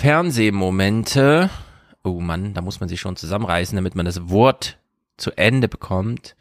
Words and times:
Fernsehmomente. 0.00 1.50
Oh 2.02 2.20
Mann, 2.20 2.54
da 2.54 2.62
muss 2.62 2.80
man 2.80 2.88
sich 2.88 2.98
schon 2.98 3.16
zusammenreißen, 3.16 3.76
damit 3.76 3.94
man 3.94 4.06
das 4.06 4.30
Wort 4.30 4.78
zu 5.18 5.30
Ende 5.32 5.68
bekommt. 5.68 6.36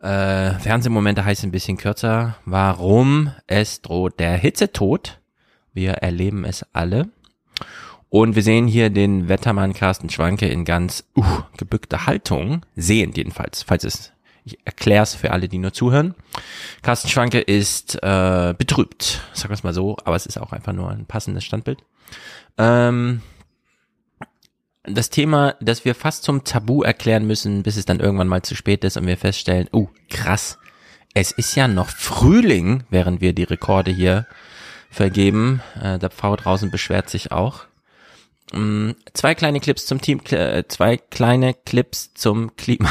Äh, 0.00 0.52
Fernsehmomente 0.60 1.24
heißt 1.24 1.42
ein 1.42 1.50
bisschen 1.50 1.78
kürzer. 1.78 2.36
Warum 2.44 3.32
es 3.48 3.82
droht 3.82 4.20
der 4.20 4.36
Hitzetod. 4.36 5.20
Wir 5.72 5.94
erleben 5.94 6.44
es 6.44 6.64
alle. 6.72 7.08
Und 8.08 8.36
wir 8.36 8.44
sehen 8.44 8.68
hier 8.68 8.88
den 8.88 9.28
Wettermann 9.28 9.72
Carsten 9.72 10.08
Schwanke 10.08 10.46
in 10.46 10.64
ganz 10.64 11.02
uh, 11.16 11.24
gebückter 11.56 12.06
Haltung. 12.06 12.64
Sehend 12.76 13.16
jedenfalls, 13.16 13.64
falls 13.64 13.82
es 13.82 14.12
ich 14.44 14.58
erkläre 14.64 15.02
es 15.02 15.14
für 15.14 15.32
alle, 15.32 15.48
die 15.48 15.58
nur 15.58 15.72
zuhören. 15.72 16.14
Carsten 16.82 17.08
Schwanke 17.08 17.40
ist 17.40 17.96
äh, 17.96 18.54
betrübt, 18.56 19.22
sagen 19.32 19.48
wir 19.48 19.54
es 19.54 19.64
mal 19.64 19.72
so, 19.72 19.96
aber 20.04 20.14
es 20.14 20.26
ist 20.26 20.38
auch 20.38 20.52
einfach 20.52 20.74
nur 20.74 20.90
ein 20.90 21.06
passendes 21.06 21.44
Standbild. 21.44 21.82
Ähm, 22.58 23.22
das 24.84 25.10
Thema, 25.10 25.56
das 25.60 25.84
wir 25.84 25.94
fast 25.94 26.24
zum 26.24 26.44
Tabu 26.44 26.82
erklären 26.82 27.26
müssen, 27.26 27.62
bis 27.62 27.76
es 27.76 27.86
dann 27.86 28.00
irgendwann 28.00 28.28
mal 28.28 28.42
zu 28.42 28.54
spät 28.54 28.84
ist 28.84 28.96
und 28.96 29.06
wir 29.06 29.16
feststellen, 29.16 29.68
oh, 29.72 29.88
krass, 30.10 30.58
es 31.14 31.30
ist 31.30 31.54
ja 31.54 31.68
noch 31.68 31.88
Frühling, 31.88 32.84
während 32.90 33.20
wir 33.20 33.32
die 33.32 33.44
Rekorde 33.44 33.90
hier 33.90 34.26
vergeben. 34.90 35.62
Äh, 35.80 35.98
der 35.98 36.10
Pfau 36.10 36.36
draußen 36.36 36.70
beschwert 36.70 37.08
sich 37.08 37.32
auch. 37.32 37.64
Ähm, 38.52 38.94
zwei 39.14 39.34
kleine 39.34 39.60
Clips 39.60 39.86
zum 39.86 40.00
Team, 40.00 40.20
äh, 40.30 40.64
zwei 40.68 40.96
kleine 40.96 41.54
Clips 41.54 42.12
zum 42.14 42.54
Klima. 42.56 42.90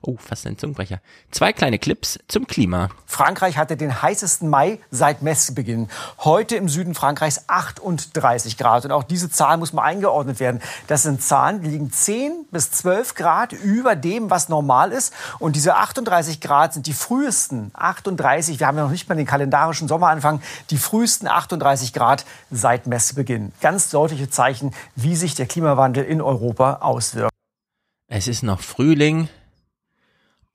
Oh, 0.00 0.16
fast 0.16 0.46
ein 0.46 0.56
Zungenbrecher. 0.56 1.00
Zwei 1.30 1.52
kleine 1.52 1.78
Clips 1.78 2.18
zum 2.28 2.46
Klima. 2.46 2.88
Frankreich 3.06 3.58
hatte 3.58 3.76
den 3.76 4.00
heißesten 4.00 4.48
Mai 4.48 4.78
seit 4.90 5.22
Messbeginn. 5.22 5.88
Heute 6.18 6.56
im 6.56 6.68
Süden 6.68 6.94
Frankreichs 6.94 7.44
38 7.48 8.56
Grad. 8.56 8.84
Und 8.84 8.92
auch 8.92 9.02
diese 9.02 9.30
Zahl 9.30 9.56
muss 9.56 9.72
mal 9.72 9.82
eingeordnet 9.82 10.40
werden. 10.40 10.60
Das 10.86 11.02
sind 11.02 11.22
Zahlen, 11.22 11.62
die 11.62 11.70
liegen 11.70 11.90
10 11.90 12.46
bis 12.50 12.70
12 12.70 13.14
Grad 13.14 13.52
über 13.52 13.96
dem, 13.96 14.30
was 14.30 14.48
normal 14.48 14.92
ist. 14.92 15.12
Und 15.38 15.56
diese 15.56 15.76
38 15.76 16.40
Grad 16.40 16.74
sind 16.74 16.86
die 16.86 16.92
frühesten 16.92 17.72
38, 17.74 18.60
wir 18.60 18.66
haben 18.66 18.76
ja 18.76 18.84
noch 18.84 18.90
nicht 18.90 19.08
mal 19.08 19.14
den 19.14 19.26
kalendarischen 19.26 19.88
Sommeranfang, 19.88 20.40
die 20.70 20.78
frühesten 20.78 21.26
38 21.26 21.92
Grad 21.92 22.24
seit 22.50 22.86
Messbeginn. 22.86 23.52
Ganz 23.60 23.90
deutliche 23.90 24.30
Zeichen, 24.30 24.74
wie 24.96 25.16
sich 25.16 25.34
der 25.34 25.46
Klimawandel 25.46 26.04
in 26.04 26.20
Europa 26.20 26.78
auswirkt. 26.80 27.32
Es 28.10 28.26
ist 28.26 28.42
noch 28.42 28.60
Frühling. 28.60 29.28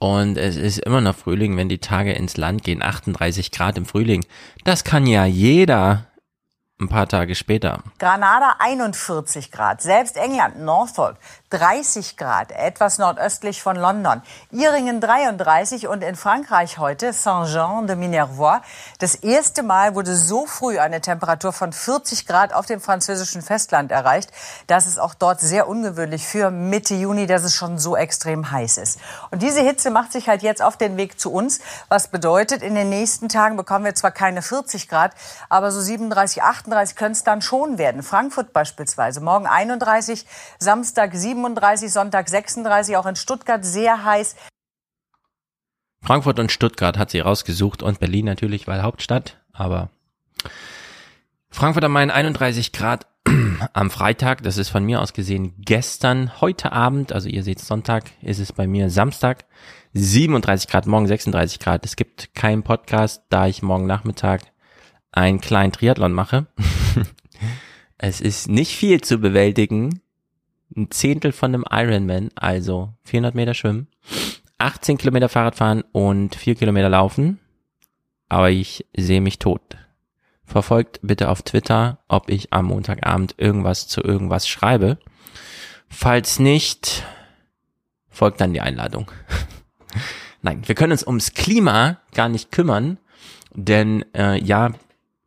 Und 0.04 0.38
es 0.38 0.58
ist 0.58 0.80
immer 0.80 1.00
noch 1.00 1.16
Frühling, 1.16 1.56
wenn 1.56 1.70
die 1.70 1.78
Tage 1.78 2.12
ins 2.12 2.36
Land 2.36 2.66
gehen. 2.66 2.84
38 2.84 3.52
Grad 3.52 3.78
im 3.78 3.86
Frühling. 3.86 4.26
Das 4.66 4.84
kann 4.84 5.08
ja 5.08 5.26
jeder 5.26 6.08
ein 6.84 6.90
paar 6.90 7.08
Tage 7.08 7.36
später. 7.36 7.80
Granada 8.00 8.56
41 8.60 9.52
Grad. 9.52 9.82
Selbst 9.82 10.18
England, 10.18 10.60
Norfolk 10.60 11.18
30 11.54 12.18
Grad, 12.18 12.52
etwas 12.52 12.98
nordöstlich 12.98 13.62
von 13.62 13.76
London. 13.76 14.24
Iringen 14.50 15.00
33 15.00 15.88
und 15.88 16.04
in 16.04 16.16
Frankreich 16.16 16.80
heute 16.80 17.14
Saint-Jean 17.14 17.86
de 17.86 17.96
Minervois. 17.96 18.62
Das 18.98 19.14
erste 19.14 19.62
Mal 19.62 19.94
wurde 19.94 20.16
so 20.16 20.48
früh 20.48 20.80
eine 20.80 21.00
Temperatur 21.00 21.54
von 21.54 21.72
40 21.72 22.26
Grad 22.26 22.54
auf 22.54 22.66
dem 22.66 22.82
französischen 22.82 23.44
Festland 23.44 23.92
erreicht. 23.92 24.32
Das 24.66 24.88
ist 24.88 25.00
auch 25.00 25.14
dort 25.14 25.42
sehr 25.42 25.68
ungewöhnlich 25.68 26.26
für 26.26 26.50
Mitte 26.50 26.96
Juni, 26.96 27.28
dass 27.28 27.44
es 27.44 27.54
schon 27.54 27.78
so 27.78 27.96
extrem 27.96 28.50
heiß 28.50 28.78
ist. 28.78 29.00
Und 29.30 29.44
diese 29.44 29.62
Hitze 29.62 29.92
macht 29.92 30.12
sich 30.12 30.28
halt 30.28 30.42
jetzt 30.42 30.64
auf 30.64 30.76
den 30.76 30.98
Weg 30.98 31.20
zu 31.20 31.32
uns. 31.32 31.60
Was 31.88 32.08
bedeutet, 32.08 32.64
in 32.64 32.74
den 32.74 32.90
nächsten 32.90 33.30
Tagen 33.30 33.58
bekommen 33.58 33.86
wir 33.86 33.94
zwar 33.94 34.10
keine 34.10 34.42
40 34.42 34.90
Grad, 34.90 35.12
aber 35.50 35.72
so 35.72 35.80
37, 35.80 36.42
38 36.42 36.73
können 36.96 37.14
es 37.14 37.24
dann 37.24 37.42
schon 37.42 37.78
werden. 37.78 38.04
Frankfurt 38.04 38.54
beispielsweise. 38.54 39.22
Morgen 39.22 39.48
31, 39.48 40.26
Samstag 40.60 41.14
37. 41.14 41.34
37, 41.34 41.92
Sonntag 41.92 42.30
36, 42.30 42.98
auch 42.98 43.06
in 43.06 43.16
Stuttgart 43.16 43.64
sehr 43.64 44.04
heiß. 44.04 44.36
Frankfurt 46.02 46.40
und 46.40 46.52
Stuttgart 46.52 46.98
hat 46.98 47.12
sie 47.12 47.20
rausgesucht 47.20 47.82
und 47.82 48.00
Berlin 48.00 48.26
natürlich, 48.26 48.68
weil 48.68 48.84
Hauptstadt, 48.84 49.42
aber 49.54 49.90
Frankfurt 51.50 51.84
am 51.86 51.94
Main 51.94 52.12
31 52.12 52.74
Grad 52.74 53.08
am 53.74 53.90
Freitag, 53.90 54.44
das 54.44 54.58
ist 54.58 54.70
von 54.70 54.84
mir 54.84 55.02
aus 55.02 55.14
gesehen 55.14 55.54
gestern, 55.60 56.42
heute 56.42 56.74
Abend, 56.74 57.14
also 57.14 57.30
ihr 57.30 57.44
seht 57.44 57.60
Sonntag, 57.60 58.12
ist 58.22 58.40
es 58.40 58.52
bei 58.52 58.68
mir 58.68 58.90
Samstag, 58.90 59.46
37 59.94 60.70
Grad, 60.70 60.88
morgen 60.88 61.08
36 61.08 61.60
Grad. 61.60 61.86
Es 61.86 61.96
gibt 61.96 62.34
keinen 62.34 62.64
Podcast, 62.64 63.24
da 63.30 63.46
ich 63.46 63.62
morgen 63.62 63.86
Nachmittag 63.86 64.42
einen 65.14 65.40
kleinen 65.40 65.72
Triathlon 65.72 66.12
mache. 66.12 66.48
es 67.98 68.20
ist 68.20 68.50
nicht 68.50 68.76
viel 68.76 69.02
zu 69.02 69.20
bewältigen, 69.20 70.02
ein 70.76 70.92
Zehntel 70.92 71.32
von 71.32 71.54
einem 71.54 71.66
Ironman, 71.70 72.32
also 72.36 72.94
400 73.04 73.36
Meter 73.36 73.54
schwimmen, 73.54 73.88
18 74.58 74.98
Kilometer 74.98 75.30
Fahrrad 75.30 75.56
fahren 75.56 75.84
und 75.92 76.36
4 76.36 76.56
Kilometer 76.56 76.90
laufen. 76.90 77.40
Aber 78.30 78.50
ich 78.50 78.86
sehe 78.96 79.22
mich 79.22 79.38
tot. 79.38 79.62
Verfolgt 80.46 81.00
bitte 81.04 81.30
auf 81.30 81.42
Twitter, 81.44 82.00
ob 82.08 82.30
ich 82.30 82.52
am 82.52 82.66
Montagabend 82.66 83.36
irgendwas 83.38 83.88
zu 83.88 84.02
irgendwas 84.02 84.48
schreibe. 84.48 84.98
Falls 85.90 86.40
nicht, 86.40 87.04
folgt 88.10 88.42
dann 88.42 88.54
die 88.54 88.62
Einladung. 88.62 89.12
Nein, 90.42 90.64
wir 90.66 90.76
können 90.76 90.92
uns 90.92 91.06
ums 91.06 91.34
Klima 91.34 92.00
gar 92.14 92.30
nicht 92.30 92.52
kümmern, 92.52 92.98
denn 93.54 94.04
äh, 94.14 94.42
ja, 94.44 94.72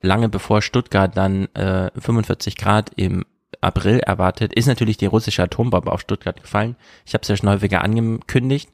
lange 0.06 0.28
bevor 0.28 0.62
Stuttgart 0.62 1.17
dann 1.17 1.47
äh, 1.55 1.91
45 1.99 2.56
Grad 2.56 2.91
im 2.97 3.25
April 3.61 4.00
erwartet, 4.00 4.53
ist 4.55 4.67
natürlich 4.67 4.97
die 4.97 5.06
russische 5.06 5.43
Atombombe 5.43 5.93
auf 5.93 6.00
Stuttgart 6.00 6.41
gefallen. 6.41 6.77
Ich 7.05 7.15
habe 7.15 7.22
es 7.22 7.28
ja 7.28 7.37
schon 7.37 7.49
häufiger 7.49 7.83
angekündigt. 7.83 8.71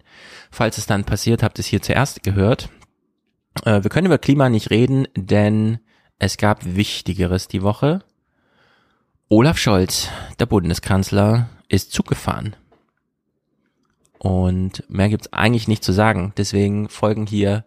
Falls 0.51 0.79
es 0.79 0.87
dann 0.87 1.05
passiert, 1.05 1.43
habt 1.43 1.59
ihr 1.59 1.61
es 1.61 1.67
hier 1.67 1.83
zuerst 1.83 2.23
gehört. 2.23 2.69
Äh, 3.65 3.83
wir 3.83 3.91
können 3.91 4.07
über 4.07 4.19
Klima 4.19 4.49
nicht 4.49 4.71
reden, 4.71 5.09
denn 5.17 5.79
es 6.19 6.37
gab 6.37 6.65
Wichtigeres 6.65 7.49
die 7.49 7.63
Woche. 7.63 8.01
Olaf 9.29 9.59
Scholz, 9.59 10.09
der 10.39 10.47
Bundeskanzler, 10.47 11.49
ist 11.69 11.93
zugefahren. 11.93 12.55
Und 14.19 14.85
mehr 14.89 15.09
gibt's 15.09 15.33
eigentlich 15.33 15.69
nicht 15.69 15.83
zu 15.83 15.93
sagen. 15.93 16.33
Deswegen 16.37 16.89
folgen 16.89 17.27
hier, 17.27 17.65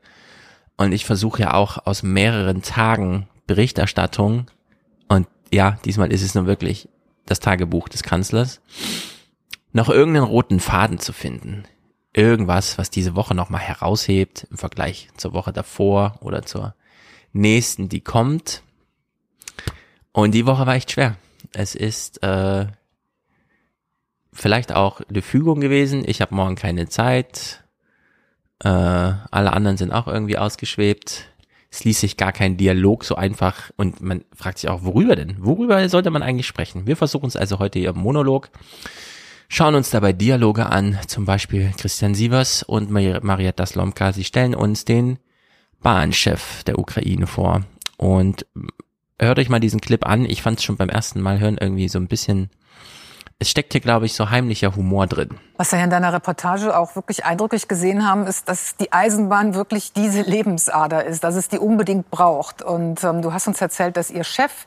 und 0.77 0.91
ich 0.91 1.05
versuche 1.05 1.41
ja 1.41 1.53
auch 1.53 1.85
aus 1.85 2.03
mehreren 2.03 2.61
Tagen 2.61 3.27
Berichterstattung, 3.47 4.47
und 5.07 5.27
ja, 5.53 5.77
diesmal 5.85 6.11
ist 6.11 6.23
es 6.23 6.35
nun 6.35 6.47
wirklich 6.47 6.89
das 7.25 7.39
Tagebuch 7.39 7.89
des 7.89 8.03
Kanzlers, 8.03 8.61
noch 9.71 9.89
irgendeinen 9.89 10.25
roten 10.25 10.59
Faden 10.59 10.99
zu 10.99 11.13
finden. 11.13 11.63
Irgendwas, 12.13 12.77
was 12.77 12.89
diese 12.89 13.15
Woche 13.15 13.35
nochmal 13.35 13.61
heraushebt 13.61 14.47
im 14.49 14.57
Vergleich 14.57 15.09
zur 15.17 15.33
Woche 15.33 15.51
davor 15.51 16.17
oder 16.21 16.43
zur 16.43 16.75
nächsten, 17.33 17.89
die 17.89 17.99
kommt. 17.99 18.63
Und 20.13 20.33
die 20.33 20.45
Woche 20.45 20.65
war 20.65 20.75
echt 20.75 20.91
schwer. 20.91 21.17
Es 21.51 21.75
ist 21.75 22.23
äh, 22.23 22.67
vielleicht 24.31 24.73
auch 24.73 25.01
eine 25.01 25.21
Fügung 25.21 25.59
gewesen. 25.59 26.03
Ich 26.07 26.21
habe 26.21 26.33
morgen 26.33 26.55
keine 26.55 26.87
Zeit. 26.87 27.65
Äh, 28.63 28.69
alle 28.69 29.51
anderen 29.51 29.75
sind 29.75 29.91
auch 29.91 30.07
irgendwie 30.07 30.37
ausgeschwebt 30.37 31.29
es 31.75 31.83
ließ 31.83 31.99
sich 31.99 32.15
gar 32.15 32.31
kein 32.31 32.55
Dialog 32.55 33.03
so 33.03 33.15
einfach 33.15 33.69
und 33.75 33.99
man 33.99 34.23
fragt 34.33 34.59
sich 34.59 34.69
auch, 34.69 34.83
worüber 34.83 35.17
denn? 35.17 35.35
Worüber 35.39 35.89
sollte 35.89 36.09
man 36.09 36.23
eigentlich 36.23 36.47
sprechen? 36.47 36.87
Wir 36.87 36.95
versuchen 36.95 37.27
es 37.27 37.35
also 37.35 37.59
heute 37.59 37.79
hier 37.79 37.89
im 37.89 37.97
Monolog, 37.97 38.49
schauen 39.49 39.75
uns 39.75 39.89
dabei 39.89 40.13
Dialoge 40.13 40.67
an, 40.67 40.97
zum 41.07 41.25
Beispiel 41.25 41.73
Christian 41.77 42.15
Sievers 42.15 42.63
und 42.63 42.91
Marietta 42.91 43.65
Slomka. 43.65 44.13
Sie 44.13 44.23
stellen 44.23 44.55
uns 44.55 44.85
den 44.85 45.19
Bahnchef 45.81 46.63
der 46.63 46.79
Ukraine 46.79 47.27
vor 47.27 47.65
und 47.97 48.45
hört 49.19 49.37
euch 49.37 49.49
mal 49.49 49.59
diesen 49.59 49.81
Clip 49.81 50.05
an. 50.05 50.23
Ich 50.23 50.41
fand 50.41 50.59
es 50.59 50.63
schon 50.63 50.77
beim 50.77 50.89
ersten 50.89 51.19
Mal 51.19 51.39
hören 51.39 51.57
irgendwie 51.59 51.89
so 51.89 51.99
ein 51.99 52.07
bisschen 52.07 52.49
es 53.39 53.49
steckt 53.49 53.73
hier, 53.73 53.81
glaube 53.81 54.05
ich, 54.05 54.13
so 54.13 54.29
heimlicher 54.29 54.75
Humor 54.75 55.07
drin. 55.07 55.37
Was 55.57 55.71
wir 55.71 55.83
in 55.83 55.89
deiner 55.89 56.13
Reportage 56.13 56.77
auch 56.77 56.95
wirklich 56.95 57.25
eindrücklich 57.25 57.67
gesehen 57.67 58.07
haben, 58.07 58.27
ist, 58.27 58.47
dass 58.47 58.77
die 58.77 58.93
Eisenbahn 58.93 59.55
wirklich 59.55 59.91
diese 59.91 60.21
Lebensader 60.21 61.03
ist, 61.03 61.23
dass 61.23 61.35
es 61.35 61.49
die 61.49 61.59
unbedingt 61.59 62.09
braucht. 62.09 62.61
Und 62.61 63.03
ähm, 63.03 63.21
du 63.21 63.33
hast 63.33 63.47
uns 63.47 63.59
erzählt, 63.59 63.97
dass 63.97 64.09
ihr 64.09 64.23
Chef 64.23 64.65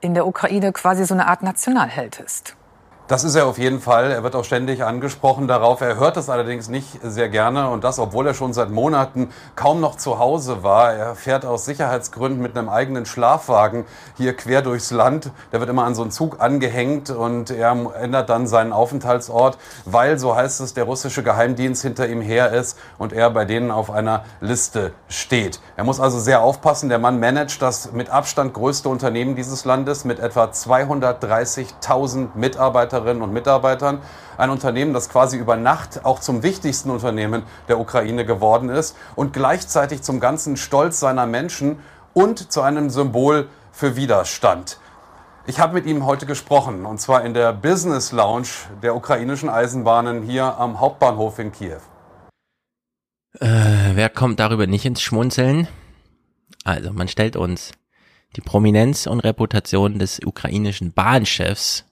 in 0.00 0.14
der 0.14 0.26
Ukraine 0.26 0.72
quasi 0.72 1.04
so 1.04 1.14
eine 1.14 1.26
Art 1.26 1.42
Nationalheld 1.42 2.20
ist. 2.20 2.56
Das 3.08 3.24
ist 3.24 3.36
er 3.36 3.46
auf 3.46 3.56
jeden 3.56 3.80
Fall. 3.80 4.10
Er 4.10 4.22
wird 4.22 4.36
auch 4.36 4.44
ständig 4.44 4.84
angesprochen 4.84 5.48
darauf. 5.48 5.80
Er 5.80 5.96
hört 5.96 6.18
es 6.18 6.28
allerdings 6.28 6.68
nicht 6.68 6.88
sehr 7.02 7.30
gerne 7.30 7.70
und 7.70 7.82
das, 7.82 7.98
obwohl 7.98 8.26
er 8.26 8.34
schon 8.34 8.52
seit 8.52 8.68
Monaten 8.68 9.30
kaum 9.56 9.80
noch 9.80 9.96
zu 9.96 10.18
Hause 10.18 10.62
war. 10.62 10.92
Er 10.92 11.14
fährt 11.14 11.46
aus 11.46 11.64
Sicherheitsgründen 11.64 12.42
mit 12.42 12.54
einem 12.54 12.68
eigenen 12.68 13.06
Schlafwagen 13.06 13.86
hier 14.18 14.36
quer 14.36 14.60
durchs 14.60 14.90
Land. 14.90 15.30
Der 15.52 15.60
wird 15.60 15.70
immer 15.70 15.84
an 15.84 15.94
so 15.94 16.02
einen 16.02 16.10
Zug 16.10 16.42
angehängt 16.42 17.08
und 17.08 17.50
er 17.50 17.74
ändert 17.98 18.28
dann 18.28 18.46
seinen 18.46 18.74
Aufenthaltsort, 18.74 19.56
weil, 19.86 20.18
so 20.18 20.36
heißt 20.36 20.60
es, 20.60 20.74
der 20.74 20.84
russische 20.84 21.22
Geheimdienst 21.22 21.80
hinter 21.80 22.10
ihm 22.10 22.20
her 22.20 22.52
ist 22.52 22.76
und 22.98 23.14
er 23.14 23.30
bei 23.30 23.46
denen 23.46 23.70
auf 23.70 23.90
einer 23.90 24.24
Liste 24.42 24.92
steht. 25.08 25.60
Er 25.78 25.84
muss 25.84 25.98
also 25.98 26.18
sehr 26.18 26.42
aufpassen. 26.42 26.90
Der 26.90 26.98
Mann 26.98 27.18
managt 27.20 27.62
das 27.62 27.90
mit 27.90 28.10
Abstand 28.10 28.52
größte 28.52 28.90
Unternehmen 28.90 29.34
dieses 29.34 29.64
Landes 29.64 30.04
mit 30.04 30.20
etwa 30.20 30.44
230.000 30.44 32.34
Mitarbeitern 32.34 32.97
Mitarbeiterinnen 32.98 33.22
und 33.22 33.32
Mitarbeitern. 33.32 34.00
Ein 34.36 34.50
Unternehmen, 34.50 34.92
das 34.92 35.08
quasi 35.08 35.36
über 35.36 35.56
Nacht 35.56 36.04
auch 36.04 36.20
zum 36.20 36.42
wichtigsten 36.42 36.90
Unternehmen 36.90 37.42
der 37.68 37.78
Ukraine 37.78 38.24
geworden 38.24 38.68
ist 38.68 38.96
und 39.16 39.32
gleichzeitig 39.32 40.02
zum 40.02 40.20
ganzen 40.20 40.56
Stolz 40.56 41.00
seiner 41.00 41.26
Menschen 41.26 41.78
und 42.14 42.52
zu 42.52 42.62
einem 42.62 42.90
Symbol 42.90 43.48
für 43.72 43.96
Widerstand. 43.96 44.78
Ich 45.46 45.60
habe 45.60 45.74
mit 45.74 45.86
ihm 45.86 46.04
heute 46.04 46.26
gesprochen, 46.26 46.84
und 46.84 47.00
zwar 47.00 47.24
in 47.24 47.32
der 47.32 47.52
Business 47.52 48.12
Lounge 48.12 48.48
der 48.82 48.94
ukrainischen 48.94 49.48
Eisenbahnen 49.48 50.22
hier 50.22 50.58
am 50.58 50.78
Hauptbahnhof 50.78 51.38
in 51.38 51.52
Kiew. 51.52 51.80
Äh, 53.40 53.94
wer 53.94 54.10
kommt 54.10 54.40
darüber 54.40 54.66
nicht 54.66 54.84
ins 54.84 55.00
Schmunzeln? 55.00 55.68
Also, 56.64 56.92
man 56.92 57.08
stellt 57.08 57.36
uns 57.36 57.72
die 58.36 58.42
Prominenz 58.42 59.06
und 59.06 59.20
Reputation 59.20 59.98
des 59.98 60.20
ukrainischen 60.22 60.92
Bahnchefs 60.92 61.87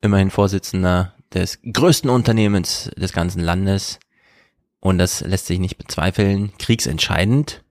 immerhin 0.00 0.30
Vorsitzender 0.30 1.14
des 1.32 1.60
größten 1.62 2.10
Unternehmens 2.10 2.90
des 2.96 3.12
ganzen 3.12 3.40
Landes. 3.40 3.98
Und 4.80 4.98
das 4.98 5.20
lässt 5.20 5.46
sich 5.46 5.58
nicht 5.58 5.78
bezweifeln. 5.78 6.52
Kriegsentscheidend. 6.58 7.62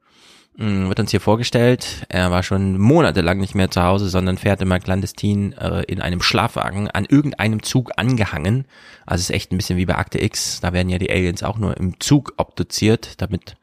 Hm, 0.58 0.88
wird 0.88 1.00
uns 1.00 1.12
hier 1.12 1.20
vorgestellt. 1.20 2.06
Er 2.08 2.32
war 2.32 2.42
schon 2.42 2.80
monatelang 2.80 3.40
nicht 3.40 3.56
mehr 3.56 3.70
zu 3.70 3.84
Hause, 3.84 4.08
sondern 4.08 4.38
fährt 4.38 4.62
immer 4.62 4.80
clandestin 4.80 5.54
äh, 5.54 5.84
in 5.84 6.02
einem 6.02 6.22
Schlafwagen 6.22 6.90
an 6.90 7.06
irgendeinem 7.06 7.62
Zug 7.62 7.92
angehangen. 7.98 8.66
Also 9.06 9.22
es 9.22 9.30
ist 9.30 9.36
echt 9.36 9.52
ein 9.52 9.58
bisschen 9.58 9.78
wie 9.78 9.86
bei 9.86 9.96
Akte 9.96 10.22
X. 10.22 10.62
Da 10.62 10.72
werden 10.72 10.90
ja 10.90 10.98
die 10.98 11.12
Aliens 11.12 11.44
auch 11.44 11.58
nur 11.58 11.76
im 11.78 12.00
Zug 12.00 12.34
obduziert, 12.38 13.22
damit 13.22 13.58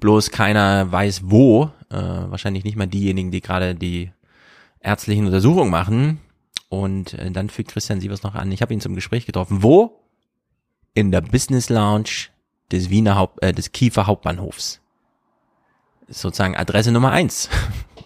bloß 0.00 0.30
keiner 0.30 0.92
weiß 0.92 1.22
wo. 1.24 1.70
Äh, 1.90 1.96
wahrscheinlich 1.96 2.64
nicht 2.64 2.76
mal 2.76 2.86
diejenigen, 2.86 3.30
die 3.30 3.40
gerade 3.40 3.74
die 3.74 4.10
ärztlichen 4.80 5.24
Untersuchungen 5.24 5.70
machen. 5.70 6.20
Und 6.68 7.14
äh, 7.14 7.30
dann 7.30 7.48
fügt 7.48 7.72
Christian 7.72 8.00
Sievers 8.00 8.22
noch 8.22 8.34
an, 8.34 8.50
ich 8.50 8.62
habe 8.62 8.74
ihn 8.74 8.80
zum 8.80 8.94
Gespräch 8.94 9.26
getroffen. 9.26 9.62
Wo? 9.62 10.02
In 10.94 11.12
der 11.12 11.20
Business 11.20 11.68
Lounge 11.68 12.28
des 12.72 12.90
Wiener 12.90 13.16
Haupt, 13.16 13.42
äh, 13.42 13.52
des 13.52 13.72
Kiefer 13.72 14.06
Hauptbahnhofs. 14.06 14.80
Sozusagen 16.08 16.56
Adresse 16.56 16.92
Nummer 16.92 17.12
eins. 17.12 17.48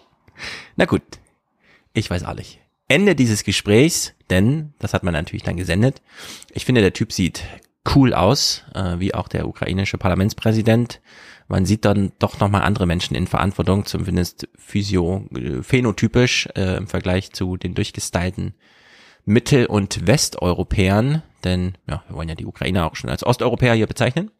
Na 0.75 0.85
gut, 0.85 1.03
ich 1.93 2.09
weiß 2.09 2.23
auch 2.25 2.33
nicht. 2.33 2.59
Ende 2.87 3.15
dieses 3.15 3.43
Gesprächs, 3.43 4.13
denn 4.29 4.73
das 4.79 4.93
hat 4.93 5.03
man 5.03 5.13
natürlich 5.13 5.43
dann 5.43 5.57
gesendet. 5.57 6.01
Ich 6.51 6.65
finde, 6.65 6.81
der 6.81 6.93
Typ 6.93 7.13
sieht 7.13 7.43
cool 7.95 8.13
aus, 8.13 8.63
äh, 8.75 8.99
wie 8.99 9.13
auch 9.13 9.27
der 9.27 9.47
ukrainische 9.47 9.97
Parlamentspräsident 9.97 11.01
man 11.51 11.65
sieht 11.65 11.83
dann 11.83 12.13
doch 12.17 12.39
nochmal 12.39 12.61
andere 12.61 12.85
Menschen 12.85 13.13
in 13.13 13.27
Verantwortung, 13.27 13.85
zumindest 13.85 14.47
physio, 14.57 15.27
äh, 15.35 15.61
phänotypisch 15.61 16.47
äh, 16.55 16.77
im 16.77 16.87
Vergleich 16.87 17.33
zu 17.33 17.57
den 17.57 17.75
durchgestylten 17.75 18.53
Mittel- 19.25 19.65
und 19.65 20.07
Westeuropäern, 20.07 21.23
denn 21.43 21.73
ja, 21.87 22.03
wir 22.07 22.15
wollen 22.15 22.29
ja 22.29 22.35
die 22.35 22.45
Ukrainer 22.45 22.89
auch 22.89 22.95
schon 22.95 23.09
als 23.09 23.25
Osteuropäer 23.25 23.73
hier 23.73 23.85
bezeichnen, 23.85 24.31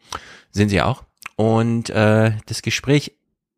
sind 0.52 0.70
sie 0.70 0.82
auch. 0.82 1.04
Und 1.36 1.90
äh, 1.90 2.32
das 2.46 2.62
Gespräch 2.62 3.12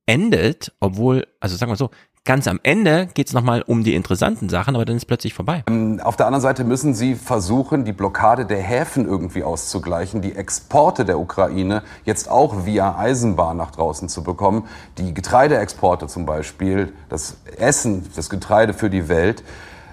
endet, 0.07 0.73
obwohl, 0.79 1.27
also 1.39 1.55
sagen 1.55 1.71
wir 1.71 1.75
so, 1.75 1.91
Ganz 2.25 2.47
am 2.47 2.61
Ende 2.63 3.07
geht 3.13 3.27
es 3.27 3.33
nochmal 3.33 3.63
um 3.63 3.83
die 3.83 3.95
interessanten 3.95 4.47
Sachen, 4.47 4.75
aber 4.75 4.85
dann 4.85 4.95
ist 4.95 5.07
plötzlich 5.07 5.33
vorbei. 5.33 5.63
Ähm, 5.67 5.99
auf 6.01 6.15
der 6.15 6.25
anderen 6.25 6.41
Seite 6.41 6.63
müssen 6.63 6.93
Sie 6.93 7.15
versuchen, 7.15 7.83
die 7.83 7.91
Blockade 7.91 8.45
der 8.45 8.61
Häfen 8.61 9.05
irgendwie 9.05 9.43
auszugleichen, 9.43 10.21
die 10.21 10.33
Exporte 10.33 11.03
der 11.03 11.19
Ukraine 11.19 11.83
jetzt 12.05 12.31
auch 12.31 12.65
via 12.65 12.97
Eisenbahn 12.97 13.57
nach 13.57 13.71
draußen 13.71 14.07
zu 14.07 14.23
bekommen, 14.23 14.69
die 14.97 15.13
Getreideexporte 15.13 16.07
zum 16.07 16.25
Beispiel, 16.25 16.93
das 17.09 17.35
Essen, 17.57 18.09
das 18.15 18.29
Getreide 18.29 18.73
für 18.73 18.89
die 18.89 19.09
Welt. 19.09 19.43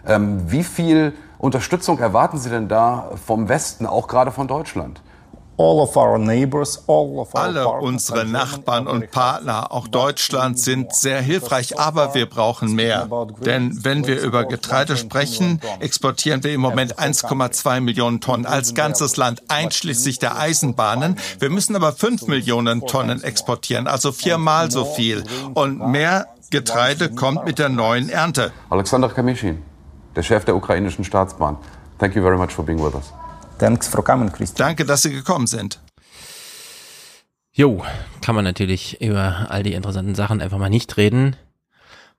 Ähm, 0.07 0.41
wie 0.47 0.63
viel 0.63 1.15
Unterstützung 1.37 1.99
erwarten 1.99 2.39
Sie 2.39 2.49
denn 2.49 2.69
da 2.69 3.11
vom 3.27 3.49
Westen, 3.49 3.87
auch 3.87 4.07
gerade 4.07 4.31
von 4.31 4.47
Deutschland? 4.47 5.03
Alle 7.35 7.69
unsere 7.69 8.25
Nachbarn 8.25 8.87
und 8.87 9.11
Partner, 9.11 9.73
auch 9.73 9.89
Deutschland, 9.89 10.59
sind 10.59 10.95
sehr 10.95 11.21
hilfreich, 11.21 11.79
aber 11.79 12.15
wir 12.15 12.27
brauchen 12.27 12.75
mehr. 12.75 13.09
Denn 13.45 13.85
wenn 13.85 14.07
wir 14.07 14.21
über 14.23 14.45
Getreide 14.45 14.97
sprechen, 14.97 15.61
exportieren 15.81 16.43
wir 16.45 16.55
im 16.55 16.61
Moment 16.61 16.99
1,2 16.99 17.81
Millionen 17.81 18.21
Tonnen 18.21 18.47
als 18.47 18.75
ganzes 18.75 19.17
Land, 19.17 19.43
einschließlich 19.49 20.19
der 20.19 20.39
Eisenbahnen. 20.39 21.17
Wir 21.39 21.51
müssen 21.51 21.77
aber 21.77 21.93
5 21.93 22.27
Millionen 22.27 22.87
Tonnen 22.87 23.23
exportieren, 23.23 23.87
also 23.87 24.13
viermal 24.13 24.71
so 24.71 24.85
viel. 24.85 25.25
Und 25.55 25.87
mehr 25.91 26.27
Getreide 26.51 27.11
kommt 27.11 27.45
mit 27.45 27.59
der 27.59 27.69
neuen 27.69 28.09
Ernte. 28.09 28.53
Alexander 28.71 29.09
Kamischin, 29.09 29.63
der 30.17 30.23
Chef 30.23 30.45
der 30.45 30.57
ukrainischen 30.57 31.05
Staatsbahn. 31.05 31.57
Thank 31.99 32.17
you 32.17 32.23
very 32.23 32.39
much 32.39 32.51
for 32.51 32.65
being 32.65 32.83
with 32.83 32.95
us. 32.95 33.13
Thanks 33.61 33.89
for 33.89 34.03
coming, 34.03 34.33
Christian. 34.33 34.69
Danke, 34.69 34.87
dass 34.87 35.03
Sie 35.03 35.13
gekommen 35.13 35.47
sind. 35.47 35.81
Jo, 37.53 37.85
kann 38.23 38.35
man 38.35 38.43
natürlich 38.43 39.03
über 39.03 39.49
all 39.51 39.63
die 39.63 39.75
interessanten 39.75 40.15
Sachen 40.15 40.41
einfach 40.41 40.57
mal 40.57 40.71
nicht 40.71 40.97
reden. 40.97 41.37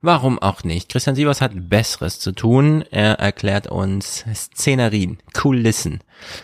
Warum 0.02 0.38
auch 0.38 0.64
nicht? 0.64 0.90
Christian 0.90 1.16
Sievers 1.16 1.42
hat 1.42 1.54
Besseres 1.56 2.20
zu 2.20 2.32
tun. 2.32 2.84
Er 2.92 3.14
erklärt 3.20 3.66
uns 3.66 4.24
Szenerien, 4.32 5.18
Kulissen, 5.34 6.02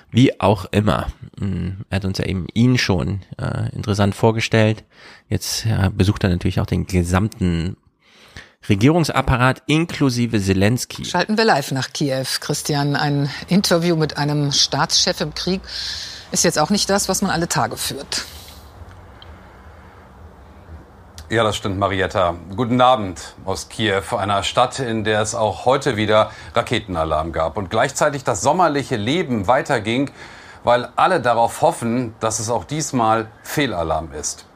wie 0.10 0.40
auch 0.40 0.66
immer. 0.72 1.06
Hm, 1.40 1.86
er 1.92 1.98
hat 1.98 2.06
uns 2.06 2.18
ja 2.18 2.26
eben 2.26 2.48
ihn 2.56 2.80
schon 2.80 3.22
äh, 3.38 3.70
interessant 3.76 4.16
vorgestellt. 4.16 4.84
Jetzt 5.30 5.66
ja, 5.66 5.90
besucht 5.90 6.24
er 6.24 6.32
natürlich 6.32 6.60
auch 6.60 6.66
den 6.66 6.88
gesamten 6.88 7.78
Regierungsapparat 8.70 9.64
inklusive 9.68 10.42
Zelensky. 10.42 11.06
Schalten 11.06 11.38
wir 11.38 11.46
live 11.46 11.72
nach 11.72 11.94
Kiew, 11.94 12.26
Christian. 12.42 12.96
Ein 12.96 13.30
Interview 13.48 13.96
mit 13.96 14.18
einem 14.18 14.52
Staatschef 14.52 15.22
im 15.22 15.34
Krieg 15.34 15.62
ist 16.32 16.44
jetzt 16.44 16.60
auch 16.60 16.70
nicht 16.70 16.90
das, 16.90 17.08
was 17.08 17.22
man 17.22 17.32
alle 17.32 17.48
Tage 17.48 17.78
führt. 17.78 18.26
Ja, 21.30 21.44
das 21.44 21.58
stimmt, 21.58 21.78
Marietta. 21.78 22.36
Guten 22.56 22.80
Abend 22.80 23.36
aus 23.44 23.68
Kiew, 23.68 24.16
einer 24.18 24.44
Stadt, 24.44 24.80
in 24.80 25.04
der 25.04 25.22
es 25.22 25.36
auch 25.36 25.66
heute 25.66 25.98
wieder 25.98 26.32
Raketenalarm 26.56 27.34
gab 27.34 27.58
und 27.58 27.70
gleichzeitig 27.70 28.24
das 28.24 28.42
sommerliche 28.42 28.96
Leben 28.96 29.46
weiterging, 29.48 30.10
weil 30.64 30.90
alle 30.96 31.22
darauf 31.22 31.62
hoffen, 31.62 32.16
dass 32.22 32.40
es 32.40 32.50
auch 32.50 32.64
diesmal 32.64 33.28
Fehlalarm 33.44 34.14
ist. 34.14 34.47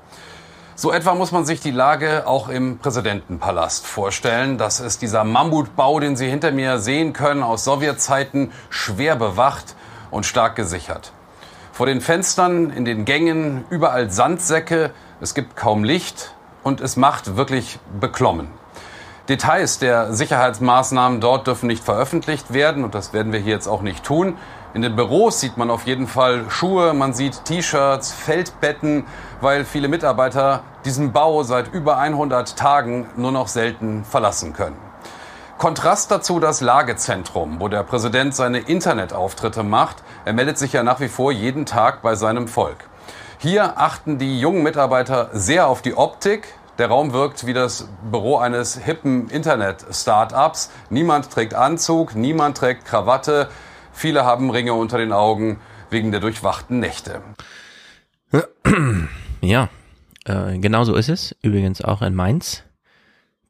So 0.82 0.92
etwa 0.92 1.14
muss 1.14 1.32
man 1.32 1.46
sich 1.46 1.60
die 1.60 1.70
Lage 1.70 2.26
auch 2.26 2.50
im 2.50 2.80
Präsidentenpalast 2.80 3.86
vorstellen. 3.86 4.58
Das 4.58 4.80
ist 4.80 5.04
dieser 5.04 5.24
Mammutbau, 5.24 6.00
den 6.00 6.16
Sie 6.16 6.28
hinter 6.28 6.52
mir 6.52 6.80
sehen 6.80 7.14
können, 7.14 7.44
aus 7.44 7.66
Sowjetzeiten, 7.66 8.52
schwer 8.72 9.16
bewacht 9.16 9.76
und 10.10 10.26
stark 10.26 10.56
gesichert. 10.56 11.14
Vor 11.72 11.86
den 11.86 12.02
Fenstern, 12.02 12.72
in 12.72 12.84
den 12.84 13.06
Gängen, 13.06 13.64
überall 13.70 14.10
Sandsäcke, 14.10 14.90
es 15.20 15.36
gibt 15.36 15.56
kaum 15.56 15.84
Licht 15.84 16.34
und 16.64 16.82
es 16.82 16.98
macht 16.98 17.38
wirklich 17.38 17.78
beklommen. 18.00 18.48
Details 19.30 19.78
der 19.78 20.16
Sicherheitsmaßnahmen 20.16 21.22
dort 21.22 21.46
dürfen 21.46 21.68
nicht 21.68 21.84
veröffentlicht 21.84 22.54
werden 22.54 22.84
und 22.84 22.96
das 22.96 23.14
werden 23.14 23.32
wir 23.32 23.40
hier 23.40 23.54
jetzt 23.54 23.68
auch 23.68 23.84
nicht 23.84 24.04
tun. 24.04 24.36
In 24.74 24.82
den 24.82 24.96
Büros 24.96 25.42
sieht 25.42 25.58
man 25.58 25.70
auf 25.70 25.86
jeden 25.86 26.08
Fall 26.08 26.50
Schuhe, 26.50 26.94
man 26.94 27.14
sieht 27.14 27.44
T-Shirts, 27.44 28.14
Feldbetten, 28.14 29.06
weil 29.42 29.66
viele 29.66 29.90
Mitarbeiter 29.90 30.64
diesen 30.86 31.12
Bau 31.12 31.44
seit 31.44 31.74
über 31.74 31.98
100 31.98 32.56
Tagen 32.56 33.06
nur 33.18 33.34
noch 33.34 33.50
selten 33.50 34.06
verlassen 34.06 34.54
können. 34.54 34.78
Kontrast 35.58 36.10
dazu 36.10 36.40
das 36.40 36.62
Lagezentrum, 36.62 37.60
wo 37.60 37.68
der 37.68 37.84
Präsident 37.84 38.34
seine 38.34 38.60
Internetauftritte 38.60 39.62
macht. 39.62 39.98
Er 40.24 40.32
meldet 40.32 40.58
sich 40.58 40.72
ja 40.72 40.84
nach 40.84 41.02
wie 41.02 41.10
vor 41.10 41.34
jeden 41.34 41.66
Tag 41.66 42.02
bei 42.02 42.16
seinem 42.16 42.48
Volk. 42.48 42.78
Hier 43.40 43.78
achten 43.78 44.20
die 44.20 44.40
jungen 44.40 44.64
Mitarbeiter 44.64 45.32
sehr 45.34 45.68
auf 45.68 45.82
die 45.82 45.98
Optik. 45.98 46.54
Der 46.78 46.88
Raum 46.88 47.12
wirkt 47.12 47.46
wie 47.46 47.54
das 47.54 47.90
Büro 48.10 48.38
eines 48.38 48.78
hippen 48.78 49.30
Internet-Startups. 49.30 50.72
Niemand 50.90 51.30
trägt 51.30 51.56
Anzug, 51.56 52.16
niemand 52.16 52.58
trägt 52.58 52.86
Krawatte. 52.86 53.50
Viele 54.02 54.26
haben 54.26 54.50
Ringe 54.50 54.74
unter 54.74 54.98
den 54.98 55.14
Augen 55.14 55.60
wegen 55.92 56.10
der 56.10 56.22
durchwachten 56.22 56.80
Nächte. 56.80 57.22
Ja, 59.42 59.70
äh, 60.26 60.58
genau 60.58 60.86
so 60.86 60.96
ist 60.96 61.08
es. 61.08 61.36
Übrigens 61.44 61.84
auch 61.84 62.02
in 62.02 62.16
Mainz. 62.16 62.64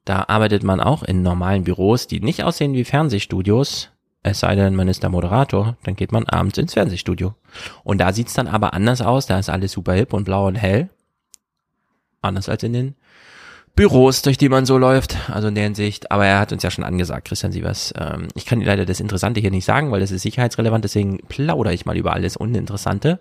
Da 0.04 0.26
arbeitet 0.28 0.64
man 0.64 0.82
auch 0.82 1.04
in 1.04 1.22
normalen 1.22 1.64
Büros, 1.64 2.06
die 2.08 2.20
nicht 2.20 2.44
aussehen 2.44 2.74
wie 2.74 2.84
Fernsehstudios, 2.84 3.92
Es 4.24 4.42
sei 4.42 4.56
denn, 4.56 4.76
man 4.76 4.90
ist 4.90 5.04
der 5.04 5.10
Moderator, 5.10 5.78
dann 5.84 5.96
geht 5.96 6.12
man 6.12 6.26
abends 6.28 6.58
ins 6.58 6.74
Fernsehstudio. 6.74 7.34
Und 7.86 8.00
da 8.00 8.12
sieht's 8.12 8.34
dann 8.34 8.50
aber 8.50 8.74
anders 8.74 9.02
aus, 9.02 9.28
da 9.28 9.40
ist 9.40 9.50
alles 9.50 9.72
super 9.72 9.94
hip 9.94 10.12
und 10.12 10.26
blau 10.26 10.48
und 10.48 10.56
hell. 10.56 10.90
Anders 12.22 12.50
als 12.50 12.64
in 12.64 12.74
den 12.74 12.96
Büros, 13.76 14.22
durch 14.22 14.38
die 14.38 14.50
man 14.50 14.66
so 14.66 14.78
läuft, 14.78 15.18
also 15.30 15.48
in 15.48 15.56
der 15.56 15.64
Hinsicht. 15.64 16.12
Aber 16.12 16.26
er 16.26 16.40
hat 16.40 16.52
uns 16.52 16.64
ja 16.64 16.72
schon 16.72 16.84
angesagt, 16.84 17.28
Christian 17.28 17.52
Sievers. 17.52 17.94
Ähm, 17.98 18.28
ich 18.36 18.46
kann 18.46 18.60
dir 18.60 18.66
leider 18.66 18.86
das 18.86 19.00
Interessante 19.00 19.40
hier 19.40 19.52
nicht 19.52 19.66
sagen, 19.66 19.92
weil 19.92 20.02
das 20.02 20.12
ist 20.12 20.24
sicherheitsrelevant, 20.24 20.84
deswegen 20.84 21.20
plaudere 21.30 21.74
ich 21.74 21.86
mal 21.86 21.98
über 21.98 22.14
alles 22.14 22.38
Uninteressante. 22.38 23.20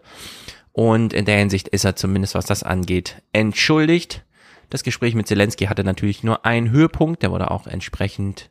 Und 0.72 1.12
in 1.12 1.24
der 1.24 1.38
Hinsicht 1.38 1.68
ist 1.68 1.84
er 1.84 1.96
zumindest, 1.96 2.34
was 2.34 2.46
das 2.46 2.62
angeht, 2.62 3.22
entschuldigt. 3.32 4.24
Das 4.70 4.84
Gespräch 4.84 5.14
mit 5.14 5.26
Zelensky 5.26 5.66
hatte 5.66 5.84
natürlich 5.84 6.22
nur 6.22 6.44
einen 6.46 6.70
Höhepunkt, 6.70 7.22
der 7.22 7.32
wurde 7.32 7.50
auch 7.50 7.66
entsprechend 7.66 8.50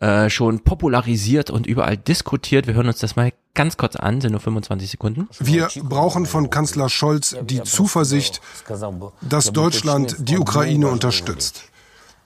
äh, 0.00 0.28
schon 0.28 0.60
popularisiert 0.60 1.50
und 1.50 1.66
überall 1.66 1.96
diskutiert. 1.96 2.66
Wir 2.66 2.74
hören 2.74 2.88
uns 2.88 2.98
das 2.98 3.16
mal 3.16 3.32
ganz 3.54 3.76
kurz 3.76 3.96
an, 3.96 4.20
sind 4.20 4.32
nur 4.32 4.40
25 4.40 4.90
Sekunden. 4.90 5.28
Wir 5.38 5.68
brauchen 5.82 6.26
von 6.26 6.50
Kanzler 6.50 6.88
Scholz 6.88 7.36
die 7.42 7.62
Zuversicht, 7.62 8.40
dass 9.20 9.52
Deutschland 9.52 10.16
die 10.18 10.38
Ukraine 10.38 10.88
unterstützt. 10.88 11.64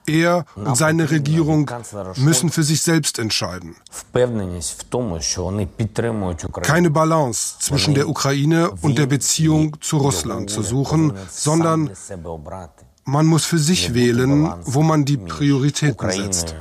Er 0.09 0.45
und 0.55 0.77
seine 0.77 1.11
Regierung 1.11 1.69
müssen 2.15 2.49
für 2.49 2.63
sich 2.63 2.81
selbst 2.81 3.19
entscheiden. 3.19 3.75
Keine 6.61 6.89
Balance 6.89 7.55
zwischen 7.59 7.93
der 7.93 8.07
Ukraine 8.07 8.71
und 8.81 8.97
der 8.97 9.05
Beziehung 9.05 9.75
zu 9.81 9.97
Russland 9.97 10.49
zu 10.49 10.63
suchen, 10.63 11.13
sondern 11.29 11.91
man 13.03 13.25
muss 13.25 13.43
für 13.43 13.57
sich 13.57 13.93
wählen, 13.93 14.53
wo 14.63 14.81
man 14.81 15.03
die 15.03 15.17
Prioritäten 15.17 16.09
setzt 16.09 16.55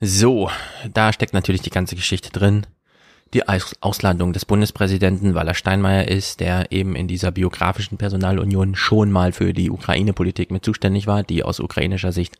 So, 0.00 0.48
da 0.92 1.12
steckt 1.12 1.34
natürlich 1.34 1.62
die 1.62 1.70
ganze 1.70 1.96
Geschichte 1.96 2.30
drin. 2.30 2.66
Die 3.34 3.42
Auslandung 3.46 4.32
des 4.32 4.44
Bundespräsidenten 4.44 5.34
Walter 5.34 5.54
Steinmeier 5.54 6.06
ist, 6.08 6.40
der 6.40 6.72
eben 6.72 6.96
in 6.96 7.08
dieser 7.08 7.30
biografischen 7.30 7.98
Personalunion 7.98 8.74
schon 8.74 9.10
mal 9.10 9.32
für 9.32 9.52
die 9.52 9.70
Ukraine-Politik 9.70 10.50
mit 10.50 10.64
zuständig 10.64 11.06
war, 11.06 11.24
die 11.24 11.42
aus 11.42 11.60
ukrainischer 11.60 12.12
Sicht 12.12 12.36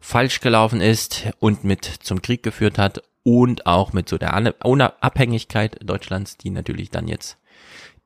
falsch 0.00 0.40
gelaufen 0.40 0.80
ist 0.80 1.28
und 1.38 1.64
mit 1.64 1.84
zum 1.84 2.22
Krieg 2.22 2.42
geführt 2.42 2.78
hat 2.78 3.02
und 3.22 3.66
auch 3.66 3.92
mit 3.92 4.08
so 4.08 4.18
der 4.18 4.54
Unabhängigkeit 4.64 5.78
Deutschlands, 5.84 6.38
die 6.38 6.50
natürlich 6.50 6.90
dann 6.90 7.06
jetzt 7.06 7.36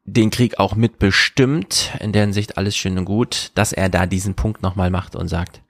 den 0.04 0.30
Krieg 0.30 0.58
auch 0.58 0.74
mitbestimmt, 0.74 1.92
in 2.00 2.12
deren 2.12 2.32
Sicht 2.32 2.58
alles 2.58 2.76
schön 2.76 2.98
und 2.98 3.06
gut, 3.06 3.50
dass 3.54 3.72
er 3.72 3.88
da 3.88 4.06
diesen 4.06 4.34
Punkt 4.34 4.62
nochmal 4.62 4.90
macht 4.90 5.16
und 5.16 5.28
sagt, 5.28 5.62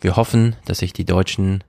wir 0.00 0.16
hoffen, 0.16 0.56
dass 0.64 0.78
sich 0.78 0.92
die 0.92 1.04
Deutschen 1.04 1.64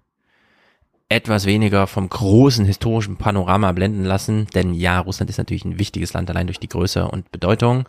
etwas 1.16 1.46
weniger 1.46 1.88
vom 1.88 2.10
großen 2.10 2.66
historischen 2.66 3.16
Panorama 3.16 3.72
blenden 3.72 4.04
lassen, 4.04 4.48
denn 4.54 4.74
ja, 4.74 5.00
Russland 5.00 5.30
ist 5.30 5.38
natürlich 5.38 5.64
ein 5.64 5.80
wichtiges 5.80 6.12
Land 6.14 6.30
allein 6.30 6.48
durch 6.48 6.60
die 6.60 6.68
Größe 6.68 7.08
und 7.08 7.32
Bedeutung. 7.32 7.88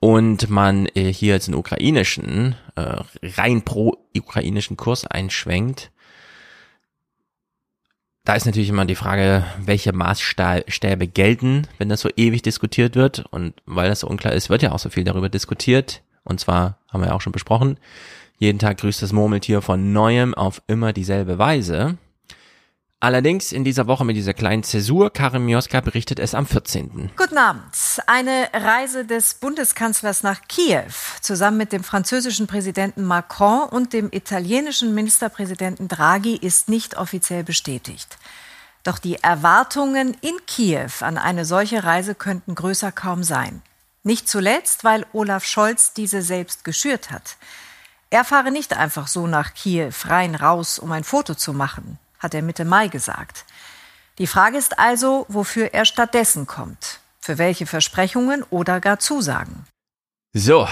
Und 0.00 0.48
man 0.48 0.86
äh, 0.94 1.12
hier 1.12 1.34
jetzt 1.34 1.48
einen 1.48 1.58
ukrainischen, 1.58 2.54
äh, 2.76 3.02
rein 3.22 3.62
pro-ukrainischen 3.62 4.76
Kurs 4.76 5.06
einschwenkt. 5.06 5.90
Da 8.24 8.34
ist 8.34 8.46
natürlich 8.46 8.68
immer 8.68 8.84
die 8.84 8.94
Frage, 8.94 9.44
welche 9.58 9.92
Maßstäbe 9.92 11.06
gelten, 11.06 11.66
wenn 11.78 11.88
das 11.88 12.00
so 12.00 12.10
ewig 12.16 12.42
diskutiert 12.42 12.94
wird. 12.94 13.26
Und 13.30 13.54
weil 13.66 13.88
das 13.88 14.00
so 14.00 14.06
unklar 14.06 14.32
ist, 14.32 14.50
wird 14.50 14.62
ja 14.62 14.72
auch 14.72 14.78
so 14.78 14.88
viel 14.88 15.04
darüber 15.04 15.28
diskutiert. 15.28 16.02
Und 16.24 16.40
zwar 16.40 16.78
haben 16.88 17.00
wir 17.02 17.08
ja 17.08 17.14
auch 17.14 17.20
schon 17.20 17.32
besprochen, 17.32 17.78
jeden 18.38 18.60
Tag 18.60 18.78
grüßt 18.78 19.02
das 19.02 19.12
Murmeltier 19.12 19.62
von 19.62 19.92
neuem 19.92 20.32
auf 20.34 20.62
immer 20.68 20.92
dieselbe 20.92 21.38
Weise. 21.38 21.98
Allerdings 23.00 23.52
in 23.52 23.62
dieser 23.62 23.86
Woche 23.86 24.04
mit 24.04 24.16
dieser 24.16 24.34
kleinen 24.34 24.64
Zäsur, 24.64 25.12
Karin 25.12 25.44
Mioska 25.44 25.80
berichtet 25.80 26.18
es 26.18 26.34
am 26.34 26.46
14. 26.46 27.12
Guten 27.16 27.38
Abend. 27.38 27.62
Eine 28.08 28.48
Reise 28.52 29.04
des 29.04 29.34
Bundeskanzlers 29.34 30.24
nach 30.24 30.40
Kiew 30.48 30.90
zusammen 31.20 31.58
mit 31.58 31.70
dem 31.70 31.84
französischen 31.84 32.48
Präsidenten 32.48 33.04
Macron 33.04 33.68
und 33.68 33.92
dem 33.92 34.08
italienischen 34.10 34.96
Ministerpräsidenten 34.96 35.86
Draghi 35.86 36.34
ist 36.34 36.68
nicht 36.68 36.96
offiziell 36.96 37.44
bestätigt. 37.44 38.18
Doch 38.82 38.98
die 38.98 39.22
Erwartungen 39.22 40.16
in 40.20 40.34
Kiew 40.48 40.90
an 40.98 41.18
eine 41.18 41.44
solche 41.44 41.84
Reise 41.84 42.16
könnten 42.16 42.56
größer 42.56 42.90
kaum 42.90 43.22
sein. 43.22 43.62
Nicht 44.02 44.28
zuletzt, 44.28 44.82
weil 44.82 45.06
Olaf 45.12 45.44
Scholz 45.44 45.92
diese 45.92 46.20
selbst 46.20 46.64
geschürt 46.64 47.12
hat. 47.12 47.36
Er 48.10 48.24
fahre 48.24 48.50
nicht 48.50 48.76
einfach 48.76 49.06
so 49.06 49.28
nach 49.28 49.54
Kiew 49.54 49.92
rein 50.02 50.34
raus, 50.34 50.80
um 50.80 50.90
ein 50.90 51.04
Foto 51.04 51.36
zu 51.36 51.52
machen, 51.52 52.00
hat 52.18 52.34
er 52.34 52.42
Mitte 52.42 52.64
Mai 52.64 52.88
gesagt. 52.88 53.44
Die 54.18 54.26
Frage 54.26 54.58
ist 54.58 54.78
also, 54.78 55.26
wofür 55.28 55.72
er 55.74 55.84
stattdessen 55.84 56.46
kommt, 56.46 57.00
für 57.20 57.38
welche 57.38 57.66
Versprechungen 57.66 58.42
oder 58.50 58.80
gar 58.80 58.98
Zusagen. 58.98 59.64
So, 60.32 60.68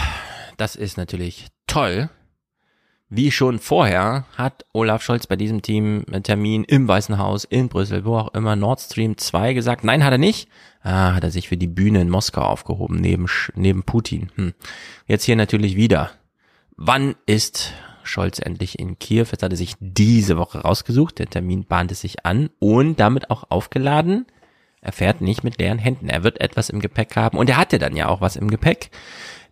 das 0.57 0.77
ist 0.77 0.97
natürlich 0.97 1.47
toll. 1.67 2.11
Wie 3.09 3.31
schon 3.31 3.61
vorher 3.61 4.25
hat 4.37 4.65
Olaf 4.73 5.01
Scholz 5.01 5.29
bei 5.29 5.37
diesem 5.37 5.63
Team 5.63 6.05
einen 6.09 6.25
Termin 6.25 6.65
im 6.65 6.89
Weißen 6.89 7.19
Haus 7.19 7.45
in 7.45 7.69
Brüssel, 7.69 8.05
wo 8.05 8.17
auch 8.17 8.35
immer, 8.35 8.57
Nord 8.57 8.81
Stream 8.81 9.17
2 9.17 9.53
gesagt. 9.53 9.85
Nein, 9.85 10.03
hat 10.03 10.11
er 10.11 10.19
nicht. 10.19 10.49
Ah, 10.83 11.15
hat 11.15 11.23
er 11.23 11.31
sich 11.31 11.49
für 11.49 11.57
die 11.57 11.69
Bühne 11.69 12.01
in 12.01 12.11
Moskau 12.11 12.43
aufgehoben, 12.43 12.97
neben, 12.97 13.27
neben 13.55 13.85
Putin. 13.85 14.33
Hm. 14.35 14.55
Jetzt 15.07 15.23
hier 15.23 15.37
natürlich 15.37 15.77
wieder. 15.77 16.11
Wann 16.77 17.15
ist 17.27 17.73
Scholz 18.07 18.39
endlich 18.39 18.79
in 18.79 18.99
Kiew? 18.99 19.27
Jetzt 19.31 19.43
hat 19.43 19.53
er 19.53 19.57
sich 19.57 19.75
diese 19.81 20.37
Woche 20.37 20.61
rausgesucht. 20.61 21.19
Der 21.19 21.27
Termin 21.27 21.65
bahnte 21.65 21.95
sich 21.95 22.25
an 22.25 22.51
und 22.59 22.99
damit 23.01 23.31
auch 23.31 23.51
aufgeladen. 23.51 24.27
Er 24.81 24.93
fährt 24.93 25.21
nicht 25.21 25.43
mit 25.43 25.59
leeren 25.59 25.79
Händen. 25.79 26.09
Er 26.09 26.23
wird 26.23 26.41
etwas 26.41 26.71
im 26.71 26.81
Gepäck 26.81 27.17
haben 27.17 27.39
und 27.39 27.51
er 27.51 27.57
hatte 27.57 27.79
dann 27.79 27.97
ja 27.97 28.09
auch 28.09 28.21
was 28.21 28.37
im 28.37 28.49
Gepäck. 28.49 28.91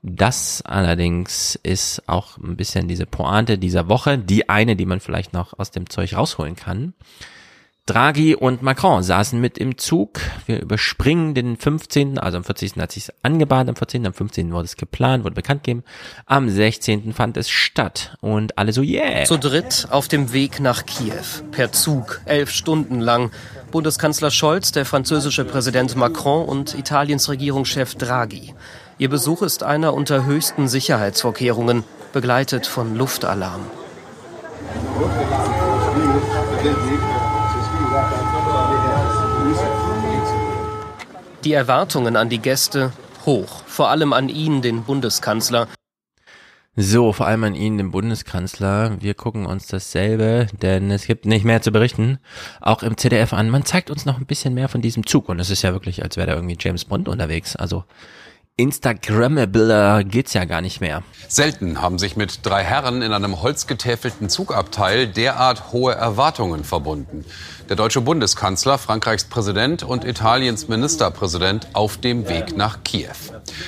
Das 0.03 0.63
allerdings 0.63 1.59
ist 1.63 2.03
auch 2.09 2.37
ein 2.37 2.57
bisschen 2.57 2.89
diese 2.89 3.07
Pointe 3.07 3.59
dieser 3.59 3.89
Woche, 3.89 4.19
die 4.19 4.49
eine, 4.49 4.77
die 4.77 4.87
man 4.87 5.01
vielleicht 5.01 5.33
noch 5.33 5.59
aus 5.59 5.71
dem 5.71 5.89
Zeug 5.89 6.15
rausholen 6.15 6.57
kann. 6.57 6.93
Draghi 7.87 8.35
und 8.35 8.63
Macron 8.63 9.03
saßen 9.03 9.39
mit 9.39 9.59
im 9.59 9.77
Zug. 9.77 10.19
Wir 10.47 10.63
überspringen 10.63 11.35
den 11.35 11.59
15., 11.59 12.19
also 12.19 12.39
am 12.39 12.45
40. 12.45 12.77
hat 12.79 12.93
sich 12.93 13.11
angebahnt, 13.23 13.69
am 13.69 13.77
14., 13.77 14.07
am 14.07 14.15
15. 14.15 14.53
wurde 14.53 14.65
es 14.65 14.77
geplant, 14.77 15.23
wurde 15.23 15.35
bekannt 15.35 15.65
gegeben. 15.65 15.85
Am 16.25 16.49
16. 16.49 17.13
fand 17.13 17.37
es 17.37 17.51
statt 17.51 18.17
und 18.23 18.57
alle 18.57 18.73
so, 18.73 18.81
yeah. 18.81 19.25
Zu 19.25 19.37
dritt 19.37 19.89
auf 19.91 20.09
dem 20.09 20.33
Weg 20.33 20.61
nach 20.61 20.87
Kiew. 20.87 21.43
Per 21.53 21.73
Zug, 21.73 22.23
elf 22.25 22.51
Stunden 22.51 23.01
lang. 23.01 23.33
Bundeskanzler 23.71 24.31
Scholz, 24.31 24.73
der 24.73 24.87
französische 24.87 25.45
Präsident 25.45 25.95
Macron 25.95 26.49
und 26.49 26.75
Italiens 26.79 27.29
Regierungschef 27.29 27.97
Draghi. 27.97 28.55
Ihr 28.97 29.11
Besuch 29.11 29.43
ist 29.43 29.63
einer 29.63 29.93
unter 29.93 30.25
höchsten 30.25 30.69
Sicherheitsvorkehrungen, 30.69 31.85
begleitet 32.15 32.67
von 32.67 32.97
Luftalarm. 32.97 33.67
Die 41.45 41.53
Erwartungen 41.53 42.17
an 42.17 42.31
die 42.31 42.39
Gäste 42.39 42.91
hoch, 43.27 43.65
vor 43.67 43.91
allem 43.91 44.15
an 44.15 44.31
ihn, 44.31 44.63
den 44.63 44.85
Bundeskanzler. 44.85 45.69
So, 46.75 47.13
vor 47.13 47.27
allem 47.27 47.45
an 47.45 47.55
ihn, 47.55 47.77
den 47.77 47.91
Bundeskanzler. 47.91 48.97
Wir 49.03 49.13
gucken 49.13 49.45
uns 49.45 49.67
dasselbe, 49.67 50.47
denn 50.63 50.91
es 50.91 51.07
gibt 51.07 51.27
nicht 51.27 51.45
mehr 51.45 51.61
zu 51.61 51.71
berichten. 51.71 52.19
Auch 52.63 52.83
im 52.83 52.97
ZDF 52.97 53.35
an. 53.35 53.51
Man 53.51 53.67
zeigt 53.67 53.91
uns 53.91 54.07
noch 54.07 54.17
ein 54.17 54.25
bisschen 54.25 54.55
mehr 54.55 54.71
von 54.71 54.81
diesem 54.81 55.07
Zug 55.07 55.29
und 55.29 55.39
es 55.39 55.51
ist 55.51 55.61
ja 55.61 55.75
wirklich, 55.75 56.03
als 56.03 56.17
wäre 56.17 56.29
da 56.29 56.35
irgendwie 56.35 56.57
James 56.59 56.87
Bond 56.87 57.09
unterwegs. 57.09 57.57
Also 57.57 57.85
Instagrammable 58.57 60.05
geht's 60.05 60.33
ja 60.33 60.45
gar 60.45 60.61
nicht 60.61 60.81
mehr. 60.81 61.03
Selten 61.27 61.83
haben 61.83 61.99
sich 61.99 62.15
mit 62.15 62.47
drei 62.47 62.63
Herren 62.63 63.03
in 63.03 63.13
einem 63.13 63.43
holzgetäfelten 63.43 64.29
Zugabteil 64.29 65.09
derart 65.09 65.73
hohe 65.73 65.93
Erwartungen 65.93 66.63
verbunden. 66.63 67.25
Der 67.69 67.75
deutsche 67.75 68.01
Bundeskanzler, 68.01 68.79
Frankreichs 68.79 69.25
Präsident 69.25 69.83
und 69.83 70.05
Italiens 70.05 70.69
Ministerpräsident 70.69 71.67
auf 71.73 71.97
dem 71.97 72.29
Weg 72.29 72.57
nach 72.57 72.85
Kiew. 72.85 73.17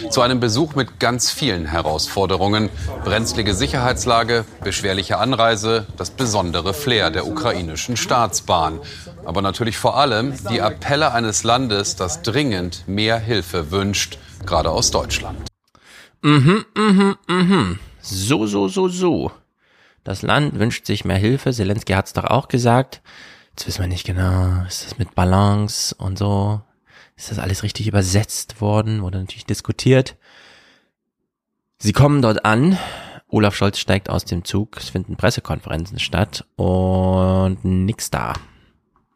Zu 0.08 0.20
einem 0.20 0.38
Besuch 0.38 0.76
mit 0.76 1.00
ganz 1.00 1.32
vielen 1.32 1.66
Herausforderungen. 1.66 2.70
Brenzlige 3.02 3.54
Sicherheitslage, 3.54 4.44
beschwerliche 4.62 5.18
Anreise, 5.18 5.88
das 5.96 6.10
besondere 6.10 6.74
Flair 6.74 7.10
der 7.10 7.26
ukrainischen 7.26 7.96
Staatsbahn. 7.96 8.78
Aber 9.24 9.42
natürlich 9.42 9.78
vor 9.78 9.96
allem 9.96 10.34
die 10.48 10.62
Appelle 10.62 11.10
eines 11.10 11.42
Landes, 11.42 11.96
das 11.96 12.22
dringend 12.22 12.86
mehr 12.86 13.18
Hilfe 13.18 13.72
wünscht 13.72 14.20
gerade 14.44 14.70
aus 14.70 14.90
Deutschland. 14.90 15.38
Mhm, 16.22 16.64
mhm, 16.76 17.16
mhm. 17.28 17.78
So, 18.00 18.46
so, 18.46 18.68
so, 18.68 18.88
so. 18.88 19.32
Das 20.04 20.22
Land 20.22 20.58
wünscht 20.58 20.86
sich 20.86 21.04
mehr 21.04 21.16
Hilfe. 21.16 21.52
Zelensky 21.52 21.92
hat 21.92 22.06
es 22.06 22.12
doch 22.12 22.24
auch 22.24 22.48
gesagt. 22.48 23.02
Jetzt 23.50 23.66
wissen 23.66 23.80
wir 23.80 23.88
nicht 23.88 24.06
genau, 24.06 24.64
ist 24.66 24.84
das 24.84 24.98
mit 24.98 25.14
Balance 25.14 25.94
und 25.94 26.18
so. 26.18 26.60
Ist 27.16 27.30
das 27.30 27.38
alles 27.38 27.62
richtig 27.62 27.86
übersetzt 27.86 28.60
worden? 28.60 29.02
Wurde 29.02 29.18
natürlich 29.18 29.46
diskutiert. 29.46 30.16
Sie 31.78 31.92
kommen 31.92 32.20
dort 32.22 32.44
an 32.44 32.78
Olaf 33.28 33.56
Scholz 33.56 33.78
steigt 33.78 34.08
aus 34.08 34.24
dem 34.24 34.44
Zug, 34.44 34.76
es 34.76 34.90
finden 34.90 35.16
Pressekonferenzen 35.16 35.98
statt 35.98 36.44
und 36.56 37.58
nix 37.64 38.10
da. 38.10 38.34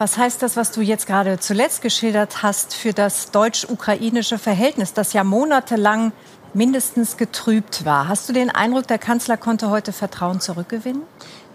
Was 0.00 0.16
heißt 0.16 0.40
das, 0.40 0.56
was 0.56 0.72
du 0.72 0.80
jetzt 0.80 1.06
gerade 1.06 1.38
zuletzt 1.40 1.82
geschildert 1.82 2.42
hast, 2.42 2.72
für 2.72 2.94
das 2.94 3.32
deutsch-ukrainische 3.32 4.38
Verhältnis, 4.38 4.94
das 4.94 5.12
ja 5.12 5.24
monatelang 5.24 6.12
mindestens 6.54 7.18
getrübt 7.18 7.84
war? 7.84 8.08
Hast 8.08 8.26
du 8.26 8.32
den 8.32 8.48
Eindruck, 8.48 8.86
der 8.86 8.96
Kanzler 8.96 9.36
konnte 9.36 9.68
heute 9.68 9.92
Vertrauen 9.92 10.40
zurückgewinnen? 10.40 11.02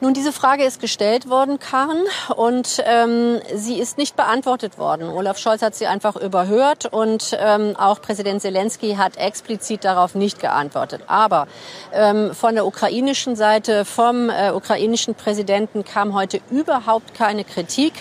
Nun, 0.01 0.13
diese 0.13 0.33
Frage 0.33 0.65
ist 0.65 0.81
gestellt 0.81 1.29
worden, 1.29 1.57
Karen, 1.57 2.03
und 2.35 2.83
ähm, 2.85 3.39
sie 3.55 3.79
ist 3.79 3.97
nicht 3.97 4.17
beantwortet 4.17 4.77
worden. 4.77 5.07
Olaf 5.07 5.37
Scholz 5.37 5.61
hat 5.61 5.73
sie 5.73 5.87
einfach 5.87 6.17
überhört 6.17 6.85
und 6.85 7.35
ähm, 7.39 7.77
auch 7.77 8.01
Präsident 8.01 8.41
Zelensky 8.41 8.95
hat 8.95 9.15
explizit 9.15 9.85
darauf 9.85 10.13
nicht 10.13 10.41
geantwortet. 10.41 11.03
Aber 11.07 11.47
ähm, 11.93 12.33
von 12.33 12.55
der 12.55 12.65
ukrainischen 12.65 13.37
Seite, 13.37 13.85
vom 13.85 14.29
äh, 14.29 14.51
ukrainischen 14.51 15.15
Präsidenten 15.15 15.85
kam 15.85 16.13
heute 16.13 16.41
überhaupt 16.51 17.13
keine 17.13 17.45
Kritik, 17.45 17.93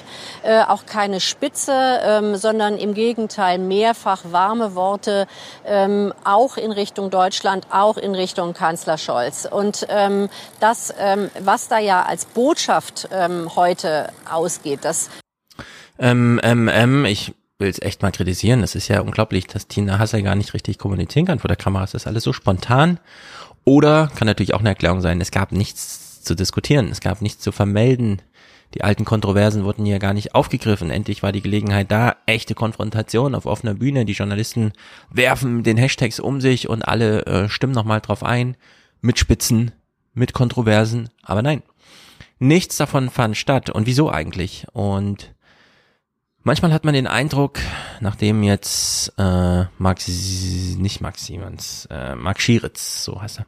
äh, 0.43 0.63
auch 0.63 0.87
keine 0.87 1.21
Spitze, 1.21 2.01
ähm, 2.03 2.35
sondern 2.35 2.77
im 2.77 2.95
Gegenteil 2.95 3.59
mehrfach 3.59 4.23
warme 4.33 4.75
Worte, 4.75 5.29
ähm, 5.65 6.13
auch 6.25 6.57
in 6.57 6.73
Richtung 6.73 7.11
Deutschland, 7.11 7.69
auch 7.71 7.99
in 7.99 8.17
Richtung 8.17 8.53
Kanzler 8.53 8.99
Scholz. 8.99 9.47
Und 9.49 9.87
ähm, 9.91 10.29
das, 10.59 10.93
ähm, 10.99 11.31
was 11.39 11.69
da 11.69 11.84
ja 11.85 12.03
als 12.03 12.25
Botschaft 12.25 13.09
ähm, 13.13 13.55
heute 13.57 14.13
ausgeht. 14.31 14.81
Das 14.83 15.11
ähm, 15.99 16.41
ähm, 16.43 16.69
ähm, 16.73 17.05
ich 17.05 17.35
will 17.59 17.69
es 17.69 17.81
echt 17.81 18.03
mal 18.03 18.11
kritisieren. 18.11 18.63
Es 18.63 18.75
ist 18.75 18.89
ja 18.89 19.01
unglaublich, 19.01 19.47
dass 19.47 19.69
Tina 19.69 19.99
Hassel 19.99 20.23
gar 20.23 20.35
nicht 20.35 20.55
richtig 20.55 20.79
kommunizieren 20.79 21.27
kann 21.27 21.39
vor 21.39 21.49
der 21.49 21.57
Kamera. 21.57 21.85
Es 21.85 21.95
ist 21.95 22.07
alles 22.07 22.25
so 22.25 22.33
spontan. 22.33 22.99
Oder 23.65 24.11
kann 24.15 24.27
natürlich 24.27 24.55
auch 24.55 24.61
eine 24.61 24.71
Erklärung 24.71 25.01
sein, 25.01 25.21
es 25.21 25.31
gab 25.31 25.53
nichts 25.53 26.23
zu 26.23 26.35
diskutieren, 26.35 26.91
es 26.91 27.01
gab 27.01 27.23
nichts 27.23 27.43
zu 27.43 27.53
vermelden. 27.53 28.21
Die 28.75 28.83
alten 28.83 29.05
Kontroversen 29.05 29.65
wurden 29.65 29.87
hier 29.87 30.01
gar 30.01 30.15
nicht 30.15 30.35
aufgegriffen. 30.35 30.91
Endlich 30.91 31.23
war 31.23 31.33
die 31.33 31.43
Gelegenheit 31.43 31.91
da, 31.93 32.17
echte 32.27 32.55
Konfrontation 32.55 33.35
auf 33.35 33.47
offener 33.47 33.75
Bühne. 33.75 34.05
Die 34.05 34.15
Journalisten 34.15 34.73
werfen 35.11 35.63
den 35.63 35.77
Hashtags 35.77 36.19
um 36.19 36.41
sich 36.41 36.69
und 36.69 36.83
alle 36.83 37.25
äh, 37.25 37.49
stimmen 37.49 37.73
nochmal 37.73 38.01
drauf 38.01 38.25
ein, 38.25 38.57
mit 39.01 39.19
Spitzen, 39.19 39.71
mit 40.13 40.33
Kontroversen. 40.33 41.09
Aber 41.23 41.41
nein, 41.41 41.63
Nichts 42.39 42.77
davon 42.77 43.11
fand 43.11 43.37
statt. 43.37 43.71
Und 43.71 43.87
wieso 43.87 44.11
eigentlich? 44.11 44.67
Und 44.73 45.35
manchmal 46.43 46.73
hat 46.73 46.85
man 46.85 46.95
den 46.95 47.07
Eindruck, 47.07 47.59
nachdem 48.01 48.43
jetzt 48.43 49.13
äh, 49.19 49.65
Max, 49.79 50.09
nicht 50.79 51.01
Max 51.01 51.27
Siemens, 51.27 51.87
äh, 51.91 52.15
Mark 52.15 52.41
Schieritz, 52.41 53.05
so 53.05 53.21
heißt 53.21 53.41
er, 53.41 53.47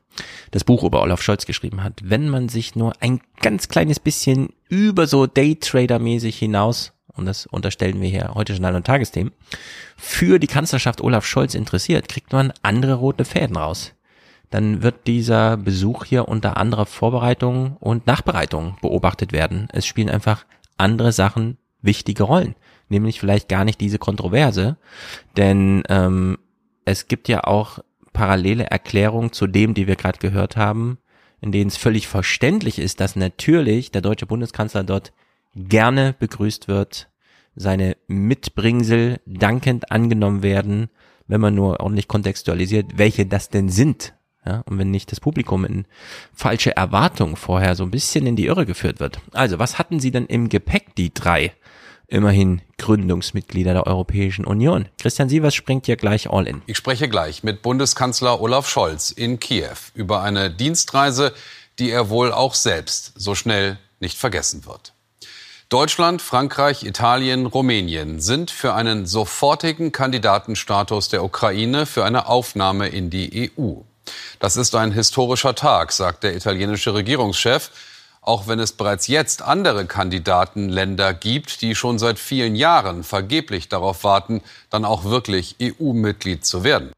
das 0.50 0.64
Buch 0.64 0.84
über 0.84 1.02
Olaf 1.02 1.22
Scholz 1.22 1.46
geschrieben 1.46 1.82
hat, 1.82 2.00
wenn 2.02 2.28
man 2.28 2.48
sich 2.48 2.76
nur 2.76 2.92
ein 3.00 3.20
ganz 3.40 3.68
kleines 3.68 4.00
bisschen 4.00 4.50
über 4.68 5.06
so 5.06 5.26
Daytrader-mäßig 5.26 6.36
hinaus 6.36 6.92
und 7.16 7.26
das 7.26 7.46
unterstellen 7.46 8.00
wir 8.00 8.08
hier 8.08 8.32
heute 8.34 8.52
Journal 8.52 8.76
und 8.76 8.86
Tagesthemen, 8.86 9.32
für 9.96 10.38
die 10.38 10.46
Kanzlerschaft 10.46 11.00
Olaf 11.00 11.24
Scholz 11.24 11.54
interessiert, 11.54 12.08
kriegt 12.08 12.32
man 12.32 12.52
andere 12.62 12.94
rote 12.94 13.24
Fäden 13.24 13.56
raus 13.56 13.95
dann 14.50 14.82
wird 14.82 15.06
dieser 15.06 15.56
Besuch 15.56 16.04
hier 16.04 16.28
unter 16.28 16.56
anderer 16.56 16.86
Vorbereitung 16.86 17.76
und 17.78 18.06
Nachbereitung 18.06 18.76
beobachtet 18.80 19.32
werden. 19.32 19.68
Es 19.72 19.86
spielen 19.86 20.10
einfach 20.10 20.44
andere 20.76 21.12
Sachen 21.12 21.58
wichtige 21.82 22.24
Rollen, 22.24 22.54
nämlich 22.88 23.20
vielleicht 23.20 23.48
gar 23.48 23.64
nicht 23.64 23.80
diese 23.80 23.98
Kontroverse, 23.98 24.76
denn 25.36 25.82
ähm, 25.88 26.38
es 26.84 27.08
gibt 27.08 27.28
ja 27.28 27.44
auch 27.44 27.80
parallele 28.12 28.64
Erklärungen 28.64 29.32
zu 29.32 29.46
dem, 29.46 29.74
die 29.74 29.86
wir 29.86 29.96
gerade 29.96 30.18
gehört 30.18 30.56
haben, 30.56 30.98
in 31.40 31.52
denen 31.52 31.68
es 31.68 31.76
völlig 31.76 32.08
verständlich 32.08 32.78
ist, 32.78 33.00
dass 33.00 33.16
natürlich 33.16 33.90
der 33.90 34.02
deutsche 34.02 34.26
Bundeskanzler 34.26 34.84
dort 34.84 35.12
gerne 35.54 36.14
begrüßt 36.18 36.68
wird, 36.68 37.08
seine 37.54 37.96
Mitbringsel 38.06 39.20
dankend 39.26 39.90
angenommen 39.90 40.42
werden, 40.42 40.88
wenn 41.26 41.40
man 41.40 41.54
nur 41.54 41.80
ordentlich 41.80 42.08
kontextualisiert, 42.08 42.98
welche 42.98 43.26
das 43.26 43.48
denn 43.48 43.68
sind. 43.68 44.14
Ja, 44.46 44.62
und 44.66 44.78
wenn 44.78 44.90
nicht 44.90 45.10
das 45.10 45.18
Publikum 45.18 45.64
in 45.64 45.86
falsche 46.32 46.76
Erwartungen 46.76 47.36
vorher 47.36 47.74
so 47.74 47.82
ein 47.82 47.90
bisschen 47.90 48.26
in 48.26 48.36
die 48.36 48.46
Irre 48.46 48.64
geführt 48.64 49.00
wird. 49.00 49.18
Also, 49.32 49.58
was 49.58 49.78
hatten 49.78 49.98
Sie 49.98 50.12
denn 50.12 50.26
im 50.26 50.48
Gepäck, 50.48 50.94
die 50.94 51.12
drei? 51.12 51.52
Immerhin 52.08 52.62
Gründungsmitglieder 52.78 53.72
der 53.72 53.86
Europäischen 53.88 54.44
Union. 54.44 54.88
Christian 55.00 55.28
Sievers 55.28 55.56
springt 55.56 55.86
hier 55.86 55.96
gleich 55.96 56.30
all 56.30 56.46
in. 56.46 56.62
Ich 56.66 56.76
spreche 56.76 57.08
gleich 57.08 57.42
mit 57.42 57.62
Bundeskanzler 57.62 58.40
Olaf 58.40 58.68
Scholz 58.68 59.10
in 59.10 59.40
Kiew 59.40 59.74
über 59.94 60.22
eine 60.22 60.48
Dienstreise, 60.48 61.32
die 61.80 61.90
er 61.90 62.08
wohl 62.08 62.30
auch 62.30 62.54
selbst 62.54 63.12
so 63.16 63.34
schnell 63.34 63.78
nicht 63.98 64.18
vergessen 64.18 64.66
wird. 64.66 64.92
Deutschland, 65.68 66.22
Frankreich, 66.22 66.84
Italien, 66.84 67.44
Rumänien 67.44 68.20
sind 68.20 68.52
für 68.52 68.74
einen 68.74 69.04
sofortigen 69.04 69.90
Kandidatenstatus 69.90 71.08
der 71.08 71.24
Ukraine 71.24 71.86
für 71.86 72.04
eine 72.04 72.28
Aufnahme 72.28 72.86
in 72.86 73.10
die 73.10 73.50
EU. 73.58 73.80
Das 74.38 74.56
ist 74.56 74.74
ein 74.74 74.92
historischer 74.92 75.54
Tag, 75.54 75.92
sagt 75.92 76.24
der 76.24 76.36
italienische 76.36 76.94
Regierungschef, 76.94 77.70
auch 78.20 78.48
wenn 78.48 78.58
es 78.58 78.72
bereits 78.72 79.06
jetzt 79.06 79.42
andere 79.42 79.86
Kandidatenländer 79.86 81.14
gibt, 81.14 81.62
die 81.62 81.74
schon 81.74 81.98
seit 81.98 82.18
vielen 82.18 82.56
Jahren 82.56 83.04
vergeblich 83.04 83.68
darauf 83.68 84.02
warten, 84.04 84.42
dann 84.68 84.84
auch 84.84 85.04
wirklich 85.04 85.56
EU-Mitglied 85.62 86.44
zu 86.44 86.64
werden. 86.64 86.90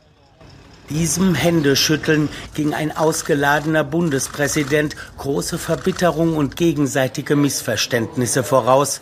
Diesem 0.91 1.35
Händeschütteln 1.35 2.29
ging 2.55 2.75
ein 2.75 2.95
ausgeladener 2.95 3.85
Bundespräsident 3.85 4.97
große 5.17 5.57
Verbitterung 5.57 6.37
und 6.37 6.57
gegenseitige 6.57 7.37
Missverständnisse 7.37 8.43
voraus. 8.43 9.01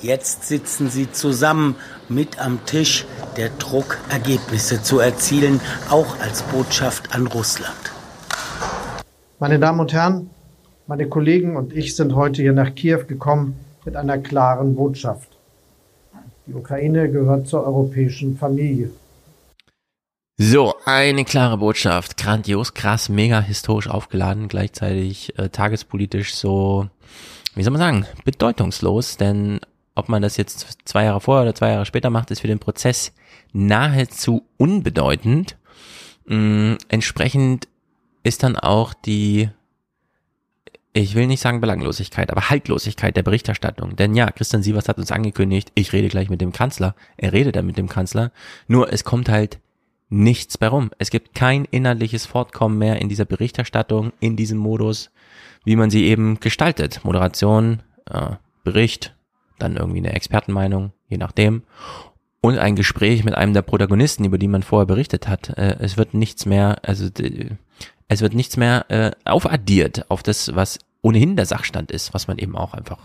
Jetzt 0.00 0.46
sitzen 0.46 0.88
sie 0.88 1.10
zusammen 1.10 1.74
mit 2.08 2.38
am 2.38 2.64
Tisch, 2.64 3.06
der 3.36 3.48
Druck, 3.50 3.98
Ergebnisse 4.08 4.82
zu 4.82 5.00
erzielen, 5.00 5.60
auch 5.90 6.20
als 6.20 6.42
Botschaft 6.42 7.14
an 7.14 7.26
Russland. 7.26 7.74
Meine 9.38 9.58
Damen 9.58 9.80
und 9.80 9.92
Herren, 9.92 10.30
meine 10.86 11.08
Kollegen 11.08 11.56
und 11.56 11.72
ich 11.72 11.96
sind 11.96 12.14
heute 12.14 12.42
hier 12.42 12.52
nach 12.52 12.74
Kiew 12.74 13.06
gekommen 13.06 13.56
mit 13.84 13.96
einer 13.96 14.18
klaren 14.18 14.76
Botschaft. 14.76 15.28
Die 16.46 16.54
Ukraine 16.54 17.10
gehört 17.10 17.48
zur 17.48 17.64
europäischen 17.64 18.36
Familie. 18.36 18.90
So, 20.38 20.74
eine 20.84 21.24
klare 21.24 21.58
Botschaft. 21.58 22.16
Grandios, 22.16 22.74
krass, 22.74 23.08
mega 23.08 23.40
historisch 23.40 23.88
aufgeladen, 23.88 24.48
gleichzeitig 24.48 25.36
äh, 25.38 25.48
tagespolitisch 25.48 26.34
so, 26.34 26.88
wie 27.54 27.62
soll 27.62 27.72
man 27.72 27.80
sagen, 27.80 28.06
bedeutungslos, 28.24 29.16
denn 29.16 29.60
ob 29.94 30.08
man 30.08 30.22
das 30.22 30.36
jetzt 30.36 30.78
zwei 30.84 31.04
Jahre 31.04 31.22
vorher 31.22 31.42
oder 31.42 31.54
zwei 31.54 31.70
Jahre 31.70 31.86
später 31.86 32.10
macht, 32.10 32.30
ist 32.30 32.40
für 32.40 32.48
den 32.48 32.58
Prozess 32.58 33.12
nahezu 33.52 34.42
unbedeutend. 34.58 35.56
Ähm, 36.28 36.76
entsprechend 36.88 37.66
ist 38.22 38.42
dann 38.42 38.56
auch 38.56 38.92
die, 38.92 39.48
ich 40.96 41.14
will 41.14 41.26
nicht 41.26 41.40
sagen 41.40 41.60
Belanglosigkeit, 41.60 42.30
aber 42.30 42.48
Haltlosigkeit 42.48 43.14
der 43.16 43.22
Berichterstattung. 43.22 43.96
Denn 43.96 44.14
ja, 44.14 44.30
Christian 44.30 44.62
Sievers 44.62 44.88
hat 44.88 44.96
uns 44.96 45.12
angekündigt, 45.12 45.70
ich 45.74 45.92
rede 45.92 46.08
gleich 46.08 46.30
mit 46.30 46.40
dem 46.40 46.52
Kanzler. 46.52 46.94
Er 47.18 47.34
redet 47.34 47.56
dann 47.56 47.66
mit 47.66 47.76
dem 47.76 47.88
Kanzler. 47.88 48.32
Nur 48.66 48.90
es 48.90 49.04
kommt 49.04 49.28
halt 49.28 49.60
nichts 50.08 50.56
bei 50.56 50.68
rum. 50.68 50.90
Es 50.98 51.10
gibt 51.10 51.34
kein 51.34 51.66
inhaltliches 51.66 52.24
Fortkommen 52.24 52.78
mehr 52.78 52.98
in 52.98 53.10
dieser 53.10 53.26
Berichterstattung, 53.26 54.12
in 54.20 54.36
diesem 54.36 54.56
Modus, 54.56 55.10
wie 55.64 55.76
man 55.76 55.90
sie 55.90 56.06
eben 56.06 56.40
gestaltet. 56.40 57.00
Moderation, 57.04 57.82
äh, 58.10 58.36
Bericht, 58.64 59.14
dann 59.58 59.76
irgendwie 59.76 59.98
eine 59.98 60.14
Expertenmeinung, 60.14 60.92
je 61.08 61.18
nachdem, 61.18 61.62
und 62.40 62.56
ein 62.58 62.74
Gespräch 62.74 63.22
mit 63.22 63.34
einem 63.34 63.52
der 63.52 63.62
Protagonisten, 63.62 64.24
über 64.24 64.38
die 64.38 64.48
man 64.48 64.62
vorher 64.62 64.86
berichtet 64.86 65.28
hat. 65.28 65.50
Äh, 65.58 65.76
es 65.80 65.98
wird 65.98 66.14
nichts 66.14 66.46
mehr, 66.46 66.78
also 66.82 67.10
es 68.08 68.20
wird 68.22 68.34
nichts 68.34 68.56
mehr 68.56 68.86
äh, 68.88 69.10
aufaddiert 69.24 70.10
auf 70.10 70.22
das, 70.22 70.54
was 70.54 70.78
ohnehin 71.06 71.36
der 71.36 71.46
Sachstand 71.46 71.92
ist, 71.92 72.12
was 72.14 72.26
man 72.26 72.36
eben 72.38 72.56
auch 72.56 72.74
einfach 72.74 72.98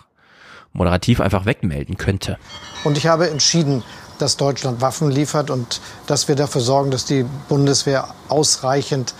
moderativ 0.74 1.22
einfach 1.22 1.46
wegmelden 1.46 1.98
könnte. 1.98 2.38
Und 2.84 2.98
ich 2.98 3.06
habe 3.06 3.30
entschieden, 3.30 3.84
dass 4.18 4.38
Deutschland 4.38 4.82
Waffen 4.82 5.12
liefert 5.12 5.52
und 5.52 5.82
dass 6.08 6.28
wir 6.28 6.36
dafür 6.36 6.62
sorgen, 6.62 6.90
dass 6.90 7.06
die 7.06 7.26
Bundeswehr 7.48 8.08
ausreichend 8.28 9.14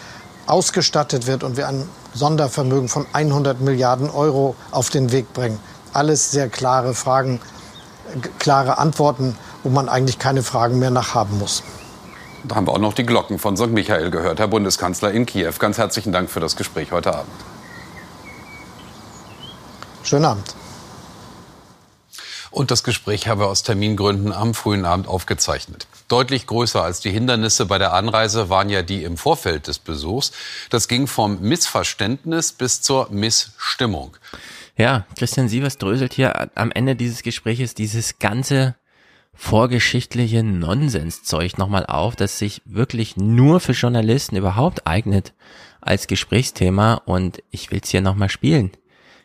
ausgestattet 0.48 1.28
wird 1.28 1.44
und 1.44 1.58
wir 1.58 1.67
ein 1.67 1.88
Sondervermögen 2.15 2.89
von 2.89 3.06
100 3.13 3.62
Milliarden 3.62 4.10
Euro 4.10 4.56
auf 4.72 4.89
den 4.89 5.12
Weg 5.12 5.32
bringen. 5.34 5.60
Alles 5.94 6.32
sehr 6.32 6.50
klare 6.50 6.96
Fragen, 6.96 7.39
klare 8.39 8.80
Antworten, 8.80 9.38
wo 9.63 9.70
man 9.70 9.89
eigentlich 9.89 10.17
keine 10.17 10.41
Fragen 10.41 10.80
mehr 10.80 10.91
nachhaben 10.91 11.38
muss. 11.38 11.62
Da 12.44 12.56
haben 12.56 12.67
wir 12.67 12.74
auch 12.74 12.80
noch 12.80 12.94
die 12.94 13.06
Glocken 13.06 13.38
von 13.38 13.56
St. 13.56 13.67
Michael 13.67 14.10
gehört, 14.10 14.39
Herr 14.39 14.48
Bundeskanzler 14.48 15.12
in 15.12 15.28
Kiew. 15.28 15.54
Ganz 15.60 15.78
herzlichen 15.78 16.12
Dank 16.12 16.32
für 16.32 16.39
das 16.39 16.56
Gespräch 16.56 16.91
heute 16.91 17.13
Abend. 17.13 17.50
Schönen 20.03 20.25
Abend. 20.25 20.55
Und 22.51 22.69
das 22.69 22.83
Gespräch 22.83 23.27
haben 23.27 23.39
wir 23.39 23.47
aus 23.47 23.63
Termingründen 23.63 24.33
am 24.33 24.53
frühen 24.53 24.83
Abend 24.83 25.07
aufgezeichnet. 25.07 25.87
Deutlich 26.09 26.47
größer 26.47 26.83
als 26.83 26.99
die 26.99 27.11
Hindernisse 27.11 27.65
bei 27.65 27.77
der 27.77 27.93
Anreise 27.93 28.49
waren 28.49 28.69
ja 28.69 28.81
die 28.81 29.05
im 29.05 29.15
Vorfeld 29.15 29.67
des 29.67 29.79
Besuchs. 29.79 30.33
Das 30.69 30.89
ging 30.89 31.07
vom 31.07 31.39
Missverständnis 31.39 32.51
bis 32.51 32.81
zur 32.81 33.09
Missstimmung. 33.09 34.17
Ja, 34.75 35.05
Christian 35.17 35.47
Sievers 35.47 35.77
dröselt 35.77 36.13
hier 36.13 36.49
am 36.55 36.71
Ende 36.71 36.97
dieses 36.97 37.23
Gespräches 37.23 37.73
dieses 37.73 38.19
ganze 38.19 38.75
vorgeschichtliche 39.33 40.43
Nonsenszeug 40.43 41.57
nochmal 41.57 41.85
auf, 41.85 42.17
das 42.17 42.37
sich 42.37 42.61
wirklich 42.65 43.15
nur 43.15 43.61
für 43.61 43.71
Journalisten 43.71 44.35
überhaupt 44.35 44.85
eignet 44.85 45.33
als 45.79 46.07
Gesprächsthema 46.07 46.95
und 47.05 47.41
ich 47.49 47.71
will 47.71 47.79
es 47.81 47.89
hier 47.89 48.01
nochmal 48.01 48.29
spielen. 48.29 48.71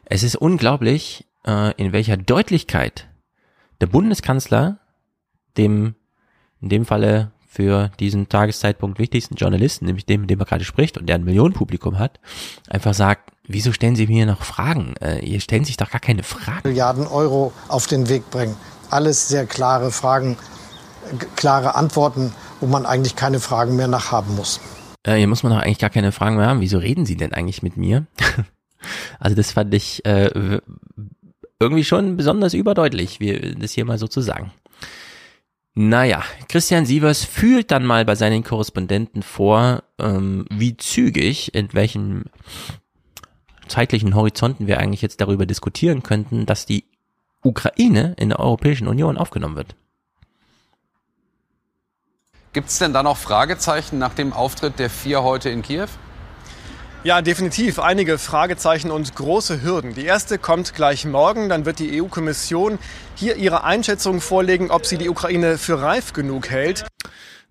Es 0.09 0.23
ist 0.23 0.37
unglaublich, 0.37 1.27
äh, 1.47 1.75
in 1.77 1.93
welcher 1.93 2.17
Deutlichkeit 2.17 3.09
der 3.81 3.89
Bundeskanzler 3.89 4.79
dem, 5.57 5.97
in 6.61 6.69
dem 6.69 6.87
Falle 6.87 7.33
für 7.49 7.91
diesen 7.99 8.29
Tageszeitpunkt 8.29 9.01
wichtigsten 9.01 9.35
Journalisten, 9.35 9.87
nämlich 9.87 10.07
dem, 10.07 10.21
mit 10.23 10.31
dem 10.31 10.39
er 10.39 10.47
gerade 10.47 10.65
spricht 10.65 10.97
und 10.97 11.07
der 11.07 11.17
ein 11.17 11.25
Millionenpublikum 11.25 11.99
hat, 11.99 12.21
einfach 12.69 12.95
sagt, 12.95 13.33
wieso 13.49 13.73
stellen 13.73 13.97
Sie 13.97 14.07
mir 14.07 14.27
noch 14.27 14.43
Fragen? 14.45 14.95
Äh, 15.01 15.25
ihr 15.25 15.41
stellen 15.41 15.65
sich 15.65 15.77
doch 15.77 15.91
gar 15.91 16.01
keine 16.01 16.23
Fragen. 16.23 16.69
Milliarden 16.69 17.09
Euro 17.09 17.53
auf 17.67 17.89
den 17.89 18.09
Weg 18.09 18.31
bringen. 18.31 18.57
Alles 18.91 19.27
sehr 19.27 19.45
klare 19.45 19.91
Fragen, 19.91 20.37
klare 21.35 21.75
Antworten, 21.75 22.33
wo 22.61 22.67
man 22.67 22.87
eigentlich 22.87 23.17
keine 23.17 23.41
Fragen 23.41 23.75
mehr 23.75 23.89
nachhaben 23.89 24.37
muss. 24.37 24.61
Äh, 25.03 25.17
hier 25.17 25.27
muss 25.27 25.43
man 25.43 25.53
doch 25.53 25.61
eigentlich 25.61 25.79
gar 25.79 25.91
keine 25.91 26.13
Fragen 26.13 26.37
mehr 26.37 26.47
haben. 26.47 26.61
Wieso 26.61 26.79
reden 26.79 27.07
Sie 27.07 27.17
denn 27.17 27.33
eigentlich 27.33 27.65
mit 27.65 27.77
mir? 27.77 28.07
also 29.19 29.37
das 29.37 29.53
fand 29.53 29.75
ich 29.75 30.05
äh, 30.05 30.61
irgendwie 31.61 31.85
schon 31.85 32.17
besonders 32.17 32.55
überdeutlich, 32.55 33.21
wie 33.21 33.55
das 33.59 33.73
hier 33.73 33.85
mal 33.85 33.99
so 33.99 34.07
zu 34.07 34.21
sagen. 34.21 34.53
Naja, 35.79 36.25
Christian 36.49 36.87
Sievers 36.87 37.25
fühlt 37.25 37.71
dann 37.71 37.85
mal 37.85 38.05
bei 38.07 38.15
seinen 38.15 38.43
Korrespondenten 38.43 39.23
vor, 39.23 39.83
ähm, 39.99 40.47
wie 40.51 40.77
zügig, 40.77 41.55
in 41.55 41.73
welchen 41.75 42.25
zeitlichen 43.69 44.15
Horizonten 44.15 44.67
wir 44.67 44.79
eigentlich 44.79 45.03
jetzt 45.03 45.21
darüber 45.21 45.45
diskutieren 45.45 46.03
könnten, 46.03 46.47
dass 46.47 46.65
die 46.65 46.85
Ukraine 47.43 48.15
in 48.19 48.31
der 48.31 48.41
Europäischen 48.41 48.89
Union 48.89 49.19
aufgenommen 49.19 49.57
wird. 49.57 49.77
Gibt 52.55 52.71
es 52.71 52.79
denn 52.79 52.95
da 52.95 53.03
noch 53.03 53.19
Fragezeichen 53.19 53.99
nach 53.99 54.15
dem 54.15 54.33
Auftritt 54.33 54.79
der 54.79 54.89
vier 54.89 55.23
heute 55.23 55.51
in 55.51 55.61
Kiew? 55.61 55.89
Ja, 57.07 57.23
definitiv. 57.23 57.79
Einige 57.79 58.19
Fragezeichen 58.19 58.91
und 58.91 59.15
große 59.15 59.63
Hürden. 59.63 59.95
Die 59.95 60.05
erste 60.05 60.39
kommt 60.39 60.75
gleich 60.75 61.05
morgen. 61.05 61.49
Dann 61.49 61.65
wird 61.65 61.79
die 61.79 62.03
EU-Kommission 62.03 62.81
hier 63.15 63.37
ihre 63.37 63.63
Einschätzung 63.63 64.21
vorlegen, 64.21 64.73
ob 64.73 64.87
sie 64.87 64.99
die 64.99 65.09
Ukraine 65.09 65.57
für 65.57 65.81
reif 65.81 66.15
genug 66.15 66.51
hält. 66.51 66.85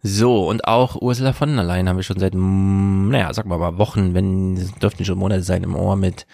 So, 0.03 0.45
und 0.49 0.67
auch 0.67 0.97
Ursula 1.01 1.31
von 1.31 1.55
der 1.55 1.63
Leyen 1.63 1.87
haben 1.87 1.95
wir 1.95 2.03
schon 2.03 2.19
seit, 2.19 2.33
naja, 2.35 3.33
sagen 3.33 3.49
wir 3.49 3.57
mal 3.57 3.77
Wochen, 3.77 4.13
wenn, 4.13 4.73
dürften 4.81 5.05
schon 5.05 5.17
Monate 5.17 5.43
sein 5.43 5.63
im 5.63 5.77
Ohr 5.77 5.95
mit, 5.95 6.27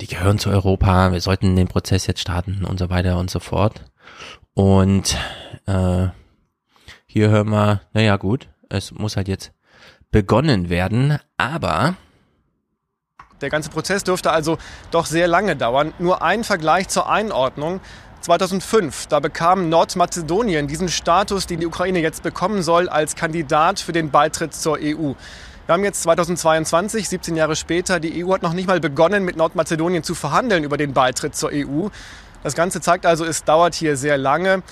die 0.00 0.06
gehören 0.06 0.38
zu 0.38 0.50
Europa, 0.50 1.10
wir 1.10 1.20
sollten 1.20 1.56
den 1.56 1.66
Prozess 1.66 2.06
jetzt 2.06 2.20
starten 2.20 2.64
und 2.64 2.78
so 2.78 2.88
weiter 2.88 3.18
und 3.18 3.32
so 3.32 3.40
fort. 3.40 3.90
Und 4.54 5.16
äh, 5.66 6.06
hier 7.06 7.30
hören 7.30 7.50
wir, 7.50 7.80
naja 7.94 8.16
gut, 8.16 8.48
es 8.68 8.92
muss 8.92 9.16
halt 9.16 9.26
jetzt 9.26 9.50
begonnen 10.12 10.70
werden, 10.70 11.18
aber 11.36 11.96
der 13.40 13.50
ganze 13.50 13.70
Prozess 13.70 14.04
dürfte 14.04 14.30
also 14.30 14.58
doch 14.90 15.06
sehr 15.06 15.28
lange 15.28 15.56
dauern. 15.56 15.92
Nur 15.98 16.22
ein 16.22 16.44
Vergleich 16.44 16.88
zur 16.88 17.08
Einordnung. 17.08 17.80
2005, 18.20 19.06
da 19.06 19.18
bekam 19.20 19.70
Nordmazedonien 19.70 20.66
diesen 20.66 20.90
Status, 20.90 21.46
den 21.46 21.60
die 21.60 21.66
Ukraine 21.66 22.00
jetzt 22.00 22.22
bekommen 22.22 22.62
soll, 22.62 22.88
als 22.88 23.16
Kandidat 23.16 23.80
für 23.80 23.92
den 23.92 24.10
Beitritt 24.10 24.54
zur 24.54 24.74
EU. 24.74 25.14
Wir 25.66 25.74
haben 25.74 25.84
jetzt 25.84 26.02
2022, 26.02 27.08
17 27.08 27.36
Jahre 27.36 27.56
später. 27.56 28.00
Die 28.00 28.24
EU 28.24 28.32
hat 28.34 28.42
noch 28.42 28.52
nicht 28.52 28.66
mal 28.66 28.80
begonnen, 28.80 29.24
mit 29.24 29.36
Nordmazedonien 29.36 30.02
zu 30.02 30.14
verhandeln 30.14 30.64
über 30.64 30.76
den 30.76 30.92
Beitritt 30.92 31.34
zur 31.34 31.50
EU. 31.52 31.88
Das 32.42 32.54
Ganze 32.54 32.80
zeigt 32.80 33.06
also, 33.06 33.24
es 33.24 33.44
dauert 33.44 33.74
hier 33.74 33.96
sehr 33.96 34.18
lange. 34.18 34.62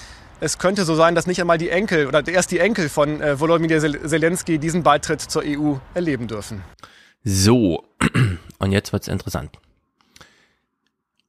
Es 0.41 0.59
könnte 0.59 0.85
so 0.85 0.95
sein, 0.95 1.15
dass 1.15 1.27
nicht 1.27 1.41
einmal 1.41 1.59
die 1.59 1.71
Enkel 1.71 2.07
oder 2.07 2.27
erst 2.27 2.51
die 2.51 2.59
Enkel 2.59 2.89
von 2.89 3.21
äh, 3.21 3.41
Volodymyr 3.41 3.81
Zelensky 3.81 4.59
diesen 4.59 4.83
Beitritt 4.83 5.21
zur 5.21 5.43
EU 5.45 5.75
erleben 5.95 6.29
dürfen. 6.29 6.63
So, 7.25 7.85
und 8.59 8.73
jetzt 8.73 8.93
wird's 8.93 9.09
interessant. 9.09 9.59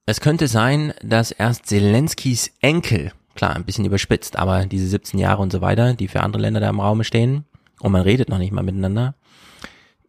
Es 0.06 0.20
könnte 0.20 0.48
sein, 0.48 0.92
dass 1.02 1.30
erst 1.30 1.66
Zelenskys 1.66 2.52
Enkel, 2.60 3.12
klar, 3.34 3.54
ein 3.54 3.64
bisschen 3.64 3.84
überspitzt, 3.84 4.36
aber 4.36 4.66
diese 4.66 4.88
17 4.88 5.20
Jahre 5.20 5.42
und 5.42 5.52
so 5.52 5.60
weiter, 5.60 5.94
die 5.94 6.08
für 6.08 6.22
andere 6.22 6.42
Länder 6.42 6.60
da 6.60 6.68
im 6.68 6.80
Raume 6.80 7.04
stehen, 7.04 7.44
und 7.80 7.92
man 7.92 8.02
redet 8.02 8.28
noch 8.28 8.38
nicht 8.38 8.52
mal 8.52 8.62
miteinander. 8.62 9.14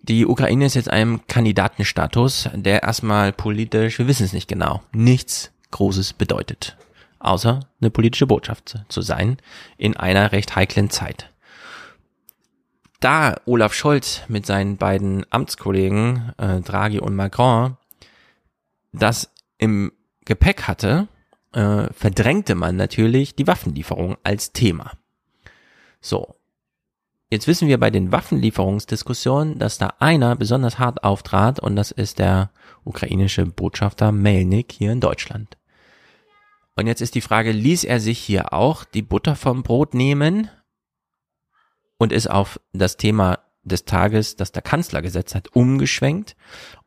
Die 0.01 0.25
Ukraine 0.25 0.65
ist 0.65 0.73
jetzt 0.73 0.89
einem 0.89 1.25
Kandidatenstatus, 1.27 2.49
der 2.53 2.83
erstmal 2.83 3.31
politisch, 3.31 3.99
wir 3.99 4.07
wissen 4.07 4.25
es 4.25 4.33
nicht 4.33 4.47
genau, 4.47 4.81
nichts 4.91 5.51
Großes 5.69 6.13
bedeutet. 6.13 6.75
Außer 7.19 7.59
eine 7.79 7.91
politische 7.91 8.25
Botschaft 8.25 8.79
zu 8.89 9.01
sein 9.01 9.37
in 9.77 9.95
einer 9.95 10.31
recht 10.31 10.55
heiklen 10.55 10.89
Zeit 10.89 11.30
da 13.01 13.35
Olaf 13.45 13.73
Scholz 13.73 14.21
mit 14.29 14.45
seinen 14.45 14.77
beiden 14.77 15.25
Amtskollegen 15.29 16.33
äh, 16.37 16.61
Draghi 16.61 16.99
und 16.99 17.15
Macron 17.15 17.77
das 18.93 19.31
im 19.57 19.91
Gepäck 20.25 20.63
hatte, 20.63 21.07
äh, 21.53 21.87
verdrängte 21.93 22.55
man 22.55 22.75
natürlich 22.75 23.35
die 23.35 23.47
Waffenlieferung 23.47 24.17
als 24.23 24.53
Thema. 24.53 24.91
So. 25.99 26.35
Jetzt 27.29 27.47
wissen 27.47 27.69
wir 27.69 27.79
bei 27.79 27.89
den 27.89 28.11
Waffenlieferungsdiskussionen, 28.11 29.57
dass 29.57 29.77
da 29.77 29.93
einer 29.99 30.35
besonders 30.35 30.79
hart 30.79 31.05
auftrat 31.05 31.61
und 31.61 31.77
das 31.77 31.91
ist 31.91 32.19
der 32.19 32.51
ukrainische 32.83 33.45
Botschafter 33.45 34.11
Melnik 34.11 34.73
hier 34.73 34.91
in 34.91 34.99
Deutschland. 34.99 35.57
Und 36.75 36.87
jetzt 36.87 36.99
ist 36.99 37.15
die 37.15 37.21
Frage, 37.21 37.53
ließ 37.53 37.85
er 37.85 38.01
sich 38.01 38.19
hier 38.19 38.51
auch 38.53 38.83
die 38.83 39.01
Butter 39.01 39.37
vom 39.37 39.63
Brot 39.63 39.93
nehmen 39.93 40.49
und 42.01 42.11
ist 42.11 42.31
auf 42.31 42.59
das 42.73 42.97
Thema 42.97 43.37
des 43.63 43.85
Tages, 43.85 44.35
das 44.35 44.51
der 44.51 44.63
Kanzler 44.63 45.03
gesetzt 45.03 45.35
hat, 45.35 45.55
umgeschwenkt? 45.55 46.35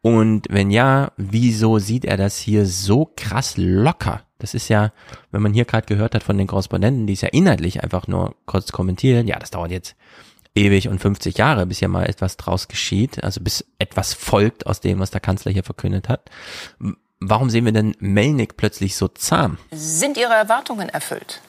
Und 0.03 0.49
wenn 0.51 0.73
ja, 0.73 1.13
wieso 1.17 1.79
sieht 1.79 2.05
er 2.05 2.17
das 2.17 2.37
hier 2.37 2.67
so 2.67 3.13
krass 3.17 3.55
locker? 3.57 4.23
Das 4.39 4.55
ist 4.55 4.67
ja, 4.69 4.93
wenn 5.31 5.41
man 5.41 5.55
hier 5.55 5.67
gerade 5.67 5.87
gehört 5.87 6.17
hat 6.17 6.25
von 6.25 6.37
den 6.37 6.49
Korrespondenten, 6.49 7.07
die 7.07 7.13
es 7.13 7.21
ja 7.21 7.29
inhaltlich 7.29 7.85
einfach 7.85 8.09
nur 8.09 8.35
kurz 8.47 8.73
kommentieren, 8.73 9.29
ja, 9.29 9.39
das 9.39 9.53
dauert 9.53 9.71
jetzt 9.71 9.95
ewig 10.57 10.89
und 10.89 10.99
50 10.99 11.39
Jahre, 11.39 11.65
bis 11.65 11.79
ja 11.79 11.87
mal 11.87 12.07
etwas 12.07 12.37
draus 12.37 12.67
geschieht, 12.67 13.23
also 13.23 13.41
bis 13.41 13.65
etwas 13.79 14.15
folgt 14.15 14.67
aus 14.67 14.81
dem, 14.81 14.99
was 14.99 15.13
der 15.13 15.21
Kanzler 15.21 15.53
hier 15.53 15.63
verkündet 15.63 16.09
hat. 16.09 16.29
Warum 17.21 17.51
sehen 17.51 17.67
wir 17.67 17.73
denn 17.73 17.95
Melnik 18.01 18.57
plötzlich 18.57 18.97
so 18.97 19.07
zahm? 19.07 19.59
Sind 19.71 20.17
Ihre 20.17 20.35
Erwartungen 20.35 20.89
erfüllt? 20.89 21.41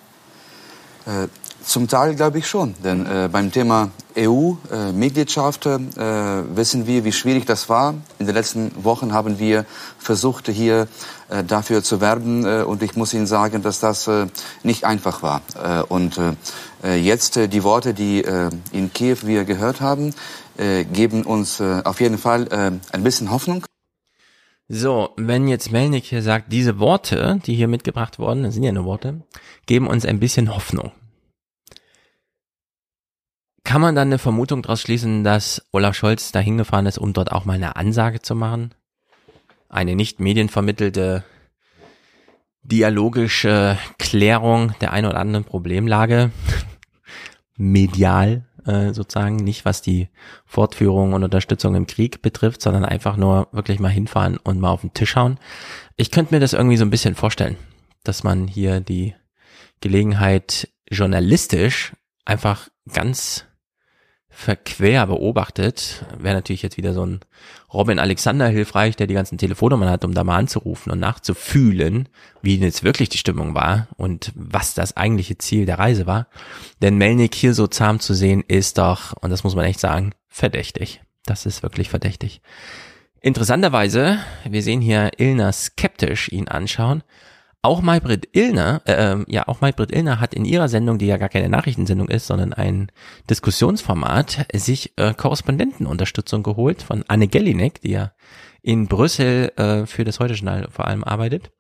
Zum 1.66 1.88
Teil 1.88 2.16
glaube 2.16 2.38
ich 2.38 2.48
schon, 2.48 2.76
denn 2.84 3.08
äh, 3.08 3.28
beim 3.30 3.52
Thema 3.52 3.90
EU-Mitgliedschaft 4.16 5.66
äh, 5.66 5.76
äh, 5.76 6.44
wissen 6.56 6.86
wir, 6.86 7.04
wie 7.04 7.12
schwierig 7.12 7.46
das 7.48 7.70
war. 7.70 7.96
In 8.20 8.28
den 8.28 8.36
letzten 8.36 8.72
Wochen 8.84 9.14
haben 9.14 9.40
wir 9.40 9.66
versucht, 9.98 10.48
hier 10.48 10.88
äh, 11.28 11.44
dafür 11.44 11.82
zu 11.82 12.02
werben 12.02 12.46
äh, 12.46 12.62
und 12.62 12.84
ich 12.84 12.96
muss 12.96 13.16
Ihnen 13.16 13.26
sagen, 13.26 13.64
dass 13.64 13.80
das 13.80 14.08
äh, 14.08 14.28
nicht 14.62 14.86
einfach 14.86 15.24
war. 15.24 15.42
Und 15.90 16.20
jetzt 16.84 17.36
die 17.36 17.64
Worte, 17.64 17.94
die 17.94 18.24
in 18.72 18.94
Kiew 18.94 19.18
wir 19.24 19.44
gehört 19.44 19.82
haben, 19.82 20.14
geben 20.92 21.24
uns 21.24 21.62
auf 21.62 22.00
jeden 22.00 22.18
Fall 22.18 22.48
ein 22.92 23.04
bisschen 23.04 23.32
Hoffnung. 23.32 23.66
So, 24.68 25.10
wenn 25.18 25.48
jetzt 25.48 25.72
Melnik 25.72 26.06
hier 26.06 26.22
sagt, 26.22 26.52
diese 26.52 26.80
Worte, 26.80 27.40
die 27.46 27.56
hier 27.56 27.68
mitgebracht 27.68 28.20
wurden, 28.20 28.44
das 28.44 28.54
sind 28.54 28.64
ja 28.64 28.72
nur 28.72 28.86
Worte, 28.86 29.22
geben 29.66 29.88
uns 29.88 30.06
ein 30.06 30.20
bisschen 30.20 30.54
Hoffnung. 30.54 30.92
Kann 33.66 33.82
man 33.82 33.96
dann 33.96 34.10
eine 34.10 34.20
Vermutung 34.20 34.62
daraus 34.62 34.80
schließen, 34.80 35.24
dass 35.24 35.66
Olaf 35.72 35.96
Scholz 35.96 36.32
da 36.32 36.40
hingefahren 36.40 36.86
ist, 36.86 37.00
um 37.00 37.14
dort 37.14 37.32
auch 37.32 37.46
mal 37.46 37.54
eine 37.54 37.76
Ansage 37.76 38.22
zu 38.22 38.36
machen? 38.36 38.76
Eine 39.70 39.96
nicht 39.96 40.20
medienvermittelte 40.20 41.24
dialogische 42.62 43.78
Klärung 43.98 44.74
der 44.82 44.94
ein 44.94 45.06
oder 45.06 45.18
anderen 45.18 45.46
Problemlage, 45.46 46.30
medial 47.58 48.46
äh, 48.68 48.94
sozusagen, 48.94 49.38
nicht 49.38 49.66
was 49.66 49.82
die 49.82 50.10
Fortführung 50.46 51.14
und 51.14 51.24
Unterstützung 51.24 51.74
im 51.74 51.88
Krieg 51.88 52.22
betrifft, 52.22 52.62
sondern 52.62 52.86
einfach 52.86 53.18
nur 53.18 53.48
wirklich 53.52 53.80
mal 53.80 53.90
hinfahren 53.90 54.38
und 54.38 54.60
mal 54.60 54.70
auf 54.70 54.82
den 54.82 54.94
Tisch 54.94 55.16
hauen. 55.16 55.40
Ich 55.96 56.12
könnte 56.12 56.36
mir 56.36 56.40
das 56.40 56.54
irgendwie 56.54 56.78
so 56.78 56.86
ein 56.86 56.92
bisschen 56.92 57.16
vorstellen, 57.16 57.58
dass 58.04 58.24
man 58.24 58.48
hier 58.48 58.80
die 58.80 59.16
Gelegenheit 59.82 60.70
journalistisch 60.88 61.94
einfach 62.26 62.70
ganz 62.94 63.46
verquer 64.38 65.08
beobachtet, 65.08 66.06
wäre 66.20 66.36
natürlich 66.36 66.62
jetzt 66.62 66.76
wieder 66.76 66.94
so 66.94 67.06
ein 67.06 67.22
Robin 67.74 68.00
Alexander 68.00 68.48
hilfreich, 68.50 68.98
der 68.98 69.08
die 69.08 69.14
ganzen 69.14 69.38
Telefonnummern 69.38 69.90
hat, 69.90 70.04
um 70.04 70.14
da 70.14 70.26
mal 70.26 70.38
anzurufen 70.38 70.92
und 70.92 71.00
nachzufühlen, 71.00 72.10
wie 72.42 72.58
jetzt 72.58 72.84
wirklich 72.84 73.08
die 73.08 73.18
Stimmung 73.18 73.56
war 73.56 73.88
und 73.96 74.34
was 74.36 74.74
das 74.74 74.98
eigentliche 74.98 75.38
Ziel 75.38 75.66
der 75.66 75.80
Reise 75.80 76.06
war. 76.06 76.28
Denn 76.82 76.98
Melnik 76.98 77.34
hier 77.34 77.54
so 77.54 77.68
zahm 77.68 78.02
zu 78.02 78.14
sehen, 78.14 78.44
ist 78.46 78.78
doch, 78.78 79.14
und 79.22 79.30
das 79.30 79.46
muss 79.46 79.56
man 79.56 79.66
echt 79.66 79.80
sagen, 79.80 80.12
verdächtig. 80.28 81.02
Das 81.26 81.46
ist 81.46 81.64
wirklich 81.64 81.90
verdächtig. 81.90 82.42
Interessanterweise, 83.22 84.20
wir 84.48 84.62
sehen 84.62 84.82
hier 84.82 85.12
Ilna 85.18 85.52
skeptisch 85.54 86.30
ihn 86.30 86.50
anschauen, 86.50 87.04
auch 87.66 87.82
Maybrit 87.82 88.30
Illner, 88.34 88.82
äh, 88.86 88.94
ähm, 88.94 89.26
ja, 89.28 89.48
auch 89.48 89.62
Maybrit 89.62 89.92
Illner 89.92 90.20
hat 90.20 90.34
in 90.34 90.46
ihrer 90.46 90.70
Sendung, 90.70 90.98
die 90.98 91.08
ja 91.08 91.18
gar 91.18 91.30
keine 91.30 91.50
Nachrichtensendung 91.50 92.08
ist, 92.08 92.28
sondern 92.28 92.54
ein 92.54 92.92
Diskussionsformat, 93.30 94.48
sich 94.54 94.94
äh, 94.98 95.14
Korrespondentenunterstützung 95.14 96.44
geholt 96.44 96.82
von 96.82 97.04
Anne 97.08 97.28
Gellinek, 97.28 97.82
die 97.82 97.92
ja 97.92 98.12
in 98.62 98.88
Brüssel 98.88 99.52
äh, 99.58 99.86
für 99.86 100.04
das 100.04 100.20
Heute-Journal 100.20 100.68
vor 100.72 100.86
allem 100.86 101.04
arbeitet, 101.04 101.52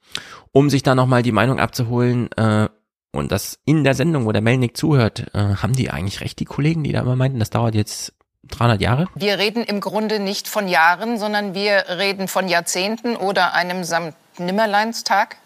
um 0.51 0.69
sich 0.69 0.83
da 0.83 0.95
nochmal 0.95 1.23
die 1.23 1.31
Meinung 1.31 1.59
abzuholen, 1.59 2.31
äh, 2.33 2.69
und 3.15 3.31
das 3.31 3.59
in 3.65 3.83
der 3.83 3.95
Sendung, 3.95 4.25
wo 4.25 4.33
der 4.33 4.41
Melnik 4.41 4.75
zuhört, 4.75 5.33
äh, 5.33 5.39
haben 5.39 5.73
die 5.73 5.89
eigentlich 5.89 6.19
recht, 6.19 6.37
die 6.39 6.45
Kollegen, 6.45 6.83
die 6.83 6.91
da 6.91 6.99
immer 6.99 7.15
meinten, 7.15 7.39
das 7.39 7.49
dauert 7.49 7.73
jetzt 7.73 8.13
300 8.49 8.81
Jahre? 8.81 9.07
Wir 9.15 9.39
reden 9.39 9.63
im 9.63 9.79
Grunde 9.79 10.19
nicht 10.19 10.47
von 10.47 10.67
Jahren, 10.67 11.17
sondern 11.17 11.53
wir 11.53 11.85
reden 11.97 12.27
von 12.27 12.47
Jahrzehnten 12.47 13.15
oder 13.15 13.53
einem 13.53 13.83
Samt-Nimmerleinstag. 13.83 15.37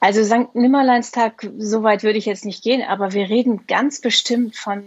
Also 0.00 0.22
St. 0.22 0.54
Nimmerleinstag, 0.54 1.48
so 1.58 1.82
weit 1.82 2.02
würde 2.02 2.18
ich 2.18 2.26
jetzt 2.26 2.44
nicht 2.44 2.62
gehen, 2.62 2.82
aber 2.82 3.12
wir 3.12 3.28
reden 3.28 3.66
ganz 3.66 4.00
bestimmt 4.00 4.56
von 4.56 4.84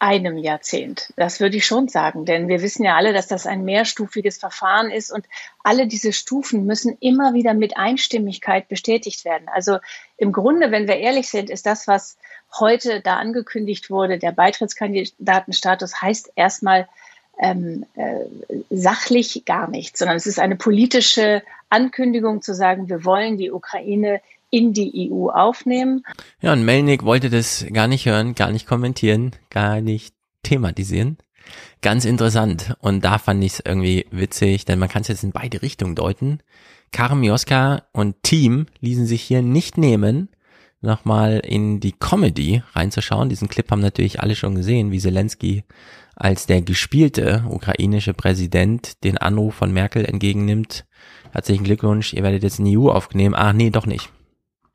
einem 0.00 0.36
Jahrzehnt. 0.36 1.12
Das 1.16 1.40
würde 1.40 1.56
ich 1.56 1.66
schon 1.66 1.88
sagen, 1.88 2.24
denn 2.24 2.48
wir 2.48 2.62
wissen 2.62 2.84
ja 2.84 2.96
alle, 2.96 3.12
dass 3.12 3.26
das 3.26 3.46
ein 3.46 3.64
mehrstufiges 3.64 4.38
Verfahren 4.38 4.90
ist 4.90 5.10
und 5.12 5.26
alle 5.64 5.86
diese 5.86 6.12
Stufen 6.12 6.66
müssen 6.66 6.96
immer 7.00 7.34
wieder 7.34 7.54
mit 7.54 7.76
Einstimmigkeit 7.76 8.68
bestätigt 8.68 9.24
werden. 9.24 9.48
Also 9.52 9.78
im 10.16 10.32
Grunde, 10.32 10.70
wenn 10.70 10.86
wir 10.86 10.96
ehrlich 10.96 11.28
sind, 11.28 11.50
ist 11.50 11.66
das, 11.66 11.88
was 11.88 12.16
heute 12.58 13.00
da 13.00 13.16
angekündigt 13.16 13.90
wurde, 13.90 14.18
der 14.18 14.32
Beitrittskandidatenstatus 14.32 16.00
heißt 16.00 16.32
erstmal 16.36 16.88
ähm, 17.40 17.84
äh, 17.94 18.24
sachlich 18.70 19.44
gar 19.44 19.68
nichts, 19.68 19.98
sondern 19.98 20.16
es 20.16 20.26
ist 20.26 20.40
eine 20.40 20.56
politische 20.56 21.42
Ankündigung 21.70 22.42
zu 22.42 22.54
sagen, 22.54 22.88
wir 22.88 23.04
wollen 23.04 23.36
die 23.36 23.50
Ukraine 23.50 24.20
in 24.50 24.72
die 24.72 25.10
EU 25.10 25.28
aufnehmen. 25.28 26.02
Ja, 26.40 26.52
und 26.52 26.64
Melnik 26.64 27.04
wollte 27.04 27.30
das 27.30 27.66
gar 27.72 27.88
nicht 27.88 28.06
hören, 28.06 28.34
gar 28.34 28.50
nicht 28.50 28.66
kommentieren, 28.66 29.32
gar 29.50 29.80
nicht 29.80 30.14
thematisieren. 30.42 31.18
Ganz 31.80 32.04
interessant. 32.04 32.74
Und 32.80 33.04
da 33.04 33.18
fand 33.18 33.42
ich 33.44 33.54
es 33.54 33.62
irgendwie 33.64 34.06
witzig, 34.10 34.64
denn 34.64 34.78
man 34.78 34.88
kann 34.88 35.02
es 35.02 35.08
jetzt 35.08 35.24
in 35.24 35.32
beide 35.32 35.62
Richtungen 35.62 35.94
deuten. 35.94 36.40
Karim 36.92 37.22
Joska 37.22 37.82
und 37.92 38.22
Team 38.22 38.66
ließen 38.80 39.06
sich 39.06 39.22
hier 39.22 39.42
nicht 39.42 39.78
nehmen, 39.78 40.28
nochmal 40.80 41.40
in 41.40 41.80
die 41.80 41.92
Comedy 41.92 42.62
reinzuschauen. 42.72 43.28
Diesen 43.28 43.48
Clip 43.48 43.70
haben 43.70 43.80
natürlich 43.80 44.20
alle 44.20 44.36
schon 44.36 44.54
gesehen, 44.54 44.90
wie 44.90 45.00
Zelensky 45.00 45.64
als 46.16 46.46
der 46.46 46.62
gespielte 46.62 47.44
ukrainische 47.48 48.14
Präsident 48.14 49.04
den 49.04 49.18
Anruf 49.18 49.54
von 49.54 49.72
Merkel 49.72 50.04
entgegennimmt. 50.04 50.84
Herzlichen 51.32 51.64
Glückwunsch, 51.64 52.12
ihr 52.12 52.22
werdet 52.22 52.42
jetzt 52.42 52.58
in 52.58 52.64
die 52.64 52.76
EU 52.76 52.88
aufgenommen. 52.88 53.34
Ach 53.36 53.52
nee, 53.52 53.70
doch 53.70 53.86
nicht. 53.86 54.10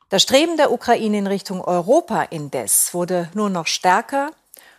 Das 0.09 0.21
Streben 0.21 0.57
der 0.57 0.71
Ukraine 0.71 1.17
in 1.17 1.27
Richtung 1.27 1.61
Europa 1.61 2.23
indes 2.29 2.93
wurde 2.93 3.29
nur 3.33 3.49
noch 3.49 3.67
stärker 3.67 4.31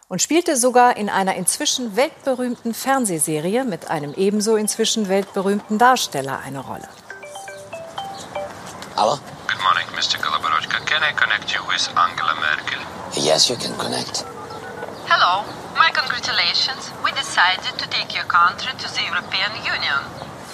und 0.09 0.23
spielte 0.23 0.57
sogar 0.57 0.97
in 0.97 1.09
einer 1.09 1.35
inzwischen 1.35 1.97
weltberühmten 1.97 2.75
Fernsehserie 2.75 3.65
mit 3.65 3.91
einem 3.91 4.15
ebenso 4.15 4.57
inzwischen 4.57 5.09
weltberühmten 5.09 5.79
Darsteller 5.79 6.41
eine 6.45 6.61
Rolle. 6.61 6.89
Hello? 8.97 9.19
Good 9.49 9.61
morning, 9.63 9.87
Mr. 9.97 10.19
Goloborodka. 10.23 10.79
Can 10.87 11.03
I 11.03 11.13
connect 11.17 11.51
you 11.53 11.61
with 11.69 11.89
Angela 11.97 12.35
Merkel? 12.41 12.79
Yes, 13.15 13.49
you 13.49 13.57
can 13.57 13.77
connect. 13.77 14.25
Hello. 15.09 15.45
My 15.77 15.91
congratulations. 15.91 16.93
We 17.03 17.11
decided 17.11 17.75
to 17.79 17.87
take 17.91 18.15
your 18.15 18.27
country 18.27 18.73
to 18.79 18.89
the 18.95 19.03
European 19.03 19.51
Union. 19.67 19.99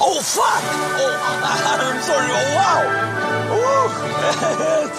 Oh, 0.03 0.21
fuck! 0.23 0.65
Oh, 0.97 1.13
I'm 1.93 2.01
sorry. 2.01 2.33
Oh, 2.33 2.55
wow! 2.57 3.11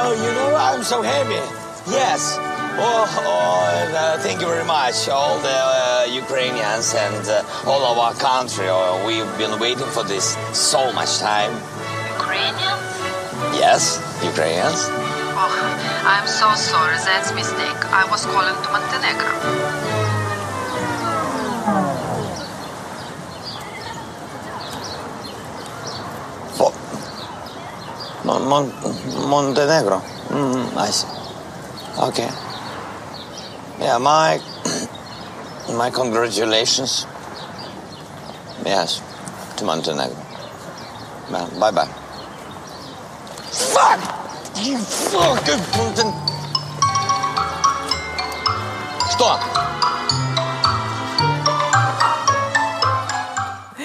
oh, 0.00 0.12
you 0.16 0.32
know, 0.32 0.56
I'm 0.56 0.82
so 0.82 1.02
happy. 1.02 1.34
Yes. 1.90 2.36
Oh, 2.78 3.04
oh 3.20 3.94
uh, 3.94 4.18
thank 4.18 4.40
you 4.40 4.46
very 4.46 4.64
much. 4.64 5.08
All 5.08 5.38
the 5.38 5.48
uh, 5.48 6.06
Ukrainians 6.08 6.94
and 6.94 7.26
uh, 7.28 7.44
all 7.66 7.84
of 7.84 7.98
our 7.98 8.14
country, 8.14 8.68
uh, 8.68 9.06
we've 9.06 9.28
been 9.38 9.60
waiting 9.60 9.90
for 9.92 10.04
this 10.04 10.36
so 10.52 10.92
much 10.92 11.18
time. 11.18 11.52
Ukrainians? 12.16 12.80
Yes, 13.52 14.00
Ukrainians. 14.24 14.88
Oh, 15.36 15.52
I'm 16.04 16.26
so 16.26 16.48
sorry. 16.54 16.96
That's 17.04 17.32
mistake. 17.34 17.80
I 17.92 18.08
was 18.10 18.24
calling 18.24 18.56
to 18.56 18.68
Montenegro. 18.72 19.85
Mon 28.35 28.71
Montenegro. 29.27 30.01
Mm, 30.29 30.77
I 30.77 30.89
see. 30.91 31.07
Okay. 31.99 32.29
Yeah, 33.79 33.97
my 33.97 34.39
my 35.73 35.89
congratulations. 35.89 37.07
Yes, 38.65 39.01
to 39.57 39.65
Montenegro. 39.65 40.15
bye 41.59 41.71
bye. 41.71 41.89
Fuck! 43.51 43.99
You 44.63 44.77
fucking 44.77 45.59
Monten... 45.75 46.13
Что? 49.09 49.39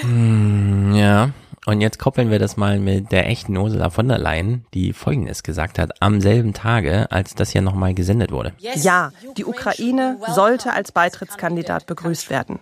Hm, 0.01 0.95
ja. 0.95 1.29
Und 1.64 1.80
jetzt 1.80 1.98
koppeln 2.00 2.30
wir 2.30 2.40
das 2.40 2.56
mal 2.56 2.80
mit 2.80 3.12
der 3.12 3.28
echten 3.28 3.56
Ursula 3.56 3.90
von 3.90 4.08
der 4.08 4.18
Leyen, 4.18 4.64
die 4.74 4.92
Folgendes 4.92 5.44
gesagt 5.44 5.78
hat 5.78 6.02
am 6.02 6.20
selben 6.20 6.54
Tage, 6.54 7.06
als 7.10 7.34
das 7.36 7.50
hier 7.50 7.62
nochmal 7.62 7.94
gesendet 7.94 8.32
wurde. 8.32 8.52
Ja, 8.58 9.12
die 9.36 9.44
Ukraine 9.44 10.18
sollte 10.34 10.72
als 10.72 10.90
Beitrittskandidat 10.90 11.86
begrüßt 11.86 12.30
werden. 12.30 12.58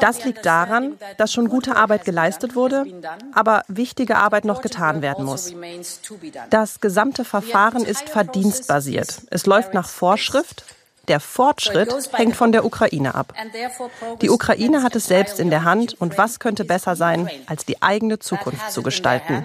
Das 0.00 0.22
liegt 0.26 0.44
daran, 0.44 0.98
dass 1.16 1.32
schon 1.32 1.48
gute 1.48 1.76
Arbeit 1.76 2.04
geleistet 2.04 2.54
wurde, 2.54 2.84
aber 3.32 3.62
wichtige 3.68 4.16
Arbeit 4.16 4.44
noch 4.44 4.60
getan 4.60 5.00
werden 5.00 5.24
muss. 5.24 5.54
Das 6.50 6.80
gesamte 6.80 7.24
Verfahren 7.24 7.82
ist 7.82 8.10
verdienstbasiert. 8.10 9.22
Es 9.30 9.46
läuft 9.46 9.72
nach 9.72 9.88
Vorschrift 9.88 10.66
der 11.08 11.20
Fortschritt 11.20 11.92
hängt 12.12 12.36
von 12.36 12.52
der 12.52 12.64
Ukraine 12.64 13.14
ab. 13.14 13.34
Die 14.20 14.30
Ukraine 14.30 14.82
hat 14.82 14.96
es 14.96 15.06
selbst 15.06 15.40
in 15.40 15.50
der 15.50 15.64
Hand 15.64 15.94
und 16.00 16.18
was 16.18 16.38
könnte 16.38 16.64
besser 16.64 16.96
sein, 16.96 17.28
als 17.46 17.64
die 17.64 17.82
eigene 17.82 18.18
Zukunft 18.18 18.72
zu 18.72 18.82
gestalten. 18.82 19.44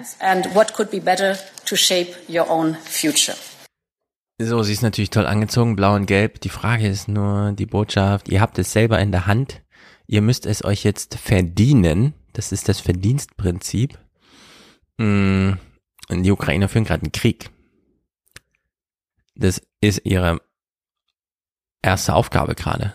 So, 4.42 4.62
sie 4.62 4.72
ist 4.72 4.82
natürlich 4.82 5.10
toll 5.10 5.26
angezogen, 5.26 5.76
blau 5.76 5.94
und 5.94 6.06
gelb. 6.06 6.40
Die 6.40 6.48
Frage 6.48 6.88
ist 6.88 7.08
nur 7.08 7.52
die 7.52 7.66
Botschaft, 7.66 8.28
ihr 8.28 8.40
habt 8.40 8.58
es 8.58 8.72
selber 8.72 8.98
in 8.98 9.12
der 9.12 9.26
Hand. 9.26 9.60
Ihr 10.06 10.22
müsst 10.22 10.46
es 10.46 10.64
euch 10.64 10.82
jetzt 10.82 11.16
verdienen. 11.16 12.14
Das 12.32 12.50
ist 12.50 12.68
das 12.68 12.80
Verdienstprinzip. 12.80 13.98
Mm, 14.96 15.52
die 16.10 16.30
Ukrainer 16.30 16.68
führen 16.68 16.84
gerade 16.84 17.02
einen 17.02 17.12
Krieg. 17.12 17.50
Das 19.34 19.62
ist 19.80 20.02
ihre 20.04 20.40
erste 21.82 22.14
Aufgabe 22.14 22.54
gerade. 22.54 22.94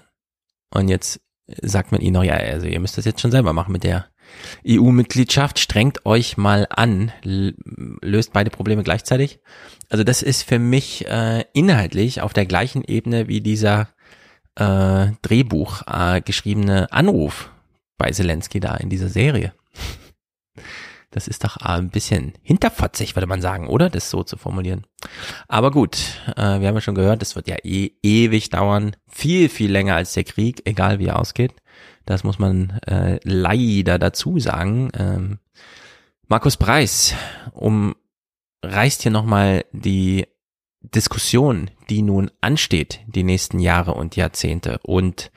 Und 0.72 0.90
jetzt 0.90 1.22
sagt 1.62 1.92
man 1.92 2.02
ihnen 2.02 2.14
noch, 2.14 2.24
ja, 2.24 2.36
also 2.36 2.68
ihr 2.68 2.80
müsst 2.80 2.98
das 2.98 3.06
jetzt 3.06 3.22
schon 3.22 3.32
selber 3.32 3.54
machen 3.54 3.72
mit 3.72 3.84
der 3.84 4.08
EU-Mitgliedschaft. 4.68 5.60
Strengt 5.60 6.06
euch 6.06 6.38
mal 6.38 6.68
an, 6.70 7.12
löst 7.24 8.34
beide 8.34 8.50
Probleme 8.50 8.84
gleichzeitig. 8.84 9.40
Also 9.90 10.04
das 10.04 10.22
ist 10.22 10.44
für 10.44 10.60
mich 10.60 11.08
äh, 11.08 11.46
inhaltlich 11.54 12.22
auf 12.22 12.34
der 12.34 12.46
gleichen 12.46 12.84
Ebene 12.84 13.28
wie 13.28 13.42
dieser 13.42 13.90
äh, 14.56 15.08
Drehbuch 15.22 15.84
äh, 15.88 16.22
geschriebene 16.22 16.92
Anruf 16.92 17.52
bei 17.98 18.12
Zelensky 18.12 18.60
da 18.60 18.76
in 18.76 18.90
dieser 18.90 19.10
Serie. 19.10 19.54
Das 21.16 21.30
ist 21.30 21.46
doch 21.46 21.56
ein 21.56 21.92
bisschen 21.92 22.34
hinterfotzig, 22.42 23.16
würde 23.16 23.26
man 23.26 23.42
sagen, 23.42 23.70
oder? 23.70 23.90
Das 23.90 24.10
so 24.10 24.24
zu 24.24 24.36
formulieren. 24.36 24.86
Aber 25.48 25.72
gut, 25.72 25.96
äh, 26.36 26.60
wir 26.60 26.68
haben 26.68 26.76
ja 26.76 26.82
schon 26.82 26.94
gehört, 26.94 27.22
es 27.22 27.38
wird 27.38 27.48
ja 27.48 27.56
eh 27.64 27.92
ewig 28.04 28.50
dauern. 28.50 28.98
Viel, 29.08 29.48
viel 29.48 29.72
länger 29.72 29.96
als 29.96 30.12
der 30.12 30.26
Krieg, 30.26 30.64
egal 30.66 31.00
wie 31.00 31.06
er 31.06 31.18
ausgeht. 31.18 31.54
Das 32.06 32.26
muss 32.26 32.38
man 32.38 32.72
äh, 32.86 33.22
leider 33.24 33.98
dazu 33.98 34.40
sagen. 34.40 34.90
Ähm, 34.94 35.40
Markus 36.28 36.58
Preis 36.58 37.16
umreißt 37.54 39.04
hier 39.04 39.12
nochmal 39.12 39.64
die 39.72 40.28
Diskussion, 40.82 41.72
die 41.90 42.02
nun 42.02 42.30
ansteht, 42.42 43.00
die 43.08 43.24
nächsten 43.24 43.60
Jahre 43.60 43.94
und 43.94 44.18
Jahrzehnte. 44.18 44.80
Und 44.84 45.32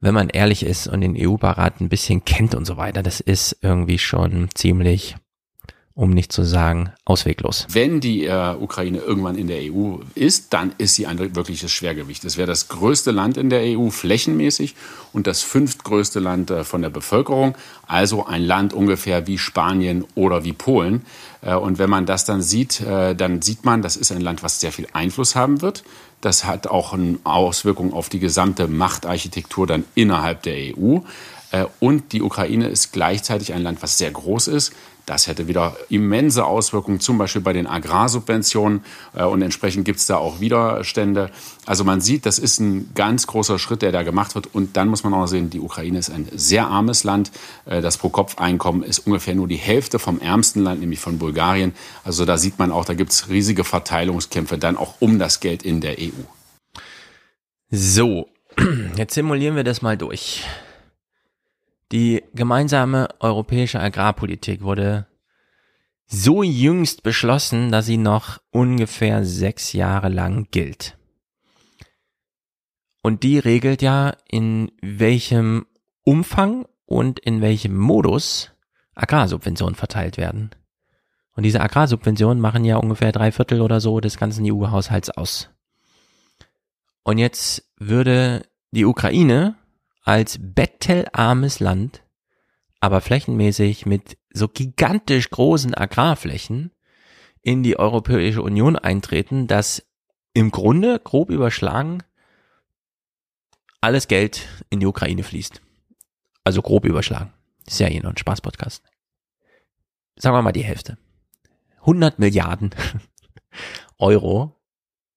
wenn 0.00 0.14
man 0.14 0.28
ehrlich 0.28 0.64
ist 0.64 0.86
und 0.86 1.00
den 1.00 1.16
EU-Beirat 1.18 1.80
ein 1.80 1.88
bisschen 1.88 2.24
kennt 2.24 2.54
und 2.54 2.64
so 2.64 2.76
weiter, 2.76 3.02
das 3.02 3.20
ist 3.20 3.58
irgendwie 3.62 3.98
schon 3.98 4.48
ziemlich 4.54 5.16
um 5.96 6.10
nicht 6.10 6.32
zu 6.32 6.42
sagen 6.42 6.90
ausweglos. 7.04 7.68
Wenn 7.70 8.00
die 8.00 8.24
äh, 8.24 8.56
Ukraine 8.56 8.98
irgendwann 8.98 9.38
in 9.38 9.46
der 9.46 9.60
EU 9.72 9.98
ist, 10.16 10.52
dann 10.52 10.72
ist 10.76 10.96
sie 10.96 11.06
ein 11.06 11.18
wirkliches 11.36 11.70
Schwergewicht. 11.70 12.24
Es 12.24 12.36
wäre 12.36 12.48
das 12.48 12.68
größte 12.68 13.12
Land 13.12 13.36
in 13.36 13.48
der 13.48 13.78
EU 13.78 13.90
flächenmäßig 13.90 14.74
und 15.12 15.28
das 15.28 15.42
fünftgrößte 15.42 16.18
Land 16.18 16.50
äh, 16.50 16.64
von 16.64 16.82
der 16.82 16.90
Bevölkerung, 16.90 17.56
also 17.86 18.26
ein 18.26 18.42
Land 18.42 18.72
ungefähr 18.72 19.28
wie 19.28 19.38
Spanien 19.38 20.04
oder 20.16 20.42
wie 20.42 20.52
Polen. 20.52 21.02
Äh, 21.42 21.54
und 21.54 21.78
wenn 21.78 21.90
man 21.90 22.06
das 22.06 22.24
dann 22.24 22.42
sieht, 22.42 22.80
äh, 22.80 23.14
dann 23.14 23.40
sieht 23.40 23.64
man, 23.64 23.80
das 23.80 23.96
ist 23.96 24.10
ein 24.10 24.20
Land, 24.20 24.42
was 24.42 24.58
sehr 24.58 24.72
viel 24.72 24.88
Einfluss 24.94 25.36
haben 25.36 25.62
wird. 25.62 25.84
Das 26.24 26.46
hat 26.46 26.68
auch 26.68 26.94
eine 26.94 27.18
Auswirkung 27.24 27.92
auf 27.92 28.08
die 28.08 28.18
gesamte 28.18 28.66
Machtarchitektur 28.66 29.66
dann 29.66 29.84
innerhalb 29.94 30.42
der 30.42 30.74
EU. 30.74 31.00
Äh, 31.50 31.66
und 31.80 32.12
die 32.12 32.22
Ukraine 32.22 32.68
ist 32.68 32.94
gleichzeitig 32.94 33.52
ein 33.52 33.62
Land, 33.62 33.82
was 33.82 33.98
sehr 33.98 34.10
groß 34.10 34.48
ist. 34.48 34.72
Das 35.06 35.26
hätte 35.26 35.48
wieder 35.48 35.76
immense 35.90 36.46
Auswirkungen, 36.46 36.98
zum 36.98 37.18
Beispiel 37.18 37.42
bei 37.42 37.52
den 37.52 37.66
Agrarsubventionen. 37.66 38.84
Äh, 39.14 39.24
und 39.24 39.42
entsprechend 39.42 39.84
gibt 39.84 39.98
es 39.98 40.06
da 40.06 40.16
auch 40.16 40.40
Widerstände. 40.40 41.30
Also 41.66 41.84
man 41.84 42.00
sieht, 42.00 42.24
das 42.26 42.38
ist 42.38 42.58
ein 42.58 42.90
ganz 42.94 43.26
großer 43.26 43.58
Schritt, 43.58 43.82
der 43.82 43.92
da 43.92 44.02
gemacht 44.02 44.34
wird. 44.34 44.54
Und 44.54 44.76
dann 44.76 44.88
muss 44.88 45.04
man 45.04 45.12
auch 45.12 45.26
sehen, 45.26 45.50
die 45.50 45.60
Ukraine 45.60 45.98
ist 45.98 46.10
ein 46.10 46.28
sehr 46.32 46.68
armes 46.68 47.04
Land. 47.04 47.30
Äh, 47.66 47.82
das 47.82 47.98
Pro-Kopf-Einkommen 47.98 48.82
ist 48.82 49.00
ungefähr 49.00 49.34
nur 49.34 49.48
die 49.48 49.56
Hälfte 49.56 49.98
vom 49.98 50.20
ärmsten 50.20 50.62
Land, 50.62 50.80
nämlich 50.80 51.00
von 51.00 51.18
Bulgarien. 51.18 51.74
Also 52.04 52.24
da 52.24 52.38
sieht 52.38 52.58
man 52.58 52.72
auch, 52.72 52.84
da 52.84 52.94
gibt 52.94 53.12
es 53.12 53.28
riesige 53.28 53.64
Verteilungskämpfe 53.64 54.56
dann 54.56 54.76
auch 54.76 54.94
um 55.00 55.18
das 55.18 55.40
Geld 55.40 55.62
in 55.62 55.80
der 55.80 55.96
EU. 55.98 56.22
So, 57.70 58.28
jetzt 58.96 59.14
simulieren 59.14 59.56
wir 59.56 59.64
das 59.64 59.82
mal 59.82 59.96
durch. 59.96 60.44
Die 61.94 62.24
gemeinsame 62.34 63.06
europäische 63.20 63.78
Agrarpolitik 63.78 64.62
wurde 64.62 65.06
so 66.06 66.42
jüngst 66.42 67.04
beschlossen, 67.04 67.70
dass 67.70 67.86
sie 67.86 67.98
noch 67.98 68.38
ungefähr 68.50 69.24
sechs 69.24 69.72
Jahre 69.72 70.08
lang 70.08 70.48
gilt. 70.50 70.98
Und 73.00 73.22
die 73.22 73.38
regelt 73.38 73.80
ja, 73.80 74.16
in 74.28 74.72
welchem 74.82 75.66
Umfang 76.02 76.66
und 76.84 77.20
in 77.20 77.40
welchem 77.40 77.76
Modus 77.76 78.50
Agrarsubventionen 78.96 79.76
verteilt 79.76 80.16
werden. 80.16 80.50
Und 81.36 81.44
diese 81.44 81.60
Agrarsubventionen 81.60 82.40
machen 82.40 82.64
ja 82.64 82.76
ungefähr 82.76 83.12
drei 83.12 83.30
Viertel 83.30 83.60
oder 83.60 83.80
so 83.80 84.00
des 84.00 84.16
ganzen 84.16 84.44
EU-Haushalts 84.52 85.10
aus. 85.10 85.48
Und 87.04 87.18
jetzt 87.18 87.72
würde 87.78 88.42
die 88.72 88.84
Ukraine 88.84 89.54
als 90.04 90.38
bettelarmes 90.40 91.60
Land, 91.60 92.04
aber 92.78 93.00
flächenmäßig 93.00 93.86
mit 93.86 94.18
so 94.32 94.48
gigantisch 94.48 95.30
großen 95.30 95.74
Agrarflächen 95.74 96.70
in 97.40 97.62
die 97.62 97.78
Europäische 97.78 98.42
Union 98.42 98.76
eintreten, 98.76 99.46
dass 99.46 99.86
im 100.34 100.50
Grunde 100.50 101.00
grob 101.00 101.30
überschlagen 101.30 102.02
alles 103.80 104.08
Geld 104.08 104.46
in 104.70 104.80
die 104.80 104.86
Ukraine 104.86 105.22
fließt. 105.22 105.60
Also 106.42 106.62
grob 106.62 106.84
überschlagen. 106.84 107.32
ist 107.66 107.80
ja 107.80 107.88
eh 107.88 108.00
noch 108.00 108.10
ein 108.10 108.16
Spaßpodcast. 108.16 108.82
Sagen 110.16 110.36
wir 110.36 110.42
mal 110.42 110.52
die 110.52 110.64
Hälfte. 110.64 110.98
100 111.80 112.18
Milliarden 112.18 112.74
Euro 113.98 114.60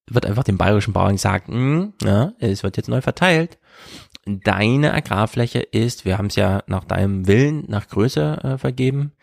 wird 0.10 0.26
einfach 0.26 0.44
dem 0.44 0.58
bayerischen 0.58 0.94
Bauern 0.94 1.16
gesagt, 1.16 1.48
hm, 1.48 1.94
ja, 2.02 2.34
es 2.40 2.64
wird 2.64 2.78
jetzt 2.78 2.90
neu 2.90 3.02
verteilt 3.02 3.58
deine 4.28 4.94
Agrarfläche 4.94 5.60
ist, 5.60 6.06
wir 6.06 6.18
haben 6.18 6.28
es 6.28 6.36
ja 6.36 6.64
nach 6.68 6.84
deinem 6.84 7.28
Willen, 7.28 7.66
nach 7.68 7.88
Größe 7.88 8.40
äh, 8.44 8.58
vergeben, 8.58 9.14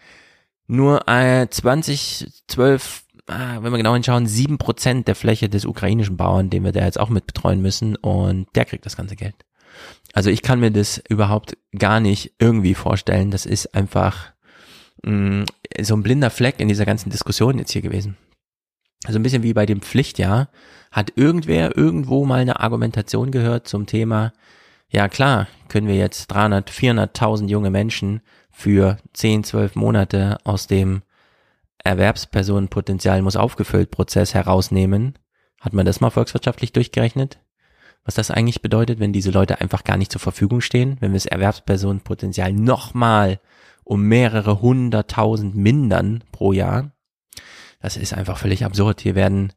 nur 0.66 1.06
äh, 1.08 1.48
2012, 1.48 3.04
äh, 3.28 3.32
wenn 3.60 3.72
wir 3.72 3.78
genau 3.78 3.94
hinschauen, 3.94 4.26
sieben 4.26 4.58
Prozent 4.58 5.08
der 5.08 5.14
Fläche 5.14 5.48
des 5.48 5.66
ukrainischen 5.66 6.16
Bauern, 6.16 6.50
den 6.50 6.64
wir 6.64 6.72
da 6.72 6.84
jetzt 6.84 6.98
auch 6.98 7.10
mit 7.10 7.26
betreuen 7.26 7.60
müssen 7.60 7.96
und 7.96 8.46
der 8.54 8.64
kriegt 8.64 8.86
das 8.86 8.96
ganze 8.96 9.16
Geld. 9.16 9.36
Also 10.12 10.30
ich 10.30 10.42
kann 10.42 10.60
mir 10.60 10.70
das 10.70 11.02
überhaupt 11.08 11.56
gar 11.76 12.00
nicht 12.00 12.34
irgendwie 12.38 12.74
vorstellen. 12.74 13.30
Das 13.30 13.46
ist 13.46 13.74
einfach 13.74 14.32
mh, 15.02 15.42
mm, 15.42 15.46
so 15.80 15.96
ein 15.96 16.02
blinder 16.02 16.30
Fleck 16.30 16.60
in 16.60 16.68
dieser 16.68 16.86
ganzen 16.86 17.10
Diskussion 17.10 17.58
jetzt 17.58 17.72
hier 17.72 17.82
gewesen. 17.82 18.16
Also 19.04 19.18
ein 19.18 19.22
bisschen 19.22 19.42
wie 19.42 19.52
bei 19.52 19.66
dem 19.66 19.82
Pflichtjahr 19.82 20.48
hat 20.90 21.12
irgendwer 21.16 21.76
irgendwo 21.76 22.24
mal 22.24 22.40
eine 22.40 22.60
Argumentation 22.60 23.30
gehört 23.32 23.68
zum 23.68 23.86
Thema, 23.86 24.32
ja 24.94 25.08
klar, 25.08 25.48
können 25.68 25.88
wir 25.88 25.96
jetzt 25.96 26.28
300, 26.28 26.70
400.000 26.70 27.48
junge 27.48 27.70
Menschen 27.70 28.20
für 28.50 28.96
10, 29.12 29.42
12 29.42 29.74
Monate 29.74 30.38
aus 30.44 30.68
dem 30.68 31.02
Erwerbspersonenpotenzial 31.82 33.20
muss 33.20 33.34
aufgefüllt 33.34 33.90
Prozess 33.90 34.34
herausnehmen. 34.34 35.18
Hat 35.60 35.72
man 35.72 35.84
das 35.84 36.00
mal 36.00 36.10
volkswirtschaftlich 36.10 36.72
durchgerechnet? 36.72 37.40
Was 38.04 38.14
das 38.14 38.30
eigentlich 38.30 38.62
bedeutet, 38.62 39.00
wenn 39.00 39.12
diese 39.12 39.32
Leute 39.32 39.60
einfach 39.60 39.82
gar 39.82 39.96
nicht 39.96 40.12
zur 40.12 40.20
Verfügung 40.20 40.60
stehen, 40.60 40.96
wenn 41.00 41.10
wir 41.10 41.16
das 41.16 41.26
Erwerbspersonenpotenzial 41.26 42.52
nochmal 42.52 43.40
um 43.82 44.02
mehrere 44.02 44.60
hunderttausend 44.62 45.56
mindern 45.56 46.22
pro 46.30 46.52
Jahr? 46.52 46.92
Das 47.80 47.96
ist 47.96 48.14
einfach 48.14 48.38
völlig 48.38 48.64
absurd. 48.64 49.00
Hier 49.00 49.16
werden 49.16 49.52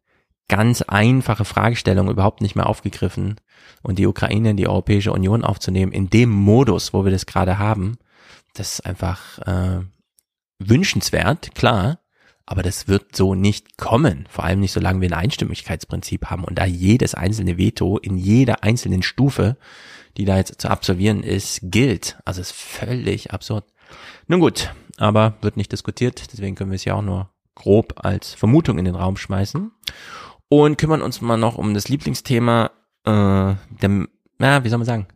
ganz 0.48 0.82
einfache 0.82 1.46
Fragestellungen 1.46 2.12
überhaupt 2.12 2.42
nicht 2.42 2.56
mehr 2.56 2.68
aufgegriffen 2.68 3.36
und 3.84 4.00
die 4.00 4.08
Ukraine 4.08 4.52
in 4.52 4.58
die 4.58 4.68
Europäische 4.68 5.12
Union 5.12 5.44
aufzunehmen, 5.44 5.92
in 5.92 6.10
dem 6.10 6.30
Modus, 6.30 6.94
wo 6.94 7.04
wir 7.04 7.12
das 7.12 7.26
gerade 7.26 7.58
haben, 7.58 7.98
das 8.54 8.74
ist 8.74 8.86
einfach 8.86 9.40
äh, 9.40 9.82
wünschenswert, 10.60 11.54
klar, 11.54 12.00
aber 12.46 12.64
das 12.64 12.88
wird 12.88 13.16
so 13.16 13.36
nicht 13.36 13.78
kommen, 13.78 14.26
vor 14.30 14.46
allem 14.46 14.62
nicht 14.62 14.72
solange 14.72 15.02
wir 15.02 15.10
ein 15.10 15.14
Einstimmigkeitsprinzip 15.14 16.28
haben 16.28 16.46
und 16.46 16.58
da 16.58 16.66
jedes 16.66 17.14
einzelne 17.14 17.58
Veto 17.58 17.98
in 17.98 18.18
jeder 18.18 18.64
einzelnen 18.64 19.04
Stufe, 19.04 19.58
die 20.16 20.26
da 20.26 20.38
jetzt 20.38 20.62
zu 20.62 20.70
absolvieren 20.70 21.24
ist, 21.24 21.60
gilt. 21.64 22.18
Also 22.26 22.42
ist 22.42 22.54
völlig 22.54 23.32
absurd. 23.32 23.66
Nun 24.28 24.40
gut, 24.40 24.74
aber 24.98 25.36
wird 25.42 25.58
nicht 25.58 25.72
diskutiert, 25.72 26.32
deswegen 26.32 26.56
können 26.56 26.72
wir 26.72 26.78
es 26.78 26.86
ja 26.86 26.96
auch 26.96 27.02
nur 27.02 27.30
grob 27.54 27.94
als 27.98 28.34
Vermutung 28.34 28.78
in 28.78 28.86
den 28.86 28.96
Raum 28.96 29.18
schmeißen 29.18 29.72
und 30.50 30.78
kümmern 30.78 31.02
uns 31.02 31.22
mal 31.22 31.38
noch 31.38 31.58
um 31.58 31.74
das 31.74 31.88
Lieblingsthema 31.90 32.72
äh, 33.08 33.56
der, 33.82 34.08
na, 34.38 34.64
wie 34.64 34.70
soll 34.70 34.80
man 34.80 34.86
sagen? 34.86 35.08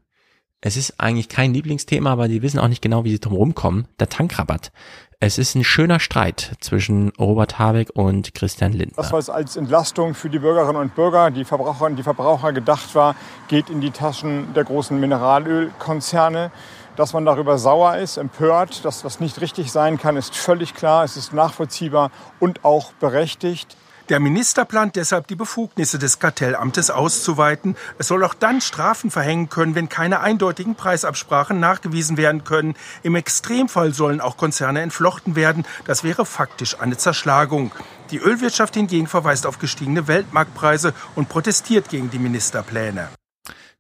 Es 0.62 0.78
ist 0.78 1.00
eigentlich 1.00 1.28
kein 1.28 1.54
Lieblingsthema, 1.54 2.12
aber 2.12 2.28
die 2.28 2.42
wissen 2.42 2.60
auch 2.60 2.68
nicht 2.68 2.82
genau, 2.82 3.04
wie 3.04 3.12
sie 3.12 3.20
drum 3.20 3.34
rumkommen. 3.34 3.88
Der 4.00 4.10
Tankrabatt. 4.10 4.72
Es 5.20 5.38
ist 5.38 5.56
ein 5.56 5.64
schöner 5.64 6.00
Streit 6.00 6.56
zwischen 6.62 7.10
Robert 7.20 7.60
Habeck 7.60 7.90
und 7.94 8.34
Christian 8.34 8.72
Lindner. 8.72 8.96
Das, 8.96 9.12
was 9.12 9.30
als 9.30 9.56
Entlastung 9.56 10.14
für 10.14 10.30
die 10.30 10.40
Bürgerinnen 10.40 10.80
und 10.80 10.96
Bürger, 10.96 11.32
die 11.32 11.46
Verbraucherinnen 11.46 11.94
und 11.94 11.98
die 11.98 12.04
Verbraucher 12.04 12.54
gedacht 12.54 12.94
war, 12.96 13.16
geht 13.48 13.70
in 13.70 13.82
die 13.82 13.92
Taschen 13.92 14.54
der 14.54 14.64
großen 14.64 15.00
Mineralölkonzerne. 15.00 16.52
Dass 16.96 17.14
man 17.14 17.26
darüber 17.26 17.58
sauer 17.58 17.98
ist, 17.98 18.18
empört, 18.18 18.84
dass 18.86 19.02
das 19.02 19.20
nicht 19.20 19.42
richtig 19.42 19.72
sein 19.72 19.98
kann, 19.98 20.18
ist 20.18 20.36
völlig 20.36 20.74
klar. 20.74 21.04
Es 21.04 21.18
ist 21.18 21.34
nachvollziehbar 21.34 22.12
und 22.40 22.66
auch 22.66 22.92
berechtigt. 22.94 23.78
Der 24.12 24.20
Minister 24.20 24.66
plant 24.66 24.98
deshalb, 24.98 25.28
die 25.28 25.38
Befugnisse 25.38 25.98
des 25.98 26.20
Kartellamtes 26.20 26.92
auszuweiten. 26.92 27.78
Es 27.98 28.10
soll 28.10 28.26
auch 28.26 28.34
dann 28.34 28.60
Strafen 28.60 29.10
verhängen 29.10 29.48
können, 29.48 29.74
wenn 29.74 29.88
keine 29.88 30.20
eindeutigen 30.20 30.76
Preisabsprachen 30.76 31.62
nachgewiesen 31.62 32.18
werden 32.18 32.44
können. 32.44 32.74
Im 33.04 33.16
Extremfall 33.16 33.94
sollen 33.94 34.20
auch 34.20 34.36
Konzerne 34.36 34.82
entflochten 34.82 35.38
werden. 35.38 35.64
Das 35.86 36.04
wäre 36.04 36.26
faktisch 36.26 36.78
eine 36.78 36.98
Zerschlagung. 36.98 37.72
Die 38.12 38.18
Ölwirtschaft 38.18 38.74
hingegen 38.74 39.08
verweist 39.08 39.48
auf 39.48 39.60
gestiegene 39.60 40.10
Weltmarktpreise 40.10 40.94
und 41.16 41.30
protestiert 41.30 41.88
gegen 41.88 42.10
die 42.10 42.20
Ministerpläne. 42.20 43.08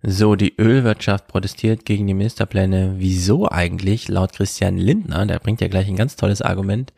So, 0.02 0.36
die 0.36 0.56
Ölwirtschaft 0.58 1.28
protestiert 1.28 1.84
gegen 1.84 2.08
die 2.08 2.14
Ministerpläne. 2.14 2.94
Wieso 3.00 3.50
eigentlich? 3.50 4.08
Laut 4.08 4.32
Christian 4.32 4.78
Lindner, 4.78 5.26
der 5.26 5.40
bringt 5.40 5.60
ja 5.60 5.68
gleich 5.68 5.90
ein 5.90 5.98
ganz 5.98 6.16
tolles 6.16 6.42
Argument, 6.42 6.94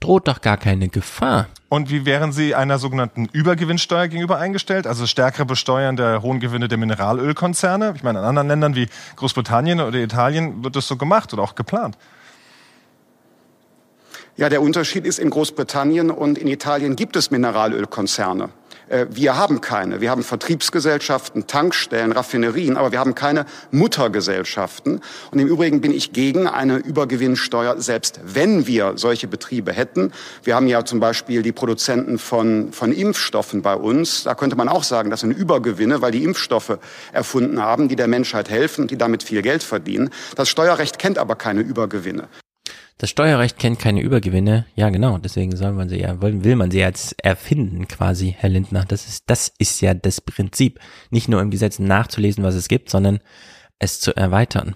droht 0.00 0.28
doch 0.28 0.40
gar 0.40 0.56
keine 0.56 0.88
Gefahr. 0.88 1.48
Und 1.68 1.90
wie 1.90 2.06
wären 2.06 2.32
Sie 2.32 2.54
einer 2.54 2.78
sogenannten 2.78 3.26
Übergewinnsteuer 3.26 4.08
gegenüber 4.08 4.38
eingestellt? 4.38 4.86
Also 4.86 5.06
stärkere 5.06 5.44
Besteuern 5.44 5.96
der 5.96 6.22
hohen 6.22 6.40
Gewinne 6.40 6.68
der 6.68 6.78
Mineralölkonzerne? 6.78 7.92
Ich 7.96 8.02
meine, 8.02 8.20
in 8.20 8.24
anderen 8.24 8.48
Ländern 8.48 8.74
wie 8.74 8.88
Großbritannien 9.16 9.80
oder 9.80 9.98
Italien 9.98 10.64
wird 10.64 10.76
das 10.76 10.88
so 10.88 10.96
gemacht 10.96 11.32
oder 11.32 11.42
auch 11.42 11.54
geplant. 11.54 11.98
Ja, 14.36 14.48
der 14.48 14.62
Unterschied 14.62 15.04
ist, 15.04 15.18
in 15.18 15.30
Großbritannien 15.30 16.10
und 16.10 16.38
in 16.38 16.46
Italien 16.46 16.94
gibt 16.94 17.16
es 17.16 17.30
Mineralölkonzerne. 17.30 18.50
Äh, 18.88 19.06
wir 19.10 19.36
haben 19.36 19.60
keine. 19.60 20.00
Wir 20.00 20.10
haben 20.10 20.22
Vertriebsgesellschaften, 20.22 21.46
Tankstellen, 21.46 22.12
Raffinerien, 22.12 22.76
aber 22.76 22.92
wir 22.92 22.98
haben 22.98 23.14
keine 23.14 23.46
Muttergesellschaften. 23.70 25.00
Und 25.30 25.38
im 25.38 25.48
Übrigen 25.48 25.80
bin 25.80 25.92
ich 25.92 26.12
gegen 26.12 26.46
eine 26.46 26.76
Übergewinnsteuer, 26.76 27.80
selbst 27.80 28.20
wenn 28.24 28.66
wir 28.66 28.94
solche 28.96 29.28
Betriebe 29.28 29.72
hätten. 29.72 30.12
Wir 30.42 30.54
haben 30.54 30.66
ja 30.66 30.84
zum 30.84 31.00
Beispiel 31.00 31.42
die 31.42 31.52
Produzenten 31.52 32.18
von, 32.18 32.72
von 32.72 32.92
Impfstoffen 32.92 33.62
bei 33.62 33.74
uns. 33.74 34.24
Da 34.24 34.34
könnte 34.34 34.56
man 34.56 34.68
auch 34.68 34.84
sagen, 34.84 35.10
das 35.10 35.20
sind 35.20 35.32
Übergewinne, 35.32 36.02
weil 36.02 36.12
die 36.12 36.24
Impfstoffe 36.24 36.78
erfunden 37.12 37.62
haben, 37.62 37.88
die 37.88 37.96
der 37.96 38.08
Menschheit 38.08 38.50
helfen 38.50 38.82
und 38.82 38.90
die 38.90 38.98
damit 38.98 39.22
viel 39.22 39.42
Geld 39.42 39.62
verdienen. 39.62 40.10
Das 40.36 40.48
Steuerrecht 40.48 40.98
kennt 40.98 41.18
aber 41.18 41.36
keine 41.36 41.60
Übergewinne. 41.60 42.28
Das 42.98 43.10
Steuerrecht 43.10 43.58
kennt 43.58 43.78
keine 43.78 44.00
Übergewinne. 44.00 44.66
Ja, 44.74 44.90
genau. 44.90 45.18
Deswegen 45.18 45.56
soll 45.56 45.72
man 45.72 45.88
sie 45.88 46.00
ja, 46.00 46.20
will 46.20 46.56
man 46.56 46.72
sie 46.72 46.80
jetzt 46.80 47.14
erfinden, 47.24 47.86
quasi, 47.86 48.34
Herr 48.36 48.50
Lindner. 48.50 48.84
Das 48.86 49.06
ist, 49.06 49.24
das 49.28 49.52
ist 49.58 49.80
ja 49.80 49.94
das 49.94 50.20
Prinzip. 50.20 50.80
Nicht 51.10 51.28
nur 51.28 51.40
im 51.40 51.50
Gesetz 51.50 51.78
nachzulesen, 51.78 52.42
was 52.42 52.56
es 52.56 52.66
gibt, 52.66 52.90
sondern 52.90 53.20
es 53.78 54.00
zu 54.00 54.16
erweitern. 54.16 54.74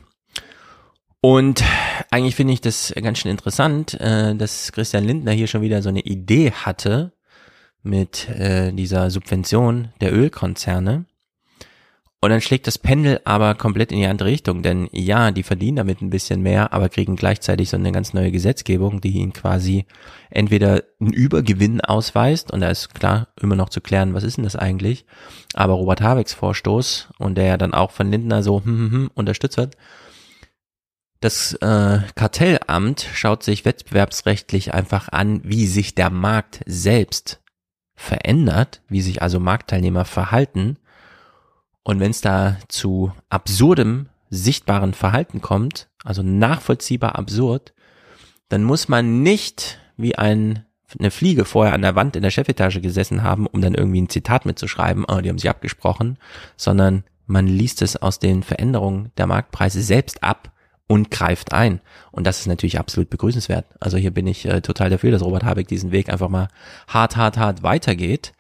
Und 1.21 1.65
eigentlich 2.11 2.37
finde 2.37 2.53
ich 2.53 2.61
das 2.61 2.93
ganz 3.01 3.19
schön 3.19 3.31
interessant, 3.33 3.95
äh, 4.01 4.37
dass 4.37 4.71
Christian 4.71 5.05
Lindner 5.05 5.33
hier 5.33 5.49
schon 5.49 5.63
wieder 5.63 5.83
so 5.83 5.89
eine 5.89 6.01
Idee 6.01 6.53
hatte 6.53 7.13
mit 7.83 8.29
äh, 8.29 8.73
dieser 8.73 9.11
Subvention 9.11 9.93
der 10.01 10.13
Ölkonzerne. 10.13 11.07
Und 12.25 12.31
dann 12.31 12.41
schlägt 12.41 12.69
das 12.69 12.79
Pendel 12.79 13.21
aber 13.25 13.57
komplett 13.57 13.91
in 13.91 13.99
die 13.99 14.07
andere 14.07 14.29
Richtung, 14.29 14.63
denn 14.63 14.89
ja, 14.93 15.33
die 15.33 15.43
verdienen 15.43 15.79
damit 15.79 16.01
ein 16.01 16.11
bisschen 16.11 16.41
mehr, 16.41 16.73
aber 16.73 16.89
kriegen 16.89 17.17
gleichzeitig 17.17 17.69
so 17.69 17.77
eine 17.77 17.91
ganz 17.91 18.15
neue 18.15 18.31
Gesetzgebung, 18.31 19.01
die 19.01 19.15
ihnen 19.15 19.33
quasi 19.33 19.87
entweder 20.31 20.85
einen 21.01 21.13
Übergewinn 21.13 21.81
ausweist, 21.81 22.53
und 22.53 22.61
da 22.61 22.71
ist 22.71 22.95
klar 22.95 23.27
immer 23.41 23.57
noch 23.57 23.71
zu 23.71 23.81
klären, 23.81 24.15
was 24.15 24.23
ist 24.23 24.37
denn 24.37 24.45
das 24.45 24.55
eigentlich, 24.55 25.05
aber 25.55 25.73
Robert 25.73 26.01
Habecks 26.01 26.33
Vorstoß, 26.33 27.09
und 27.19 27.35
der 27.35 27.47
ja 27.47 27.57
dann 27.57 27.75
auch 27.75 27.91
von 27.91 28.09
Lindner 28.09 28.45
so 28.45 28.65
hm, 28.65 28.79
hm, 28.79 28.93
hm, 28.93 29.11
unterstützt 29.15 29.57
wird, 29.57 29.77
das 31.19 31.55
äh, 31.55 32.03
Kartellamt 32.15 33.05
schaut 33.15 33.43
sich 33.43 33.65
wettbewerbsrechtlich 33.65 34.73
einfach 34.73 35.09
an, 35.09 35.41
wie 35.43 35.67
sich 35.67 35.97
der 35.97 36.11
Markt 36.11 36.61
selbst 36.67 37.41
verändert, 37.97 38.81
wie 38.89 39.01
sich 39.01 39.23
also 39.23 39.41
Marktteilnehmer 39.41 40.05
verhalten 40.05 40.77
und 41.85 42.01
wenn 42.01 42.11
es 42.11 42.21
da 42.21 42.59
zu 42.69 43.13
absurdem, 43.29 44.09
sichtbaren 44.31 44.95
Verhalten 44.95 45.41
kommt, 45.41 45.89
also 46.05 46.23
nachvollziehbar 46.23 47.17
absurd, 47.17 47.75
dann 48.49 48.65
muss 48.65 48.89
man 48.89 49.23
nicht 49.23 49.79
wie 49.97 50.17
ein, 50.17 50.65
eine 50.99 51.11
Fliege 51.11 51.45
vorher 51.45 51.75
an 51.75 51.83
der 51.83 51.97
Wand 51.97 52.17
in 52.17 52.23
der 52.23 52.31
Chefetage 52.31 52.81
gesessen 52.81 53.23
haben, 53.23 53.47
um 53.47 53.61
dann 53.61 53.75
irgendwie 53.75 54.01
ein 54.01 54.09
Zitat 54.09 54.47
mitzuschreiben, 54.47 55.05
oh, 55.07 55.21
die 55.21 55.29
haben 55.29 55.39
sich 55.39 55.51
abgesprochen, 55.51 56.19
sondern 56.57 57.05
man 57.27 57.47
liest 57.47 57.83
es 57.83 57.97
aus 57.97 58.19
den 58.19 58.43
Veränderungen 58.43 59.11
der 59.17 59.27
Marktpreise 59.27 59.83
selbst 59.83 60.23
ab 60.23 60.53
und 60.87 61.11
greift 61.11 61.53
ein. 61.53 61.81
Und 62.11 62.27
das 62.27 62.41
ist 62.41 62.47
natürlich 62.47 62.79
absolut 62.79 63.11
begrüßenswert. 63.11 63.67
Also 63.81 63.97
hier 63.97 64.11
bin 64.11 64.27
ich 64.27 64.45
äh, 64.47 64.61
total 64.61 64.91
dafür, 64.91 65.11
dass 65.11 65.23
Robert 65.23 65.45
Habeck 65.45 65.69
diesen 65.69 65.93
Weg 65.93 66.11
einfach 66.11 66.29
mal 66.29 66.49
hart, 66.89 67.17
hart, 67.17 67.39
hart 67.39 67.63
weitergeht 67.63 68.33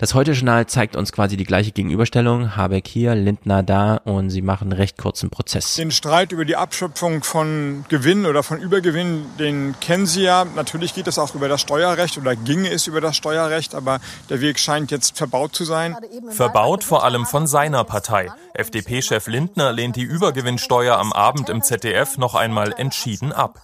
das 0.00 0.14
Heute-Journal 0.14 0.66
zeigt 0.66 0.96
uns 0.96 1.12
quasi 1.12 1.36
die 1.36 1.44
gleiche 1.44 1.72
Gegenüberstellung. 1.72 2.56
Habeck 2.56 2.88
hier, 2.88 3.14
Lindner 3.14 3.62
da 3.62 3.96
und 3.96 4.30
sie 4.30 4.40
machen 4.40 4.72
einen 4.72 4.80
recht 4.80 4.96
kurzen 4.96 5.28
Prozess. 5.28 5.74
Den 5.74 5.90
Streit 5.90 6.32
über 6.32 6.46
die 6.46 6.56
Abschöpfung 6.56 7.22
von 7.22 7.84
Gewinn 7.90 8.24
oder 8.24 8.42
von 8.42 8.58
Übergewinn, 8.58 9.26
den 9.38 9.74
kennen 9.78 10.06
Sie 10.06 10.22
ja. 10.22 10.46
Natürlich 10.56 10.94
geht 10.94 11.06
es 11.06 11.18
auch 11.18 11.34
über 11.34 11.50
das 11.50 11.60
Steuerrecht 11.60 12.16
oder 12.16 12.34
ginge 12.34 12.70
es 12.70 12.86
über 12.86 13.02
das 13.02 13.14
Steuerrecht, 13.14 13.74
aber 13.74 14.00
der 14.30 14.40
Weg 14.40 14.58
scheint 14.58 14.90
jetzt 14.90 15.18
verbaut 15.18 15.54
zu 15.54 15.64
sein. 15.64 15.94
Verbaut 16.30 16.82
vor 16.82 17.04
allem 17.04 17.26
von 17.26 17.46
seiner 17.46 17.84
Partei. 17.84 18.30
FDP-Chef 18.54 19.26
Lindner 19.26 19.70
lehnt 19.70 19.96
die 19.96 20.02
Übergewinnsteuer 20.02 20.96
am 20.96 21.12
Abend 21.12 21.50
im 21.50 21.60
ZDF 21.60 22.16
noch 22.16 22.34
einmal 22.34 22.72
entschieden 22.72 23.34
ab 23.34 23.60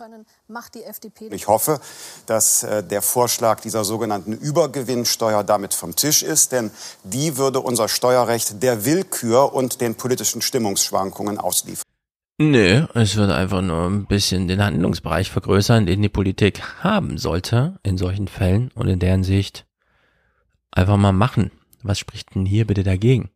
macht 0.48 0.76
die 0.76 0.84
FDP. 0.84 1.28
Ich 1.32 1.48
hoffe, 1.48 1.80
dass 2.26 2.62
äh, 2.62 2.82
der 2.82 3.02
Vorschlag 3.02 3.60
dieser 3.60 3.84
sogenannten 3.84 4.32
Übergewinnsteuer 4.32 5.42
damit 5.42 5.74
vom 5.74 5.96
Tisch 5.96 6.22
ist, 6.22 6.52
denn 6.52 6.70
die 7.02 7.36
würde 7.36 7.60
unser 7.60 7.88
Steuerrecht 7.88 8.62
der 8.62 8.84
Willkür 8.84 9.52
und 9.52 9.80
den 9.80 9.96
politischen 9.96 10.42
Stimmungsschwankungen 10.42 11.38
ausliefern. 11.38 11.82
Nö, 12.38 12.86
es 12.94 13.16
wird 13.16 13.30
einfach 13.30 13.62
nur 13.62 13.86
ein 13.86 14.06
bisschen 14.06 14.46
den 14.46 14.62
Handlungsbereich 14.62 15.30
vergrößern, 15.30 15.86
den 15.86 16.02
die 16.02 16.10
Politik 16.10 16.62
haben 16.80 17.18
sollte 17.18 17.78
in 17.82 17.96
solchen 17.96 18.28
Fällen 18.28 18.70
und 18.74 18.88
in 18.88 18.98
deren 18.98 19.24
Sicht 19.24 19.66
einfach 20.70 20.98
mal 20.98 21.12
machen. 21.12 21.50
Was 21.82 21.98
spricht 21.98 22.34
denn 22.34 22.44
hier 22.44 22.66
bitte 22.66 22.84
dagegen? 22.84 23.30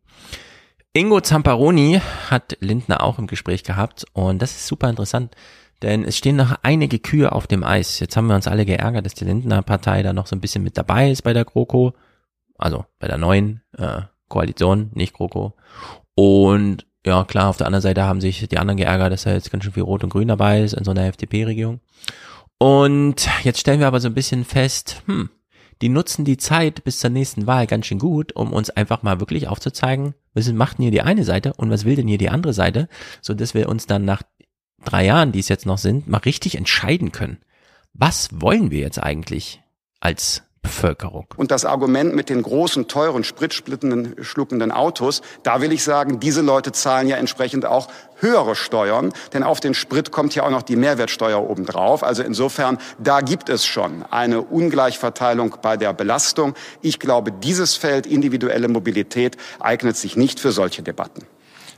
Ingo 0.93 1.19
Zamparoni 1.19 2.01
hat 2.29 2.57
Lindner 2.59 3.01
auch 3.01 3.17
im 3.17 3.27
Gespräch 3.27 3.63
gehabt 3.63 4.05
und 4.13 4.41
das 4.41 4.51
ist 4.51 4.67
super 4.67 4.89
interessant. 4.89 5.35
Denn 5.81 6.03
es 6.03 6.17
stehen 6.17 6.35
noch 6.35 6.55
einige 6.61 6.99
Kühe 6.99 7.31
auf 7.31 7.47
dem 7.47 7.63
Eis. 7.63 7.99
Jetzt 7.99 8.15
haben 8.15 8.27
wir 8.27 8.35
uns 8.35 8.47
alle 8.47 8.65
geärgert, 8.65 9.05
dass 9.05 9.15
die 9.15 9.25
Lindner 9.25 9.61
Partei 9.63 10.03
da 10.03 10.13
noch 10.13 10.27
so 10.27 10.35
ein 10.35 10.41
bisschen 10.41 10.63
mit 10.63 10.77
dabei 10.77 11.09
ist 11.09 11.23
bei 11.23 11.33
der 11.33 11.45
GroKo. 11.45 11.93
Also 12.57 12.85
bei 12.99 13.07
der 13.07 13.17
neuen 13.17 13.61
äh, 13.77 14.01
Koalition, 14.27 14.91
nicht 14.93 15.13
GroKo. 15.13 15.53
Und 16.15 16.85
ja, 17.05 17.23
klar, 17.23 17.49
auf 17.49 17.57
der 17.57 17.65
anderen 17.65 17.81
Seite 17.81 18.03
haben 18.03 18.21
sich 18.21 18.47
die 18.47 18.59
anderen 18.59 18.77
geärgert, 18.77 19.11
dass 19.11 19.23
da 19.23 19.33
jetzt 19.33 19.51
ganz 19.51 19.63
schön 19.63 19.73
viel 19.73 19.83
Rot 19.83 20.03
und 20.03 20.11
Grün 20.11 20.27
dabei 20.27 20.61
ist 20.61 20.73
in 20.73 20.83
so 20.83 20.91
einer 20.91 21.05
FDP-Regierung. 21.05 21.79
Und 22.59 23.27
jetzt 23.43 23.59
stellen 23.59 23.79
wir 23.79 23.87
aber 23.87 23.99
so 23.99 24.07
ein 24.07 24.13
bisschen 24.13 24.45
fest, 24.45 25.01
hm, 25.07 25.31
die 25.81 25.89
nutzen 25.89 26.25
die 26.25 26.37
Zeit 26.37 26.83
bis 26.83 26.99
zur 26.99 27.09
nächsten 27.09 27.47
Wahl 27.47 27.65
ganz 27.65 27.87
schön 27.87 27.97
gut, 27.97 28.35
um 28.35 28.53
uns 28.53 28.69
einfach 28.69 29.01
mal 29.01 29.19
wirklich 29.19 29.47
aufzuzeigen, 29.47 30.13
was 30.35 30.51
macht 30.53 30.77
denn 30.77 30.83
hier 30.83 30.91
die 30.91 31.01
eine 31.01 31.23
Seite 31.23 31.53
und 31.57 31.71
was 31.71 31.85
will 31.85 31.95
denn 31.95 32.07
hier 32.07 32.19
die 32.19 32.29
andere 32.29 32.53
Seite, 32.53 32.87
so 33.21 33.33
dass 33.33 33.55
wir 33.55 33.67
uns 33.67 33.87
dann 33.87 34.05
nach 34.05 34.21
drei 34.85 35.05
Jahren, 35.05 35.31
die 35.31 35.39
es 35.39 35.49
jetzt 35.49 35.65
noch 35.65 35.77
sind, 35.77 36.07
mal 36.07 36.17
richtig 36.19 36.55
entscheiden 36.55 37.11
können. 37.11 37.37
Was 37.93 38.29
wollen 38.31 38.71
wir 38.71 38.79
jetzt 38.79 39.01
eigentlich 39.01 39.61
als 39.99 40.43
Bevölkerung. 40.61 41.25
Und 41.37 41.49
das 41.49 41.65
Argument 41.65 42.13
mit 42.13 42.29
den 42.29 42.43
großen, 42.43 42.87
teuren, 42.87 43.23
spritsplittenden, 43.23 44.23
schluckenden 44.23 44.71
Autos, 44.71 45.21
da 45.41 45.59
will 45.59 45.71
ich 45.71 45.83
sagen, 45.83 46.19
diese 46.19 46.41
Leute 46.41 46.71
zahlen 46.71 47.07
ja 47.07 47.17
entsprechend 47.17 47.65
auch 47.65 47.87
höhere 48.19 48.55
Steuern, 48.55 49.11
denn 49.33 49.41
auf 49.41 49.59
den 49.59 49.73
Sprit 49.73 50.11
kommt 50.11 50.35
ja 50.35 50.43
auch 50.43 50.51
noch 50.51 50.61
die 50.61 50.75
Mehrwertsteuer 50.75 51.49
obendrauf. 51.49 52.03
Also 52.03 52.21
insofern, 52.21 52.77
da 52.99 53.21
gibt 53.21 53.49
es 53.49 53.65
schon 53.65 54.05
eine 54.11 54.41
Ungleichverteilung 54.41 55.55
bei 55.63 55.77
der 55.77 55.93
Belastung. 55.93 56.53
Ich 56.81 56.99
glaube, 56.99 57.31
dieses 57.31 57.75
Feld 57.75 58.05
individuelle 58.05 58.67
Mobilität 58.67 59.37
eignet 59.59 59.97
sich 59.97 60.15
nicht 60.15 60.39
für 60.39 60.51
solche 60.51 60.83
Debatten. 60.83 61.25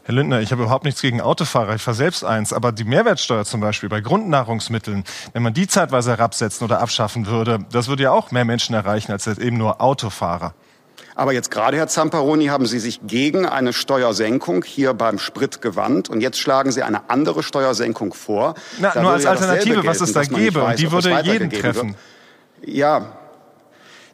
Herr 0.05 0.15
Lindner, 0.15 0.41
ich 0.41 0.51
habe 0.51 0.63
überhaupt 0.63 0.83
nichts 0.83 1.01
gegen 1.01 1.21
Autofahrer, 1.21 1.75
ich 1.75 1.81
fahre 1.81 1.95
selbst 1.95 2.25
eins, 2.25 2.51
aber 2.51 2.73
die 2.73 2.83
Mehrwertsteuer 2.83 3.45
zum 3.45 3.61
Beispiel 3.61 3.87
bei 3.87 4.01
Grundnahrungsmitteln, 4.01 5.05
wenn 5.31 5.43
man 5.43 5.53
die 5.53 5.65
zeitweise 5.65 6.11
herabsetzen 6.11 6.65
oder 6.65 6.81
abschaffen 6.81 7.25
würde, 7.25 7.59
das 7.71 7.87
würde 7.87 8.03
ja 8.03 8.11
auch 8.11 8.31
mehr 8.31 8.43
Menschen 8.43 8.75
erreichen 8.75 9.13
als 9.13 9.27
eben 9.27 9.57
nur 9.57 9.81
Autofahrer. 9.81 10.53
Aber 11.15 11.31
jetzt 11.31 11.51
gerade, 11.51 11.77
Herr 11.77 11.87
Zamparoni, 11.87 12.47
haben 12.47 12.65
Sie 12.65 12.79
sich 12.79 13.01
gegen 13.05 13.45
eine 13.45 13.71
Steuersenkung 13.71 14.63
hier 14.65 14.93
beim 14.93 15.19
Sprit 15.19 15.61
gewandt 15.61 16.09
und 16.09 16.21
jetzt 16.21 16.39
schlagen 16.39 16.71
Sie 16.71 16.83
eine 16.83 17.09
andere 17.09 17.43
Steuersenkung 17.43 18.13
vor. 18.13 18.55
Na, 18.79 18.99
nur 18.99 19.11
als 19.11 19.25
Alternative, 19.25 19.85
was 19.85 20.01
es 20.01 20.11
da 20.11 20.23
gäbe, 20.23 20.63
und 20.63 20.79
die 20.79 20.91
würde 20.91 21.17
jeden 21.21 21.49
treffen. 21.49 21.95
Wird. 22.61 22.75
Ja, 22.75 23.11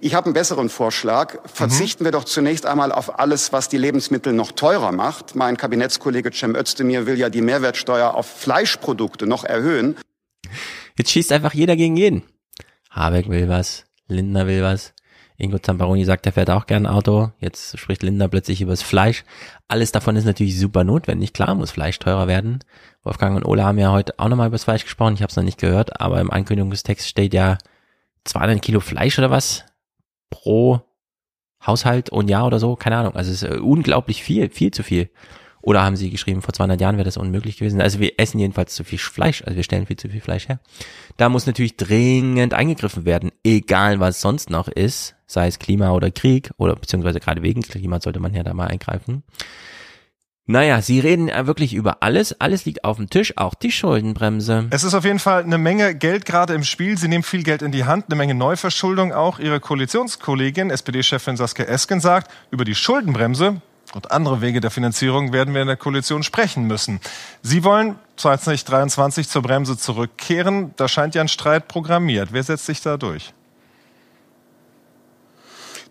ich 0.02 0.14
habe 0.14 0.26
einen 0.26 0.34
besseren 0.34 0.70
Vorschlag. 0.70 1.38
Verzichten 1.45 2.04
mhm. 2.04 2.06
wir 2.06 2.12
doch 2.12 2.24
zunächst 2.24 2.66
einmal 2.66 2.91
auf 2.91 3.20
alles, 3.20 3.52
was 3.52 3.70
die 3.70 3.78
Lebensmittel 3.78 4.34
noch 4.34 4.52
teurer 4.52 4.91
macht. 4.91 5.36
Mein 5.36 5.58
Kabinettskollege 5.58 6.32
Cem 6.32 6.56
Özdemir 6.56 7.06
will 7.06 7.18
ja 7.18 7.30
die 7.30 7.41
Mehrwertsteuer 7.41 8.14
auf 8.14 8.28
Fleischprodukte 8.28 9.28
noch 9.28 9.43
erhöhen. 9.43 9.95
Jetzt 10.97 11.12
schießt 11.12 11.32
einfach 11.32 11.54
jeder 11.54 11.76
gegen 11.76 11.97
jeden. 11.97 12.24
Habeck 12.89 13.30
will 13.30 13.50
was, 13.50 13.86
Lindner 14.08 14.47
will 14.47 14.64
was. 14.64 14.93
Ingo 15.38 15.58
Zamparoni 15.58 16.04
sagt, 16.04 16.26
er 16.26 16.34
fährt 16.34 16.50
auch 16.50 16.66
gern 16.66 16.86
Auto. 16.86 17.32
Jetzt 17.39 17.80
spricht 17.80 18.04
Lindner 18.04 18.28
plötzlich 18.28 18.62
über 18.62 18.74
das 18.74 18.82
Fleisch. 18.82 19.24
Alles 19.70 19.93
davon 19.93 20.18
ist 20.18 20.26
natürlich 20.26 20.60
super 20.60 20.84
notwendig. 20.84 21.32
Klar 21.32 21.56
muss 21.56 21.72
Fleisch 21.72 21.97
teurer 21.97 22.28
werden. 22.28 22.60
Wolfgang 23.04 23.38
und 23.38 23.45
Ola 23.45 23.64
haben 23.64 23.78
ja 23.78 23.91
heute 23.93 24.20
auch 24.20 24.28
nochmal 24.28 24.47
über 24.47 24.56
das 24.56 24.66
Fleisch 24.66 24.84
gesprochen. 24.84 25.14
Ich 25.14 25.22
habe 25.22 25.30
es 25.30 25.38
noch 25.38 25.43
nicht 25.43 25.58
gehört, 25.58 26.02
aber 26.02 26.20
im 26.20 26.30
Ankündigungstext 26.30 27.08
steht 27.08 27.34
ja 27.34 27.58
200 28.26 28.62
Kilo 28.62 28.82
Fleisch 28.82 29.18
oder 29.18 29.32
was 29.32 29.64
pro 30.30 30.82
Haushalt 31.65 32.09
und 32.09 32.30
Jahr 32.30 32.47
oder 32.47 32.59
so, 32.59 32.75
keine 32.75 32.97
Ahnung. 32.97 33.15
Also 33.15 33.32
es 33.32 33.43
ist 33.43 33.49
äh, 33.49 33.59
unglaublich 33.59 34.23
viel, 34.23 34.49
viel 34.49 34.71
zu 34.71 34.84
viel. 34.84 35.09
Oder 35.61 35.84
haben 35.84 35.97
sie 35.97 36.09
geschrieben, 36.09 36.41
vor 36.41 36.53
200 36.53 36.80
Jahren 36.80 36.95
wäre 36.95 37.05
das 37.05 37.17
unmöglich 37.17 37.57
gewesen. 37.57 37.82
Also 37.82 37.99
wir 37.99 38.13
essen 38.17 38.39
jedenfalls 38.39 38.73
zu 38.75 38.86
viel 38.86 38.97
Fleisch, 38.97 39.43
also 39.43 39.57
wir 39.57 39.63
stellen 39.63 39.86
viel 39.86 39.97
zu 39.97 40.07
viel 40.07 40.21
Fleisch 40.21 40.47
her. 40.47 40.61
Da 41.17 41.27
muss 41.27 41.47
natürlich 41.47 41.75
dringend 41.75 42.53
eingegriffen 42.53 43.03
werden, 43.03 43.32
egal 43.43 43.99
was 43.99 44.21
sonst 44.21 44.49
noch 44.49 44.69
ist, 44.69 45.15
sei 45.27 45.47
es 45.47 45.59
Klima 45.59 45.91
oder 45.91 46.11
Krieg 46.11 46.51
oder 46.57 46.75
beziehungsweise 46.75 47.19
gerade 47.19 47.43
wegen 47.43 47.61
Klima 47.61 47.99
sollte 47.99 48.21
man 48.21 48.34
ja 48.34 48.43
da 48.43 48.53
mal 48.53 48.67
eingreifen. 48.67 49.23
Naja, 50.52 50.82
Sie 50.82 51.00
reden 51.00 51.30
wirklich 51.45 51.76
über 51.76 51.97
alles. 52.00 52.41
Alles 52.41 52.66
liegt 52.66 52.84
auf 52.84 52.97
dem 52.97 53.08
Tisch, 53.08 53.38
auch 53.38 53.54
die 53.54 53.72
Schuldenbremse. 53.72 54.66
Es 54.72 54.84
ist 54.84 54.95
auf 54.95 55.06
jeden 55.06 55.20
Fall 55.20 55.43
eine 55.43 55.60
Menge 55.60 55.93
Geld 55.93 56.26
gerade 56.26 56.56
im 56.56 56.64
Spiel. 56.64 56.97
Sie 56.97 57.08
nehmen 57.08 57.24
viel 57.24 57.43
Geld 57.43 57.62
in 57.62 57.72
die 57.72 57.86
Hand, 57.86 58.06
eine 58.08 58.16
Menge 58.16 58.34
Neuverschuldung 58.34 59.14
auch. 59.14 59.38
Ihre 59.38 59.60
Koalitionskollegin, 59.60 60.72
SPD-Chefin 60.72 61.38
Saskia 61.38 61.66
Esken 61.66 62.00
sagt, 62.00 62.32
über 62.50 62.66
die 62.66 62.74
Schuldenbremse 62.74 63.62
und 63.93 64.12
andere 64.12 64.41
Wege 64.41 64.60
der 64.60 64.72
Finanzierung 64.72 65.34
werden 65.34 65.54
wir 65.54 65.62
in 65.62 65.68
der 65.68 65.78
Koalition 65.78 66.24
sprechen 66.24 66.66
müssen. 66.66 67.00
Sie 67.43 67.64
wollen 67.64 68.00
2023 68.16 69.30
zur 69.30 69.43
Bremse 69.43 69.78
zurückkehren. 69.78 70.74
Da 70.78 70.88
scheint 70.88 71.14
ja 71.14 71.22
ein 71.22 71.28
Streit 71.28 71.68
programmiert. 71.68 72.30
Wer 72.32 72.41
setzt 72.41 72.66
sich 72.66 72.82
da 72.82 72.97
durch? 72.97 73.36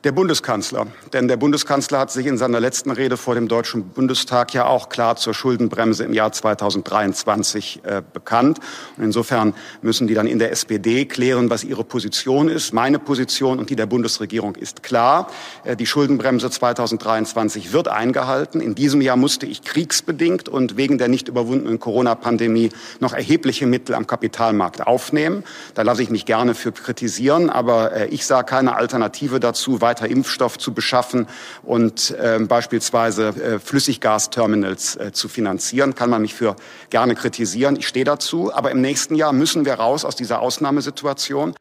Der 0.04 0.12
Bundeskanzler. 0.12 0.86
Denn 1.12 1.26
der 1.26 1.36
Bundeskanzler 1.36 1.98
hat 1.98 2.12
sich 2.12 2.26
in 2.26 2.38
seiner 2.38 2.60
letzten 2.60 2.92
Rede 2.92 3.16
vor 3.16 3.34
dem 3.34 3.48
Deutschen 3.48 3.88
Bundestag 3.88 4.54
ja 4.54 4.64
auch 4.64 4.90
klar 4.90 5.16
zur 5.16 5.34
Schuldenbremse 5.34 6.04
im 6.04 6.12
Jahr 6.12 6.30
2023 6.30 7.80
äh, 7.82 8.02
bekannt. 8.12 8.60
Und 8.96 9.02
insofern 9.02 9.54
müssen 9.82 10.06
die 10.06 10.14
dann 10.14 10.28
in 10.28 10.38
der 10.38 10.52
SPD 10.52 11.04
klären, 11.04 11.50
was 11.50 11.64
ihre 11.64 11.82
Position 11.82 12.48
ist. 12.48 12.72
Meine 12.72 13.00
Position 13.00 13.58
und 13.58 13.70
die 13.70 13.74
der 13.74 13.86
Bundesregierung 13.86 14.54
ist 14.54 14.84
klar. 14.84 15.32
Äh, 15.64 15.74
die 15.74 15.86
Schuldenbremse 15.86 16.48
2023 16.48 17.72
wird 17.72 17.88
eingehalten. 17.88 18.60
In 18.60 18.76
diesem 18.76 19.00
Jahr 19.00 19.16
musste 19.16 19.46
ich 19.46 19.62
kriegsbedingt 19.62 20.48
und 20.48 20.76
wegen 20.76 20.98
der 20.98 21.08
nicht 21.08 21.26
überwundenen 21.26 21.80
Corona-Pandemie 21.80 22.70
noch 23.00 23.14
erhebliche 23.14 23.66
Mittel 23.66 23.96
am 23.96 24.06
Kapitalmarkt 24.06 24.86
aufnehmen. 24.86 25.42
Da 25.74 25.82
lasse 25.82 26.04
ich 26.04 26.10
mich 26.10 26.24
gerne 26.24 26.54
für 26.54 26.70
kritisieren, 26.70 27.50
aber 27.50 27.92
äh, 27.94 28.06
ich 28.10 28.24
sah 28.26 28.44
keine 28.44 28.76
Alternative 28.76 29.40
dazu, 29.40 29.80
weiter 29.88 30.08
Impfstoff 30.08 30.58
zu 30.58 30.74
beschaffen 30.74 31.26
und 31.62 32.10
äh, 32.10 32.38
beispielsweise 32.40 33.28
äh, 33.28 33.58
Flüssiggasterminals 33.58 34.96
äh, 34.96 35.12
zu 35.12 35.28
finanzieren. 35.28 35.94
Kann 35.94 36.10
man 36.10 36.20
mich 36.22 36.34
für 36.34 36.56
gerne 36.90 37.14
kritisieren. 37.14 37.76
Ich 37.76 37.88
stehe 37.88 38.04
dazu. 38.04 38.52
Aber 38.52 38.70
im 38.70 38.80
nächsten 38.80 39.14
Jahr 39.14 39.32
müssen 39.32 39.64
wir 39.64 39.74
raus 39.74 40.04
aus 40.04 40.16
dieser 40.16 40.40
Ausnahmesituation. 40.40 41.54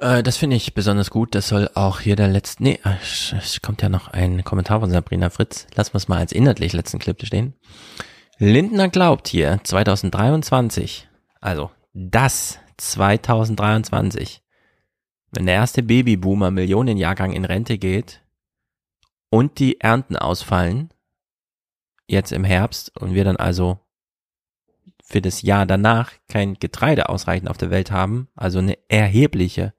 Äh, 0.00 0.22
das 0.22 0.36
finde 0.36 0.56
ich 0.56 0.74
besonders 0.74 1.10
gut. 1.10 1.34
Das 1.34 1.48
soll 1.48 1.70
auch 1.74 2.00
hier 2.00 2.16
der 2.16 2.28
letzte. 2.28 2.64
Nee, 2.64 2.80
äh, 2.84 2.96
es 3.38 3.60
kommt 3.62 3.82
ja 3.82 3.88
noch 3.88 4.08
ein 4.08 4.42
Kommentar 4.42 4.80
von 4.80 4.90
Sabrina 4.90 5.30
Fritz. 5.30 5.66
Lassen 5.76 5.94
wir 5.94 5.98
es 5.98 6.08
mal 6.08 6.18
als 6.18 6.32
inhaltlich 6.32 6.72
letzten 6.72 6.98
Clip 6.98 7.24
stehen. 7.24 7.54
Lindner 8.38 8.88
glaubt 8.88 9.28
hier 9.28 9.60
2023, 9.62 11.06
also 11.40 11.70
das 11.92 12.58
2023, 12.78 14.40
wenn 15.32 15.46
der 15.46 15.54
erste 15.54 15.82
Babyboomer 15.82 16.50
Millionenjahrgang 16.50 17.32
in 17.32 17.44
Rente 17.44 17.78
geht 17.78 18.22
und 19.30 19.58
die 19.58 19.80
Ernten 19.80 20.16
ausfallen, 20.16 20.90
jetzt 22.06 22.32
im 22.32 22.44
Herbst, 22.44 22.96
und 23.00 23.14
wir 23.14 23.24
dann 23.24 23.36
also 23.36 23.78
für 25.04 25.20
das 25.20 25.42
Jahr 25.42 25.66
danach 25.66 26.12
kein 26.28 26.54
Getreide 26.54 27.08
ausreichend 27.08 27.48
auf 27.48 27.58
der 27.58 27.70
Welt 27.70 27.90
haben, 27.90 28.28
also 28.34 28.58
eine 28.58 28.76
erhebliche, 28.88 29.72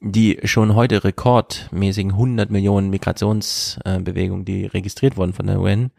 die 0.00 0.40
schon 0.44 0.74
heute 0.74 1.04
rekordmäßigen 1.04 2.12
100 2.12 2.50
Millionen 2.50 2.90
Migrationsbewegungen, 2.90 4.44
die 4.44 4.66
registriert 4.66 5.16
wurden 5.16 5.32
von 5.32 5.46
der 5.46 5.60
UN, 5.60 5.90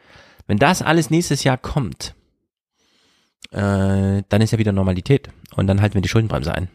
wenn 0.48 0.58
das 0.58 0.82
alles 0.82 1.10
nächstes 1.10 1.44
Jahr 1.44 1.58
kommt, 1.58 2.14
äh, 3.52 4.22
dann 4.30 4.42
ist 4.42 4.52
ja 4.52 4.60
wieder 4.60 4.74
Normalität 4.74 5.30
und 5.56 5.68
dann 5.68 5.82
halten 5.82 5.96
wir 5.96 6.02
die 6.02 6.10
Schuldenbremse 6.10 6.54
ein 6.54 6.70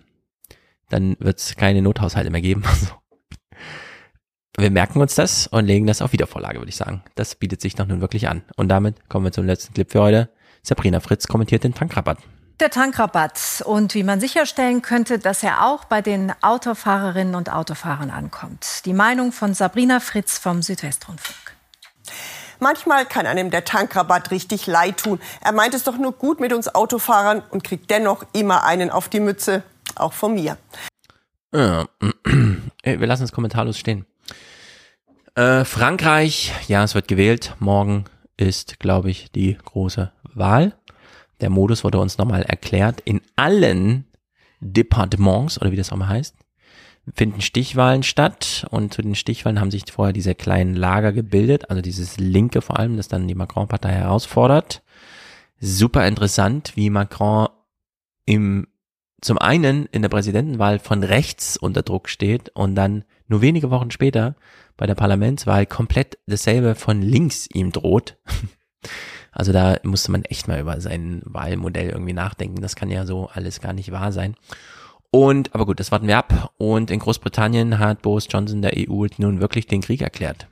dann 0.90 1.16
wird 1.18 1.38
es 1.38 1.56
keine 1.56 1.80
Nothaushalte 1.80 2.30
mehr 2.30 2.42
geben. 2.42 2.62
wir 4.58 4.70
merken 4.70 5.00
uns 5.00 5.14
das 5.14 5.46
und 5.46 5.64
legen 5.64 5.86
das 5.86 6.02
auf 6.02 6.12
Wiedervorlage, 6.12 6.58
würde 6.58 6.68
ich 6.68 6.76
sagen. 6.76 7.02
Das 7.14 7.34
bietet 7.34 7.60
sich 7.60 7.74
doch 7.74 7.86
nun 7.86 8.00
wirklich 8.00 8.28
an. 8.28 8.42
Und 8.56 8.68
damit 8.68 9.08
kommen 9.08 9.24
wir 9.24 9.32
zum 9.32 9.46
letzten 9.46 9.72
Clip 9.72 9.90
für 9.90 10.00
heute. 10.00 10.28
Sabrina 10.62 11.00
Fritz 11.00 11.26
kommentiert 11.26 11.64
den 11.64 11.74
Tankrabatt. 11.74 12.18
Der 12.60 12.68
Tankrabatt 12.68 13.62
und 13.64 13.94
wie 13.94 14.02
man 14.02 14.20
sicherstellen 14.20 14.82
könnte, 14.82 15.18
dass 15.18 15.42
er 15.42 15.64
auch 15.64 15.84
bei 15.84 16.02
den 16.02 16.30
Autofahrerinnen 16.42 17.34
und 17.34 17.50
Autofahrern 17.50 18.10
ankommt. 18.10 18.82
Die 18.84 18.92
Meinung 18.92 19.32
von 19.32 19.54
Sabrina 19.54 19.98
Fritz 19.98 20.38
vom 20.38 20.60
Südwestrundfunk. 20.60 21.56
Manchmal 22.58 23.06
kann 23.06 23.24
einem 23.24 23.50
der 23.50 23.64
Tankrabatt 23.64 24.30
richtig 24.30 24.66
leid 24.66 24.98
tun. 24.98 25.18
Er 25.40 25.52
meint 25.52 25.72
es 25.72 25.84
doch 25.84 25.96
nur 25.96 26.12
gut 26.12 26.40
mit 26.40 26.52
uns 26.52 26.74
Autofahrern 26.74 27.42
und 27.48 27.64
kriegt 27.64 27.90
dennoch 27.90 28.26
immer 28.34 28.64
einen 28.64 28.90
auf 28.90 29.08
die 29.08 29.20
Mütze 29.20 29.62
auch 29.98 30.12
von 30.12 30.34
mir. 30.34 30.56
Ja. 31.54 31.88
Wir 32.84 33.06
lassen 33.06 33.24
es 33.24 33.32
kommentarlos 33.32 33.78
stehen. 33.78 34.06
Äh, 35.34 35.64
Frankreich, 35.64 36.52
ja, 36.68 36.82
es 36.82 36.94
wird 36.94 37.08
gewählt. 37.08 37.54
Morgen 37.58 38.04
ist, 38.36 38.80
glaube 38.80 39.10
ich, 39.10 39.30
die 39.30 39.56
große 39.64 40.12
Wahl. 40.34 40.74
Der 41.40 41.50
Modus 41.50 41.84
wurde 41.84 41.98
uns 41.98 42.18
nochmal 42.18 42.42
erklärt. 42.42 43.00
In 43.00 43.20
allen 43.36 44.06
Departements, 44.60 45.60
oder 45.60 45.72
wie 45.72 45.76
das 45.76 45.92
auch 45.92 45.96
mal 45.96 46.08
heißt, 46.08 46.36
finden 47.14 47.40
Stichwahlen 47.40 48.02
statt. 48.02 48.66
Und 48.70 48.92
zu 48.92 49.02
den 49.02 49.14
Stichwahlen 49.14 49.60
haben 49.60 49.70
sich 49.70 49.84
vorher 49.90 50.12
diese 50.12 50.34
kleinen 50.34 50.74
Lager 50.74 51.12
gebildet. 51.12 51.70
Also 51.70 51.82
dieses 51.82 52.18
Linke 52.18 52.60
vor 52.60 52.78
allem, 52.78 52.96
das 52.96 53.08
dann 53.08 53.28
die 53.28 53.34
Macron-Partei 53.34 53.92
herausfordert. 53.92 54.82
Super 55.60 56.06
interessant, 56.06 56.72
wie 56.76 56.90
Macron 56.90 57.48
im 58.24 58.66
zum 59.20 59.38
einen 59.38 59.86
in 59.86 60.02
der 60.02 60.08
Präsidentenwahl 60.08 60.78
von 60.78 61.02
rechts 61.02 61.56
unter 61.56 61.82
Druck 61.82 62.08
steht 62.08 62.50
und 62.50 62.74
dann 62.74 63.04
nur 63.28 63.42
wenige 63.42 63.70
Wochen 63.70 63.90
später 63.90 64.34
bei 64.76 64.86
der 64.86 64.94
Parlamentswahl 64.94 65.66
komplett 65.66 66.18
dasselbe 66.26 66.74
von 66.74 67.02
links 67.02 67.48
ihm 67.52 67.72
droht. 67.72 68.16
Also 69.32 69.52
da 69.52 69.76
musste 69.84 70.10
man 70.10 70.24
echt 70.24 70.48
mal 70.48 70.58
über 70.58 70.80
sein 70.80 71.22
Wahlmodell 71.24 71.90
irgendwie 71.90 72.12
nachdenken. 72.12 72.60
Das 72.60 72.74
kann 72.74 72.90
ja 72.90 73.06
so 73.06 73.28
alles 73.32 73.60
gar 73.60 73.72
nicht 73.72 73.92
wahr 73.92 74.10
sein. 74.10 74.34
Und, 75.12 75.54
aber 75.54 75.66
gut, 75.66 75.78
das 75.78 75.92
warten 75.92 76.08
wir 76.08 76.18
ab. 76.18 76.52
Und 76.58 76.90
in 76.90 76.98
Großbritannien 76.98 77.78
hat 77.78 78.02
Boris 78.02 78.26
Johnson 78.28 78.60
der 78.60 78.72
EU 78.76 79.06
nun 79.18 79.40
wirklich 79.40 79.68
den 79.68 79.82
Krieg 79.82 80.00
erklärt 80.00 80.48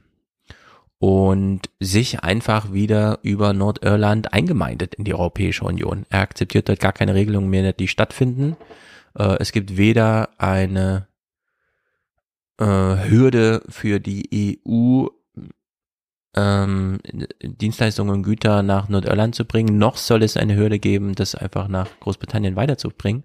und 0.98 1.70
sich 1.78 2.20
einfach 2.24 2.72
wieder 2.72 3.20
über 3.22 3.52
Nordirland 3.52 4.32
eingemeindet 4.32 4.96
in 4.96 5.04
die 5.04 5.14
Europäische 5.14 5.64
Union. 5.64 6.06
Er 6.10 6.20
akzeptiert 6.20 6.68
dort 6.68 6.80
gar 6.80 6.92
keine 6.92 7.14
Regelungen 7.14 7.50
mehr, 7.50 7.72
die 7.72 7.88
stattfinden. 7.88 8.56
Äh, 9.16 9.36
es 9.38 9.52
gibt 9.52 9.76
weder 9.76 10.30
eine 10.38 11.06
äh, 12.58 12.64
Hürde 12.64 13.62
für 13.68 14.00
die 14.00 14.60
EU, 14.66 15.06
ähm, 16.36 16.98
Dienstleistungen 17.42 18.16
und 18.16 18.22
Güter 18.22 18.62
nach 18.62 18.88
Nordirland 18.88 19.34
zu 19.34 19.44
bringen, 19.44 19.78
noch 19.78 19.96
soll 19.96 20.22
es 20.22 20.36
eine 20.36 20.56
Hürde 20.56 20.78
geben, 20.78 21.14
das 21.14 21.34
einfach 21.34 21.68
nach 21.68 21.88
Großbritannien 22.00 22.56
weiterzubringen. 22.56 23.24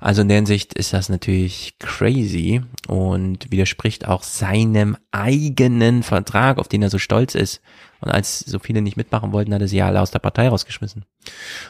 Also 0.00 0.22
in 0.22 0.28
der 0.28 0.36
Hinsicht 0.36 0.74
ist 0.74 0.92
das 0.92 1.08
natürlich 1.08 1.76
crazy 1.78 2.62
und 2.86 3.50
widerspricht 3.50 4.06
auch 4.06 4.22
seinem 4.22 4.96
eigenen 5.10 6.02
Vertrag, 6.02 6.58
auf 6.58 6.68
den 6.68 6.82
er 6.82 6.90
so 6.90 6.98
stolz 6.98 7.34
ist. 7.34 7.60
Und 8.04 8.10
als 8.10 8.40
so 8.40 8.58
viele 8.58 8.82
nicht 8.82 8.98
mitmachen 8.98 9.32
wollten, 9.32 9.54
hat 9.54 9.62
er 9.62 9.68
sie 9.68 9.78
ja 9.78 9.86
alle 9.86 10.02
aus 10.02 10.10
der 10.10 10.18
Partei 10.18 10.48
rausgeschmissen. 10.48 11.06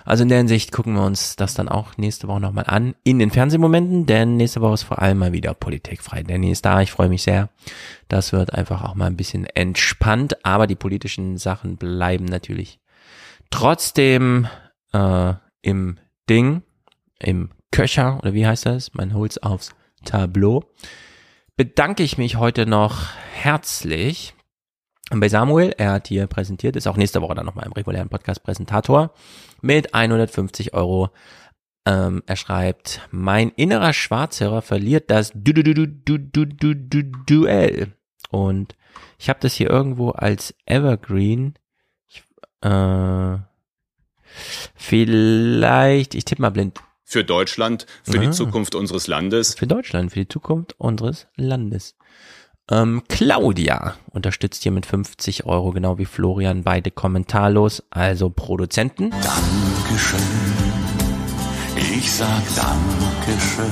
Also 0.05 0.24
in 0.24 0.28
der 0.28 0.39
Hinsicht 0.39 0.72
gucken 0.72 0.95
wir 0.95 1.05
uns 1.05 1.37
das 1.37 1.55
dann 1.55 1.68
auch 1.68 1.97
nächste 1.97 2.26
Woche 2.26 2.41
nochmal 2.41 2.64
an. 2.66 2.97
In 3.05 3.20
den 3.20 3.30
Fernsehmomenten, 3.30 4.07
denn 4.07 4.37
nächste 4.37 4.61
Woche 4.61 4.74
ist 4.74 4.82
vor 4.82 5.01
allem 5.01 5.18
mal 5.18 5.32
wieder 5.32 5.55
politikfrei. 5.55 6.24
Danny 6.24 6.51
ist 6.51 6.64
da, 6.64 6.80
ich 6.80 6.91
freue 6.91 7.09
mich 7.09 7.22
sehr. 7.22 7.51
Das 8.09 8.32
wird 8.32 8.53
einfach 8.53 8.82
auch 8.82 8.97
mal 8.97 9.07
ein 9.07 9.16
bisschen 9.16 9.47
entspannt, 9.47 10.45
aber 10.45 10.66
die 10.66 10.74
politischen 10.74 11.39
Sachen 11.39 11.76
bleiben 11.76 12.24
natürlich 12.24 12.80
trotzdem 13.51 14.49
äh, 14.93 15.35
im 15.62 15.99
Ding, 16.28 16.62
im 17.20 17.51
Köcher, 17.70 18.18
oder 18.18 18.35
wie 18.35 18.45
heißt 18.45 18.66
das? 18.66 18.93
Man 18.95 19.14
holt's 19.14 19.39
aufs 19.39 19.72
Tableau. 20.05 20.64
Bedanke 21.57 22.03
ich 22.03 22.18
mich 22.18 22.35
heute 22.37 22.66
noch 22.66 23.11
herzlich 23.32 24.35
bei 25.11 25.28
Samuel, 25.28 25.74
er 25.76 25.92
hat 25.92 26.09
hier 26.09 26.26
präsentiert, 26.26 26.76
ist 26.76 26.86
auch 26.86 26.96
nächste 26.96 27.20
Woche 27.20 27.34
dann 27.34 27.46
nochmal 27.46 27.66
im 27.66 27.72
regulären 27.72 28.09
Podcast 28.09 28.42
Präsentator 28.42 29.12
mit 29.61 29.94
150 29.94 30.74
Euro. 30.74 31.11
Ähm, 31.86 32.22
er 32.26 32.36
schreibt, 32.36 33.02
mein 33.11 33.50
innerer 33.50 33.92
Schwarzhörer 33.92 34.62
verliert 34.62 35.11
das 35.11 35.32
du 35.34 35.52
du 35.52 35.62
du 35.62 35.74
du 35.74 35.86
du 35.86 36.18
du 36.18 36.46
du 36.46 36.74
du 36.74 37.02
Duell. 37.26 37.92
Und 38.30 38.74
ich 39.18 39.28
habe 39.28 39.40
das 39.40 39.55
hier 39.55 39.70
irgendwo 39.70 40.11
als 40.11 40.55
Evergreen. 40.64 41.55
Ich, 42.09 42.22
äh, 42.62 43.36
vielleicht, 44.74 46.14
ich 46.14 46.24
tippe 46.24 46.42
mal 46.42 46.50
blind. 46.50 46.80
Für 47.05 47.22
Deutschland, 47.22 47.86
für 48.02 48.18
ah, 48.18 48.22
die 48.22 48.30
Zukunft 48.30 48.74
unseres 48.74 49.07
Landes. 49.07 49.55
Für 49.55 49.66
Deutschland, 49.66 50.11
für 50.11 50.20
die 50.20 50.28
Zukunft 50.28 50.74
unseres 50.80 51.26
Landes. 51.36 51.96
Ähm, 52.71 53.03
Claudia 53.09 53.95
unterstützt 54.11 54.62
hier 54.62 54.73
mit 54.73 54.87
50 54.87 55.45
Euro, 55.45 55.73
genau 55.73 55.99
wie 55.99 56.07
Florian, 56.07 56.62
beide 56.62 56.91
kommentarlos, 56.91 57.83
also 57.91 58.31
Produzenten. 58.31 59.11
Dankeschön. 59.11 60.21
Ich 61.77 62.11
sag 62.11 62.43
Dankeschön. 62.57 63.71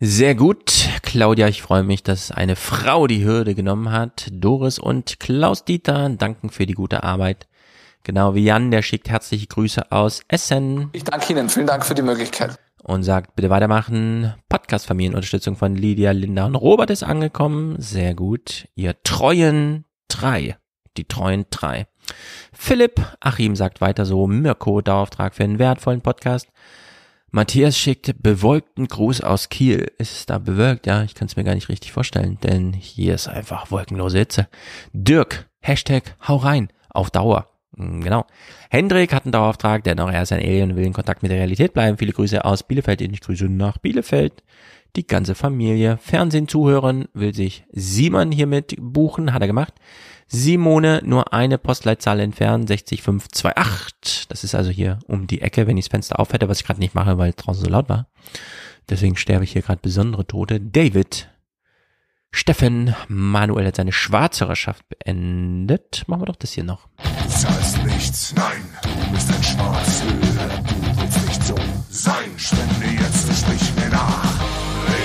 Sehr 0.00 0.34
gut. 0.34 0.88
Claudia, 1.02 1.46
ich 1.46 1.62
freue 1.62 1.84
mich, 1.84 2.02
dass 2.02 2.32
eine 2.32 2.56
Frau 2.56 3.06
die 3.06 3.24
Hürde 3.24 3.54
genommen 3.54 3.92
hat. 3.92 4.28
Doris 4.32 4.78
und 4.78 5.20
Klaus 5.20 5.64
Dieter 5.64 6.08
danken 6.08 6.50
für 6.50 6.66
die 6.66 6.74
gute 6.74 7.04
Arbeit. 7.04 7.46
Genau 8.02 8.34
wie 8.34 8.44
Jan, 8.44 8.70
der 8.70 8.82
schickt 8.82 9.10
herzliche 9.10 9.46
Grüße 9.46 9.92
aus 9.92 10.22
Essen. 10.26 10.88
Ich 10.92 11.04
danke 11.04 11.32
Ihnen. 11.32 11.48
Vielen 11.50 11.66
Dank 11.66 11.84
für 11.84 11.94
die 11.94 12.02
Möglichkeit. 12.02 12.58
Und 12.82 13.02
sagt, 13.02 13.36
bitte 13.36 13.50
weitermachen. 13.50 14.34
Podcast-Familienunterstützung 14.48 15.56
von 15.56 15.76
Lydia, 15.76 16.12
Linda 16.12 16.46
und 16.46 16.54
Robert 16.54 16.90
ist 16.90 17.02
angekommen. 17.02 17.76
Sehr 17.78 18.14
gut. 18.14 18.68
Ihr 18.74 19.02
treuen 19.02 19.84
drei. 20.08 20.56
Die 20.96 21.04
treuen 21.04 21.44
drei. 21.50 21.86
Philipp, 22.52 23.00
Achim 23.20 23.54
sagt 23.54 23.80
weiter 23.80 24.06
so. 24.06 24.26
Mirko, 24.26 24.80
Dauerauftrag 24.80 25.34
für 25.34 25.44
einen 25.44 25.58
wertvollen 25.58 26.00
Podcast. 26.00 26.48
Matthias 27.30 27.78
schickt 27.78 28.22
bewölkten 28.22 28.88
Gruß 28.88 29.20
aus 29.20 29.50
Kiel. 29.50 29.92
Ist 29.98 30.12
es 30.12 30.26
da 30.26 30.38
bewölkt? 30.38 30.86
Ja, 30.86 31.04
ich 31.04 31.14
kann 31.14 31.26
es 31.26 31.36
mir 31.36 31.44
gar 31.44 31.54
nicht 31.54 31.68
richtig 31.68 31.92
vorstellen, 31.92 32.38
denn 32.42 32.72
hier 32.72 33.14
ist 33.14 33.28
einfach 33.28 33.70
wolkenlose 33.70 34.18
Hitze. 34.18 34.48
Dirk, 34.92 35.48
Hashtag 35.60 36.16
hau 36.26 36.36
rein, 36.36 36.72
auf 36.88 37.10
Dauer. 37.10 37.46
Hm, 37.76 38.02
genau. 38.02 38.26
Hendrik 38.70 39.12
hat 39.12 39.24
einen 39.24 39.32
Dauerauftrag, 39.32 39.84
der 39.84 39.94
noch 39.94 40.10
er 40.10 40.22
ist 40.22 40.32
ein 40.32 40.40
Alien 40.40 40.70
und 40.70 40.76
will 40.76 40.86
in 40.86 40.92
Kontakt 40.92 41.22
mit 41.22 41.30
der 41.30 41.38
Realität 41.38 41.72
bleiben. 41.72 41.98
Viele 41.98 42.12
Grüße 42.12 42.44
aus 42.44 42.62
Bielefeld, 42.62 43.00
ich 43.00 43.20
Grüße 43.20 43.46
nach 43.46 43.78
Bielefeld. 43.78 44.42
Die 44.96 45.06
ganze 45.06 45.36
Familie. 45.36 45.98
Fernsehen 45.98 46.48
zuhören 46.48 47.06
will 47.14 47.32
sich 47.32 47.64
Simon 47.70 48.32
hiermit 48.32 48.74
buchen, 48.78 49.32
hat 49.32 49.42
er 49.42 49.46
gemacht. 49.46 49.74
Simone 50.26 51.00
nur 51.04 51.32
eine 51.32 51.58
Postleitzahl 51.58 52.20
entfernt, 52.20 52.68
60528. 52.68 54.28
Das 54.28 54.44
ist 54.44 54.54
also 54.54 54.70
hier 54.70 54.98
um 55.06 55.26
die 55.26 55.42
Ecke, 55.42 55.66
wenn 55.66 55.76
ich 55.76 55.86
das 55.86 55.90
Fenster 55.90 56.20
auf 56.20 56.32
hätte, 56.32 56.48
was 56.48 56.60
ich 56.60 56.66
gerade 56.66 56.80
nicht 56.80 56.94
mache, 56.94 57.18
weil 57.18 57.32
draußen 57.36 57.64
so 57.64 57.70
laut 57.70 57.88
war. 57.88 58.06
Deswegen 58.88 59.16
sterbe 59.16 59.44
ich 59.44 59.52
hier 59.52 59.62
gerade 59.62 59.80
besondere 59.82 60.26
Tote. 60.26 60.60
David. 60.60 61.28
Steffen 62.32 62.94
Manuel 63.08 63.66
hat 63.66 63.76
seine 63.76 63.92
Schwarzhörerschaft 63.92 64.88
beendet. 64.88 66.04
Machen 66.06 66.22
wir 66.22 66.26
doch 66.26 66.36
das 66.36 66.52
hier 66.52 66.64
noch. 66.64 66.88
Du 67.02 67.28
zahlst 67.28 67.84
nichts, 67.84 68.34
nein, 68.34 68.62
du 68.82 69.12
bist 69.12 69.32
ein 69.32 69.42
Schwarzhörer. 69.42 70.62
Du 70.68 71.00
willst 71.00 71.26
nicht 71.26 71.42
so 71.44 71.54
sein, 71.88 72.30
spende 72.36 72.86
jetzt 73.02 73.28
und 73.28 73.36
sprich 73.36 73.74
mir 73.76 73.90
nach. 73.90 74.40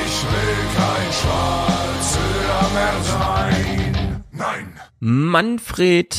Ich 0.06 0.24
will 0.24 0.56
kein 0.78 1.12
Schwarzhörer 1.12 2.74
mehr 2.74 3.04
sein. 3.04 4.24
Nein. 4.32 4.74
Manfred 5.00 6.16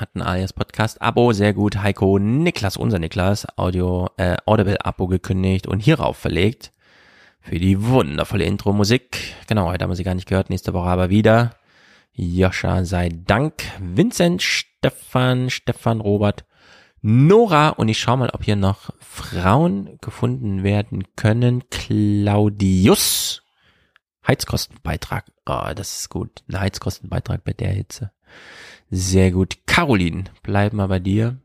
hat 0.00 0.14
ein 0.14 0.22
alias 0.22 0.52
Podcast 0.52 1.00
Abo, 1.02 1.32
sehr 1.32 1.52
gut. 1.52 1.82
Heiko, 1.82 2.18
Niklas, 2.18 2.76
unser 2.76 2.98
Niklas, 2.98 3.46
Audio, 3.56 4.08
äh, 4.16 4.36
Audible 4.46 4.84
Abo 4.84 5.06
gekündigt 5.06 5.66
und 5.66 5.80
hierauf 5.80 6.16
verlegt. 6.16 6.72
Für 7.48 7.60
die 7.60 7.80
wundervolle 7.80 8.42
Intro-Musik. 8.42 9.18
Genau, 9.46 9.68
heute 9.68 9.84
haben 9.84 9.90
wir 9.92 9.94
sie 9.94 10.02
gar 10.02 10.16
nicht 10.16 10.26
gehört, 10.26 10.50
nächste 10.50 10.72
Woche 10.72 10.88
aber 10.88 11.10
wieder. 11.10 11.54
Joscha 12.12 12.84
sei 12.84 13.08
Dank. 13.08 13.62
Vincent, 13.78 14.42
Stefan, 14.42 15.48
Stefan, 15.48 16.00
Robert, 16.00 16.44
Nora 17.02 17.68
und 17.68 17.86
ich 17.86 18.00
schau 18.00 18.16
mal, 18.16 18.30
ob 18.30 18.42
hier 18.42 18.56
noch 18.56 18.90
Frauen 18.98 19.96
gefunden 20.00 20.64
werden 20.64 21.04
können. 21.14 21.62
Claudius. 21.70 23.44
Heizkostenbeitrag. 24.26 25.26
Oh, 25.46 25.70
das 25.72 26.00
ist 26.00 26.08
gut. 26.08 26.42
Ein 26.48 26.58
Heizkostenbeitrag 26.58 27.44
bei 27.44 27.52
der 27.52 27.70
Hitze. 27.70 28.10
Sehr 28.90 29.30
gut. 29.30 29.58
Caroline, 29.66 30.24
bleiben 30.42 30.78
wir 30.78 30.88
bei 30.88 30.98
dir. 30.98 31.36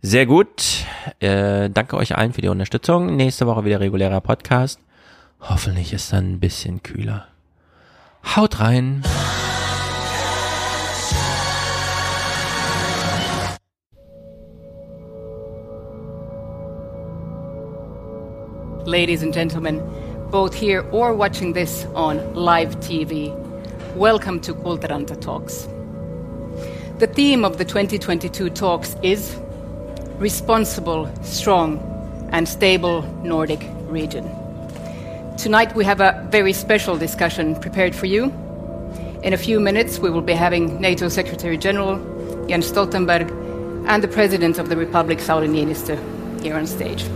Sehr 0.00 0.24
gut. 0.24 0.86
Äh, 1.18 1.68
danke 1.68 1.98
euch 1.98 2.16
allen 2.16 2.32
für 2.32 2.40
die 2.40 2.48
Unterstützung. 2.48 3.16
Nächste 3.16 3.46
Woche 3.46 3.66
wieder 3.66 3.80
regulärer 3.80 4.22
Podcast. 4.22 4.80
Hoffentlich 5.40 5.92
ist 5.92 6.12
dann 6.12 6.32
ein 6.34 6.40
bisschen 6.40 6.82
kühler. 6.82 7.26
Haut 8.36 8.60
rein. 8.60 9.02
Ladies 18.84 19.22
and 19.22 19.32
gentlemen, 19.32 19.80
both 20.30 20.54
here 20.54 20.84
or 20.90 21.14
watching 21.16 21.54
this 21.54 21.86
on 21.94 22.18
live 22.34 22.78
TV, 22.80 23.32
welcome 23.96 24.40
to 24.40 24.52
Kultaranta 24.52 25.18
Talks. 25.20 25.68
The 26.98 27.06
theme 27.06 27.44
of 27.44 27.56
the 27.56 27.64
2022 27.64 28.50
talks 28.50 28.96
is 29.02 29.36
Responsible, 30.18 31.08
Strong 31.22 31.78
and 32.30 32.46
Stable 32.46 33.02
Nordic 33.22 33.66
Region. 33.88 34.39
Tonight 35.40 35.74
we 35.74 35.86
have 35.86 36.02
a 36.02 36.28
very 36.30 36.52
special 36.52 36.98
discussion 36.98 37.56
prepared 37.56 37.96
for 37.96 38.04
you. 38.04 38.24
In 39.22 39.32
a 39.32 39.38
few 39.38 39.58
minutes, 39.58 39.98
we 39.98 40.10
will 40.10 40.20
be 40.20 40.34
having 40.34 40.78
NATO 40.82 41.08
Secretary 41.08 41.56
General 41.56 41.96
Jens 42.46 42.70
Stoltenberg 42.70 43.30
and 43.88 44.04
the 44.04 44.08
President 44.08 44.58
of 44.58 44.68
the 44.68 44.76
Republic, 44.76 45.16
Sauli 45.16 45.48
Niinistö, 45.48 45.96
here 46.42 46.56
on 46.56 46.66
stage. 46.66 47.06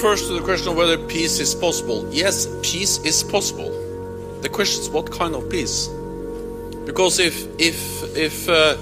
First 0.00 0.28
to 0.28 0.32
the 0.32 0.40
question 0.40 0.68
of 0.68 0.76
whether 0.76 0.96
peace 0.96 1.38
is 1.40 1.54
possible. 1.54 2.08
Yes, 2.10 2.48
peace 2.62 2.98
is 3.04 3.22
possible. 3.22 3.70
The 4.40 4.48
question 4.48 4.80
is 4.80 4.88
what 4.88 5.10
kind 5.12 5.34
of 5.34 5.50
peace? 5.50 5.88
Because 6.86 7.18
if 7.18 7.46
if 7.58 7.78
if 8.16 8.48
uh, 8.48 8.78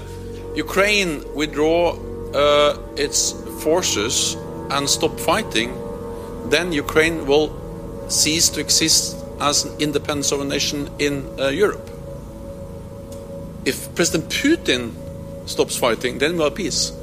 Ukraine 0.55 1.11
withdraw 1.35 1.99
uh, 2.33 2.77
its 2.95 3.33
forces 3.61 4.37
and 4.71 4.89
stop 4.89 5.19
fighting, 5.19 5.75
then 6.49 6.71
Ukraine 6.71 7.27
will 7.27 7.51
cease 8.07 8.47
to 8.51 8.61
exist 8.61 9.17
as 9.41 9.65
an 9.65 9.71
independent 9.81 10.25
sovereign 10.25 10.47
nation 10.47 10.89
in 10.99 11.13
uh, 11.37 11.49
Europe. 11.49 11.89
If 13.65 13.93
President 13.93 14.31
Putin 14.31 14.93
stops 15.45 15.75
fighting, 15.75 16.19
then 16.19 16.37
we 16.37 16.43
have 16.43 16.55
peace. 16.55 16.93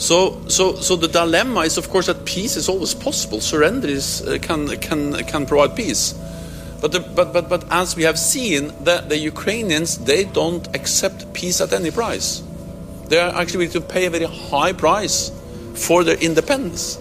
So, 0.00 0.40
so, 0.48 0.76
so 0.76 0.96
the 0.96 1.08
dilemma 1.08 1.60
is, 1.60 1.76
of 1.76 1.90
course, 1.90 2.06
that 2.06 2.24
peace 2.24 2.56
is 2.56 2.70
always 2.70 2.94
possible. 2.94 3.38
Surrender 3.38 3.86
is, 3.86 4.26
uh, 4.26 4.38
can, 4.40 4.66
can, 4.78 5.12
can 5.26 5.44
provide 5.44 5.76
peace. 5.76 6.14
But, 6.80 6.92
the, 6.92 7.00
but, 7.00 7.34
but, 7.34 7.50
but 7.50 7.70
as 7.70 7.96
we 7.96 8.04
have 8.04 8.18
seen, 8.18 8.68
the, 8.82 9.04
the 9.06 9.18
Ukrainians, 9.18 9.98
they 9.98 10.24
don't 10.24 10.66
accept 10.74 11.30
peace 11.34 11.60
at 11.60 11.74
any 11.74 11.90
price. 11.90 12.42
They 13.08 13.20
are 13.20 13.28
actually 13.38 13.66
willing 13.66 13.72
to 13.72 13.80
pay 13.82 14.06
a 14.06 14.10
very 14.10 14.24
high 14.24 14.72
price 14.72 15.32
for 15.74 16.02
their 16.02 16.16
independence. 16.16 16.96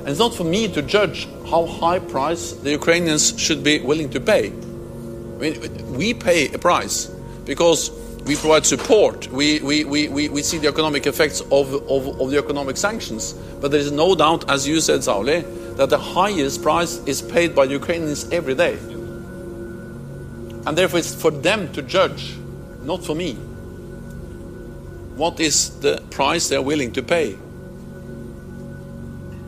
And 0.00 0.08
it's 0.08 0.18
not 0.18 0.34
for 0.34 0.44
me 0.44 0.68
to 0.68 0.82
judge 0.82 1.26
how 1.48 1.64
high 1.64 1.98
price 1.98 2.52
the 2.52 2.72
Ukrainians 2.72 3.40
should 3.40 3.64
be 3.64 3.80
willing 3.80 4.10
to 4.10 4.20
pay. 4.20 4.48
I 4.48 5.38
mean, 5.38 5.94
we 5.96 6.12
pay 6.12 6.52
a 6.52 6.58
price 6.58 7.06
because 7.46 7.90
we 8.24 8.36
provide 8.36 8.64
support. 8.64 9.28
We, 9.28 9.60
we, 9.60 9.84
we, 9.84 10.08
we, 10.08 10.28
we 10.30 10.42
see 10.42 10.56
the 10.56 10.68
economic 10.68 11.06
effects 11.06 11.40
of, 11.40 11.74
of, 11.74 12.20
of 12.20 12.30
the 12.30 12.38
economic 12.38 12.78
sanctions. 12.78 13.34
But 13.34 13.70
there 13.70 13.80
is 13.80 13.92
no 13.92 14.14
doubt, 14.14 14.48
as 14.50 14.66
you 14.66 14.80
said, 14.80 15.00
Sauli, 15.00 15.76
that 15.76 15.90
the 15.90 15.98
highest 15.98 16.62
price 16.62 16.98
is 17.04 17.20
paid 17.20 17.54
by 17.54 17.66
the 17.66 17.72
Ukrainians 17.72 18.30
every 18.30 18.54
day. 18.54 18.78
And 20.66 20.78
therefore, 20.78 21.00
it's 21.00 21.14
for 21.14 21.30
them 21.30 21.70
to 21.74 21.82
judge, 21.82 22.34
not 22.82 23.04
for 23.04 23.14
me. 23.14 23.34
What 25.16 25.38
is 25.38 25.78
the 25.80 26.02
price 26.10 26.48
they're 26.48 26.62
willing 26.62 26.92
to 26.92 27.02
pay 27.02 27.36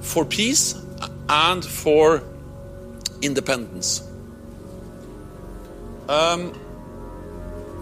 for 0.03 0.27
peace 0.27 0.79
and 1.31 1.65
for 1.65 2.23
independence? 3.23 4.07
Um, 6.09 6.53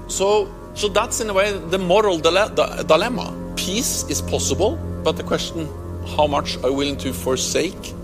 so, 0.07 0.55
so 0.75 0.89
that's 0.89 1.21
in 1.21 1.31
a 1.31 1.35
way 1.35 1.53
the 1.53 1.79
moral 1.79 2.19
dile- 2.19 2.49
di- 2.49 2.83
dilemma. 2.83 3.33
Peace 3.57 4.05
is 4.11 4.21
possible, 4.21 4.77
but 5.05 5.17
the 5.17 5.23
question: 5.23 5.69
how 6.17 6.27
much 6.27 6.57
are 6.59 6.71
you 6.71 6.75
willing 6.75 6.97
to 6.99 7.13
forsake, 7.13 7.95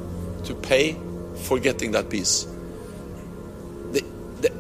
to 0.45 0.55
pay 0.55 0.97
for 1.45 1.59
getting 1.59 1.93
that 1.93 2.09
peace? 2.09 2.47
The, 3.93 4.05
the, 4.41 4.51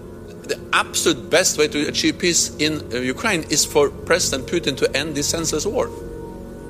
the 0.48 0.60
absolute 0.72 1.30
best 1.30 1.58
way 1.58 1.68
to 1.68 1.88
achieve 1.88 2.18
peace 2.18 2.54
in 2.56 2.92
uh, 2.92 2.98
Ukraine 2.98 3.44
is 3.50 3.64
for 3.64 3.90
President 3.90 4.48
Putin 4.48 4.76
to 4.78 4.96
end 4.96 5.14
this 5.14 5.28
senseless 5.28 5.64
war. 5.64 5.88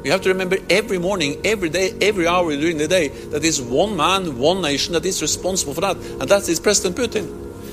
You 0.05 0.13
have 0.13 0.23
to 0.23 0.31
remember 0.31 0.57
every 0.71 0.99
morning, 0.99 1.41
every 1.45 1.69
day, 1.69 1.95
every 2.01 2.27
hour 2.27 2.57
during 2.57 2.79
the 2.79 2.89
day 2.89 3.09
that 3.33 3.45
is 3.45 3.61
one 3.61 3.97
man, 3.97 4.39
one 4.39 4.63
nation 4.63 4.95
that 4.95 5.05
is 5.05 5.21
responsible 5.21 5.75
for 5.75 5.83
that, 5.83 5.97
and 5.97 6.29
that 6.29 6.49
is 6.49 6.59
President 6.59 6.97
Putin. 6.97 7.27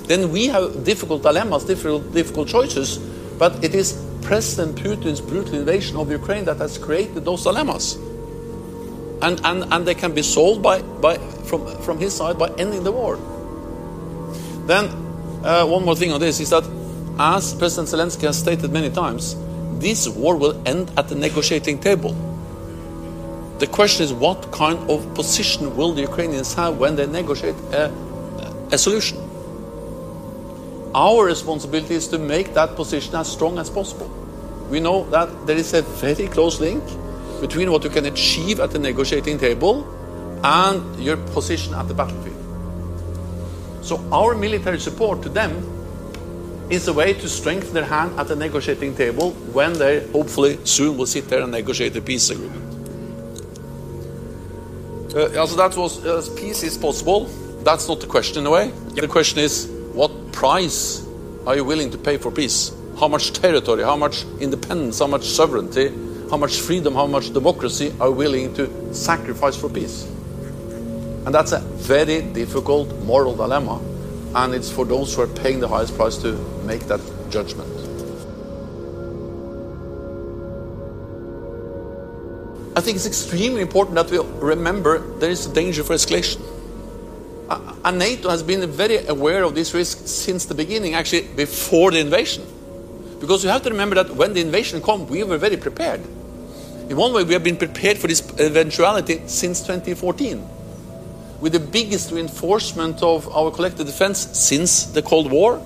then 0.07 0.31
we 0.31 0.47
have 0.47 0.83
difficult 0.83 1.21
dilemmas, 1.21 1.65
difficult, 1.65 2.13
difficult 2.13 2.47
choices. 2.47 2.99
But 3.37 3.63
it 3.63 3.75
is 3.75 3.93
President 4.21 4.75
Putin's 4.75 5.21
brutal 5.21 5.55
invasion 5.55 5.97
of 5.97 6.11
Ukraine 6.11 6.45
that 6.45 6.57
has 6.57 6.77
created 6.77 7.23
those 7.23 7.43
dilemmas. 7.43 7.95
And, 9.21 9.39
and, 9.43 9.63
and 9.73 9.87
they 9.87 9.95
can 9.95 10.13
be 10.13 10.21
solved 10.21 10.61
by, 10.61 10.81
by, 10.81 11.17
from, 11.17 11.65
from 11.81 11.99
his 11.99 12.15
side 12.15 12.37
by 12.37 12.49
ending 12.57 12.83
the 12.83 12.91
war. 12.91 13.17
Then, 14.65 14.85
uh, 15.43 15.65
one 15.65 15.85
more 15.85 15.95
thing 15.95 16.11
on 16.11 16.19
this 16.19 16.39
is 16.39 16.49
that, 16.49 16.63
as 17.19 17.53
President 17.53 17.87
Zelensky 17.89 18.23
has 18.23 18.37
stated 18.37 18.71
many 18.71 18.89
times, 18.89 19.35
this 19.79 20.07
war 20.07 20.35
will 20.35 20.61
end 20.67 20.91
at 20.97 21.07
the 21.07 21.15
negotiating 21.15 21.79
table. 21.79 22.15
The 23.59 23.67
question 23.67 24.03
is 24.03 24.13
what 24.13 24.51
kind 24.51 24.77
of 24.89 25.15
position 25.15 25.75
will 25.75 25.93
the 25.93 26.01
Ukrainians 26.01 26.53
have 26.53 26.77
when 26.77 26.95
they 26.95 27.07
negotiate 27.07 27.55
a, 27.71 27.91
a 28.71 28.77
solution? 28.77 29.26
Our 30.97 31.25
responsibility 31.25 31.93
is 31.93 32.07
to 32.07 32.17
make 32.17 32.55
that 32.55 32.75
position 32.75 33.13
as 33.13 33.31
strong 33.31 33.59
as 33.59 33.69
possible. 33.69 34.09
We 34.71 34.79
know 34.79 35.07
that 35.11 35.45
there 35.45 35.55
is 35.55 35.75
a 35.75 35.83
very 35.83 36.27
close 36.27 36.59
link 36.59 36.83
between 37.39 37.71
what 37.71 37.83
you 37.83 37.91
can 37.91 38.07
achieve 38.07 38.59
at 38.59 38.71
the 38.71 38.79
negotiating 38.79 39.37
table 39.37 39.85
and 40.43 40.99
your 40.99 41.17
position 41.17 41.75
at 41.75 41.87
the 41.87 41.93
battlefield. 41.93 42.35
So, 43.85 44.03
our 44.11 44.33
military 44.33 44.79
support 44.79 45.21
to 45.21 45.29
them 45.29 45.51
is 46.71 46.87
a 46.87 46.93
way 46.93 47.13
to 47.13 47.29
strengthen 47.29 47.75
their 47.75 47.85
hand 47.85 48.19
at 48.19 48.27
the 48.27 48.35
negotiating 48.35 48.95
table 48.95 49.33
when 49.53 49.73
they 49.73 49.99
hopefully 50.07 50.57
soon 50.63 50.97
will 50.97 51.05
sit 51.05 51.29
there 51.29 51.43
and 51.43 51.51
negotiate 51.51 51.95
a 51.95 52.01
peace 52.01 52.31
agreement. 52.31 52.63
Uh, 55.13 55.45
so 55.45 55.55
that 55.57 55.77
was 55.77 56.03
uh, 56.03 56.23
peace 56.35 56.63
is 56.63 56.75
possible. 56.75 57.25
That's 57.63 57.87
not 57.87 57.99
the 57.99 58.07
question 58.07 58.39
in 58.39 58.47
a 58.47 58.49
way. 58.49 58.71
The 58.95 59.07
question 59.07 59.39
is 59.39 59.76
price 60.37 61.03
are 61.47 61.55
you 61.55 61.63
willing 61.63 61.89
to 61.89 61.97
pay 61.97 62.15
for 62.15 62.29
peace? 62.29 62.71
How 62.99 63.07
much 63.07 63.33
territory, 63.33 63.81
how 63.81 63.95
much 63.95 64.23
independence, 64.39 64.99
how 64.99 65.07
much 65.07 65.23
sovereignty, 65.23 65.87
how 66.29 66.37
much 66.37 66.59
freedom, 66.59 66.93
how 66.93 67.07
much 67.07 67.33
democracy 67.33 67.91
are 67.99 68.09
you 68.09 68.13
willing 68.13 68.53
to 68.53 68.93
sacrifice 68.93 69.55
for 69.55 69.67
peace? 69.67 70.03
And 71.25 71.33
that's 71.33 71.53
a 71.53 71.59
very 71.59 72.21
difficult 72.21 72.93
moral 72.99 73.35
dilemma. 73.35 73.81
And 74.35 74.53
it's 74.53 74.71
for 74.71 74.85
those 74.85 75.15
who 75.15 75.23
are 75.23 75.33
paying 75.41 75.59
the 75.59 75.67
highest 75.67 75.95
price 75.95 76.17
to 76.17 76.33
make 76.65 76.81
that 76.81 77.01
judgment. 77.31 77.73
I 82.77 82.81
think 82.81 82.97
it's 82.97 83.07
extremely 83.07 83.61
important 83.61 83.95
that 83.95 84.11
we 84.11 84.19
remember 84.39 84.99
there 85.17 85.31
is 85.31 85.47
a 85.47 85.53
danger 85.53 85.83
for 85.83 85.95
escalation. 85.95 86.41
And 87.49 87.99
NATO 87.99 88.29
has 88.29 88.43
been 88.43 88.69
very 88.69 89.05
aware 89.07 89.43
of 89.43 89.55
this 89.55 89.73
risk 89.73 90.07
since 90.07 90.45
the 90.45 90.53
beginning, 90.53 90.95
actually 90.95 91.27
before 91.35 91.91
the 91.91 91.99
invasion. 91.99 92.45
Because 93.19 93.43
you 93.43 93.49
have 93.49 93.63
to 93.63 93.69
remember 93.69 93.95
that 93.95 94.15
when 94.15 94.33
the 94.33 94.41
invasion 94.41 94.81
came, 94.81 95.07
we 95.07 95.23
were 95.23 95.37
very 95.37 95.57
prepared. 95.57 96.01
In 96.89 96.95
one 96.95 97.13
way, 97.13 97.23
we 97.23 97.33
have 97.33 97.43
been 97.43 97.57
prepared 97.57 97.97
for 97.97 98.07
this 98.07 98.21
eventuality 98.39 99.21
since 99.27 99.61
2014, 99.61 100.41
with 101.41 101.53
the 101.53 101.59
biggest 101.59 102.11
reinforcement 102.11 103.01
of 103.01 103.27
our 103.35 103.51
collective 103.51 103.85
defense 103.85 104.19
since 104.37 104.85
the 104.85 105.01
Cold 105.01 105.31
War, 105.31 105.61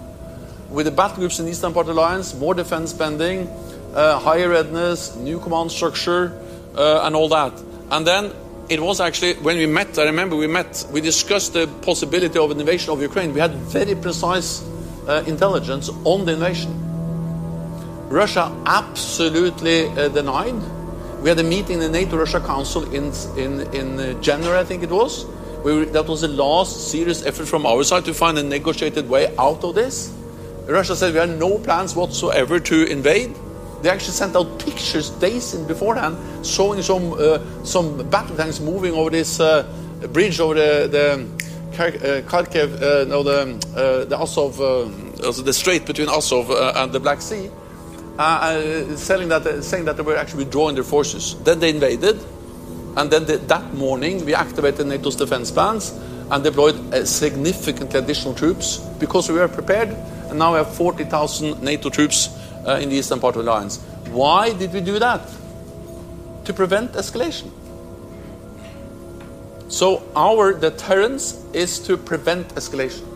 with 0.70 0.86
the 0.86 0.92
battle 0.92 1.18
groups 1.18 1.40
in 1.40 1.46
the 1.46 1.52
Eastern 1.52 1.74
Part 1.74 1.88
Alliance, 1.88 2.34
more 2.34 2.54
defense 2.54 2.92
spending, 2.92 3.48
uh, 3.94 4.18
higher 4.20 4.50
readiness, 4.50 5.16
new 5.16 5.40
command 5.40 5.72
structure, 5.72 6.40
uh, 6.76 7.02
and 7.04 7.16
all 7.16 7.28
that. 7.30 7.54
And 7.92 8.08
then 8.08 8.32
it 8.72 8.82
was 8.82 9.02
actually 9.02 9.34
when 9.34 9.58
we 9.58 9.66
met, 9.66 10.00
I 10.00 10.06
remember 10.06 10.38
we 10.38 10.48
met, 10.48 10.88
we 10.92 11.02
discussed 11.02 11.52
the 11.52 11.68
possibility 11.82 12.40
of 12.40 12.52
an 12.52 12.60
invasion 12.60 12.94
of 12.94 13.02
Ukraine. 13.02 13.34
We 13.34 13.42
had 13.42 13.54
very 13.54 13.96
precise 13.96 14.64
uh, 15.10 15.26
intelligence 15.28 15.90
on 16.06 16.24
the 16.24 16.34
invasion. 16.34 16.72
Russia 18.08 18.50
absolutely 18.66 19.88
uh, 19.88 20.08
denied. 20.08 20.56
We 21.22 21.28
had 21.28 21.40
a 21.40 21.44
meeting 21.44 21.76
in 21.76 21.80
the 21.82 21.90
NATO 21.90 22.16
Russia 22.16 22.40
Council 22.40 22.84
in, 22.94 23.12
in, 23.38 23.60
in 23.76 24.00
uh, 24.00 24.22
January, 24.22 24.60
I 24.60 24.64
think 24.64 24.84
it 24.84 24.90
was. 24.90 25.26
We, 25.66 25.84
that 25.86 26.08
was 26.08 26.22
the 26.22 26.30
last 26.30 26.90
serious 26.90 27.26
effort 27.26 27.48
from 27.48 27.66
our 27.66 27.84
side 27.84 28.06
to 28.06 28.14
find 28.14 28.38
a 28.38 28.44
negotiated 28.44 29.10
way 29.10 29.36
out 29.38 29.66
of 29.66 29.76
this. 29.76 30.14
Russia 30.66 30.96
said 30.96 31.14
we 31.14 31.20
had 31.20 31.38
no 31.38 31.58
plans 31.60 31.94
whatsoever 31.94 32.58
to 32.62 32.86
invade. 32.86 33.36
They 33.82 33.90
actually 33.90 34.14
sent 34.14 34.36
out 34.36 34.60
pictures 34.60 35.10
days 35.10 35.54
in 35.54 35.66
beforehand 35.66 36.18
showing 36.46 36.82
some 36.82 37.14
uh, 37.14 37.40
some 37.64 38.08
battle 38.10 38.36
tanks 38.36 38.60
moving 38.60 38.94
over 38.94 39.10
this 39.10 39.40
uh, 39.40 39.66
bridge 40.14 40.40
over 40.40 40.54
the, 40.54 40.88
the 40.88 41.42
uh, 41.72 42.22
Kharkiv, 42.30 42.82
uh, 42.82 43.06
no, 43.06 43.24
the 43.24 43.58
uh, 43.76 44.06
the 44.06 44.20
Azov, 44.20 44.60
uh, 44.60 44.86
the 45.42 45.54
strait 45.54 45.86
between 45.86 46.10
Azov 46.10 46.52
and 46.52 46.92
the 46.92 47.00
Black 47.00 47.22
Sea, 47.22 47.50
saying 48.98 49.30
that 49.30 49.64
saying 49.64 49.86
that 49.86 49.98
they 49.98 50.04
were 50.04 50.18
actually 50.18 50.44
withdrawing 50.44 50.76
their 50.76 50.84
forces. 50.84 51.36
Then 51.44 51.60
they 51.60 51.70
invaded, 51.70 52.20
and 52.98 53.10
then 53.10 53.26
the, 53.26 53.38
that 53.38 53.74
morning 53.74 54.26
we 54.26 54.36
activated 54.36 54.86
NATO's 54.86 55.16
defense 55.16 55.50
plans 55.50 55.92
and 56.30 56.44
deployed 56.44 57.08
significantly 57.08 58.00
additional 58.00 58.34
troops 58.34 58.78
because 59.00 59.30
we 59.30 59.36
were 59.36 59.48
prepared. 59.48 59.90
And 60.30 60.40
now 60.40 60.54
we 60.54 60.60
have 60.60 60.74
40,000 60.74 61.62
NATO 61.62 61.90
troops 61.90 62.30
uh, 62.68 62.80
in 62.82 62.90
the 62.90 62.96
eastern 62.96 63.20
part 63.20 63.36
of 63.36 63.46
the 63.46 63.52
alliance. 63.52 63.78
Why 64.10 64.54
did 64.54 64.74
we 64.74 64.82
do 64.82 65.00
that? 65.00 65.22
To 66.46 66.54
prevent 66.54 66.94
escalation. 66.94 67.52
So 69.70 70.04
our 70.16 70.54
deterrence 70.54 71.44
is 71.54 71.80
to 71.88 71.98
prevent 71.98 72.56
escalation. 72.56 73.08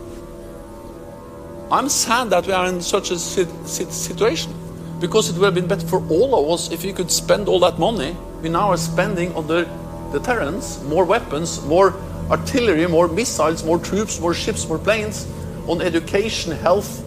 I'm 1.71 1.89
sad 1.89 2.29
that 2.29 2.45
we 2.45 2.53
are 2.53 2.67
in 2.67 2.81
such 2.81 3.11
a 3.11 3.17
situation 3.17 4.53
because 4.99 5.29
it 5.29 5.35
would 5.37 5.45
have 5.45 5.55
been 5.55 5.67
better 5.67 5.85
for 5.87 5.99
all 6.09 6.35
of 6.35 6.51
us 6.51 6.71
if 6.71 6.83
we 6.83 6.93
could 6.93 7.11
spend 7.11 7.47
all 7.47 7.59
that 7.59 7.77
money 7.79 8.15
we 8.45 8.49
now 8.49 8.69
are 8.69 8.77
spending 8.77 9.33
on 9.33 9.47
the 9.47 9.67
deterrence, 10.11 10.79
more 10.83 11.03
weapons, 11.03 11.63
more 11.65 11.95
artillery, 12.29 12.85
more 12.85 13.07
missiles, 13.07 13.63
more 13.63 13.79
troops, 13.79 14.19
more 14.19 14.35
ships, 14.35 14.67
more 14.67 14.77
planes, 14.77 15.27
on 15.67 15.81
education, 15.81 16.51
health, 16.51 17.03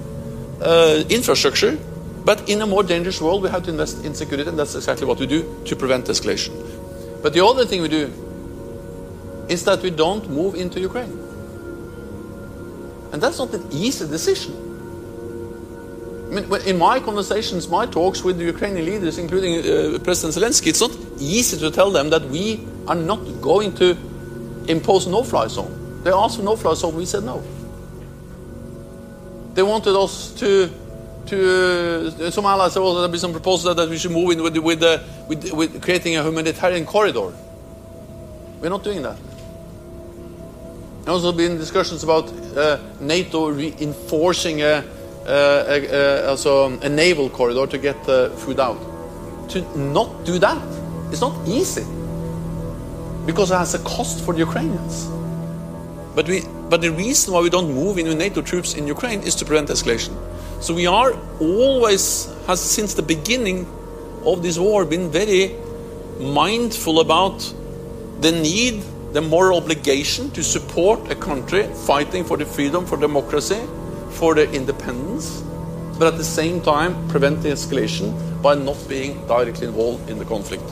uh, 0.61 1.05
infrastructure. 1.09 1.78
But 2.29 2.47
in 2.47 2.61
a 2.61 2.66
more 2.66 2.83
dangerous 2.83 3.22
world, 3.22 3.43
we 3.43 3.49
have 3.49 3.62
to 3.62 3.70
invest 3.70 4.05
in 4.05 4.14
security, 4.14 4.51
and 4.51 4.59
that's 4.59 4.74
exactly 4.74 5.07
what 5.07 5.18
we 5.18 5.26
do 5.26 5.41
to 5.64 5.74
prevent 5.74 6.05
escalation. 6.09 6.53
But 7.22 7.33
the 7.33 7.43
other 7.43 7.64
thing 7.64 7.81
we 7.81 7.89
do 7.89 8.12
is 9.49 9.64
that 9.64 9.81
we 9.81 9.89
don't 9.89 10.29
move 10.29 10.55
into 10.55 10.79
Ukraine. 10.79 11.18
And 13.12 13.22
that's 13.22 13.39
not 13.39 13.55
an 13.55 13.66
easy 13.72 14.07
decision. 14.07 14.53
I 16.31 16.35
mean, 16.35 16.61
in 16.66 16.76
my 16.76 17.01
conversations, 17.01 17.66
my 17.66 17.87
talks 17.87 18.22
with 18.22 18.37
the 18.37 18.45
Ukrainian 18.45 18.85
leaders, 18.85 19.16
including 19.16 19.53
uh, 19.61 19.99
President 20.01 20.35
Zelensky, 20.37 20.66
it's 20.66 20.83
not 20.83 20.95
easy 21.18 21.57
to 21.57 21.70
tell 21.70 21.91
them 21.91 22.11
that 22.11 22.24
we 22.29 22.61
are 22.89 23.01
not 23.11 23.20
going 23.41 23.74
to 23.76 23.97
impose 24.68 25.07
no-fly 25.07 25.47
zone. 25.47 26.03
They 26.05 26.11
asked 26.11 26.37
for 26.37 26.43
no-fly 26.43 26.74
zone, 26.74 26.95
we 26.95 27.07
said 27.07 27.24
no. 27.24 27.43
They 29.55 29.62
wanted 29.62 29.97
us 29.97 30.35
to 30.41 30.70
to 31.29 32.26
uh, 32.26 32.31
some 32.31 32.47
allies 32.47 32.74
have 32.74 32.83
also 32.83 33.07
been 33.09 33.20
some 33.20 33.33
proposals 33.33 33.76
that 33.76 33.89
we 33.89 33.99
should 33.99 34.11
move 34.11 34.31
in 34.31 34.43
with 34.43 34.57
with, 34.59 34.83
uh, 34.83 34.99
with, 35.29 35.53
with 35.53 35.83
creating 35.83 36.16
a 36.16 36.22
humanitarian 36.22 36.85
corridor. 36.85 37.33
We're 38.61 38.70
not 38.70 38.83
doing 38.83 39.03
that. 39.03 39.16
There 41.05 41.14
also 41.14 41.33
been 41.33 41.57
discussions 41.57 42.03
about 42.03 42.29
uh, 42.57 42.79
NATO 43.01 43.49
reinforcing 43.49 44.62
a, 44.62 44.85
a, 45.26 45.87
a, 45.87 46.29
also 46.29 46.79
a 46.81 46.89
naval 46.89 47.31
corridor 47.31 47.66
to 47.66 47.79
get 47.79 47.97
uh, 48.09 48.31
food 48.31 48.61
out. 48.61 48.79
To 49.51 49.79
not 49.79 50.24
do 50.24 50.39
that 50.39 50.62
is 51.12 51.20
not 51.20 51.35
easy 51.49 51.85
because 53.24 53.51
it 53.51 53.57
has 53.57 53.74
a 53.74 53.79
cost 53.81 54.24
for 54.24 54.35
the 54.35 54.41
Ukrainians. 54.41 55.09
But 56.14 56.29
we, 56.29 56.43
but 56.69 56.81
the 56.81 56.91
reason 56.91 57.33
why 57.33 57.41
we 57.41 57.51
don't 57.51 57.73
move 57.73 57.99
in 57.99 58.07
NATO 58.19 58.43
troops 58.43 58.75
in 58.75 58.87
Ukraine 58.87 59.23
is 59.23 59.35
to 59.37 59.45
prevent 59.45 59.69
escalation. 59.69 60.14
So 60.61 60.75
we 60.75 60.87
are 60.87 61.12
always, 61.41 62.27
has 62.47 62.61
since 62.61 62.95
the 62.95 63.03
beginning 63.03 63.66
of 64.25 64.43
this 64.43 64.59
war, 64.59 64.85
been 64.85 65.11
very 65.11 65.55
mindful 66.21 67.01
about 67.01 67.39
the 68.21 68.33
need, 68.33 68.83
the 69.12 69.21
moral 69.21 69.59
obligation 69.59 70.31
to 70.33 70.43
support 70.43 71.11
a 71.11 71.14
country 71.14 71.62
fighting 71.87 72.25
for 72.25 72.37
the 72.37 72.45
freedom, 72.45 72.85
for 72.85 72.99
democracy, 72.99 73.61
for 74.11 74.35
the 74.35 74.51
independence, 74.53 75.43
but 75.99 76.09
at 76.12 76.19
the 76.19 76.25
same 76.25 76.61
time 76.61 77.09
prevent 77.09 77.43
the 77.43 77.49
escalation 77.49 78.12
by 78.43 78.55
not 78.55 78.77
being 78.89 79.27
directly 79.27 79.66
involved 79.66 80.11
in 80.11 80.19
the 80.19 80.25
conflict. 80.25 80.64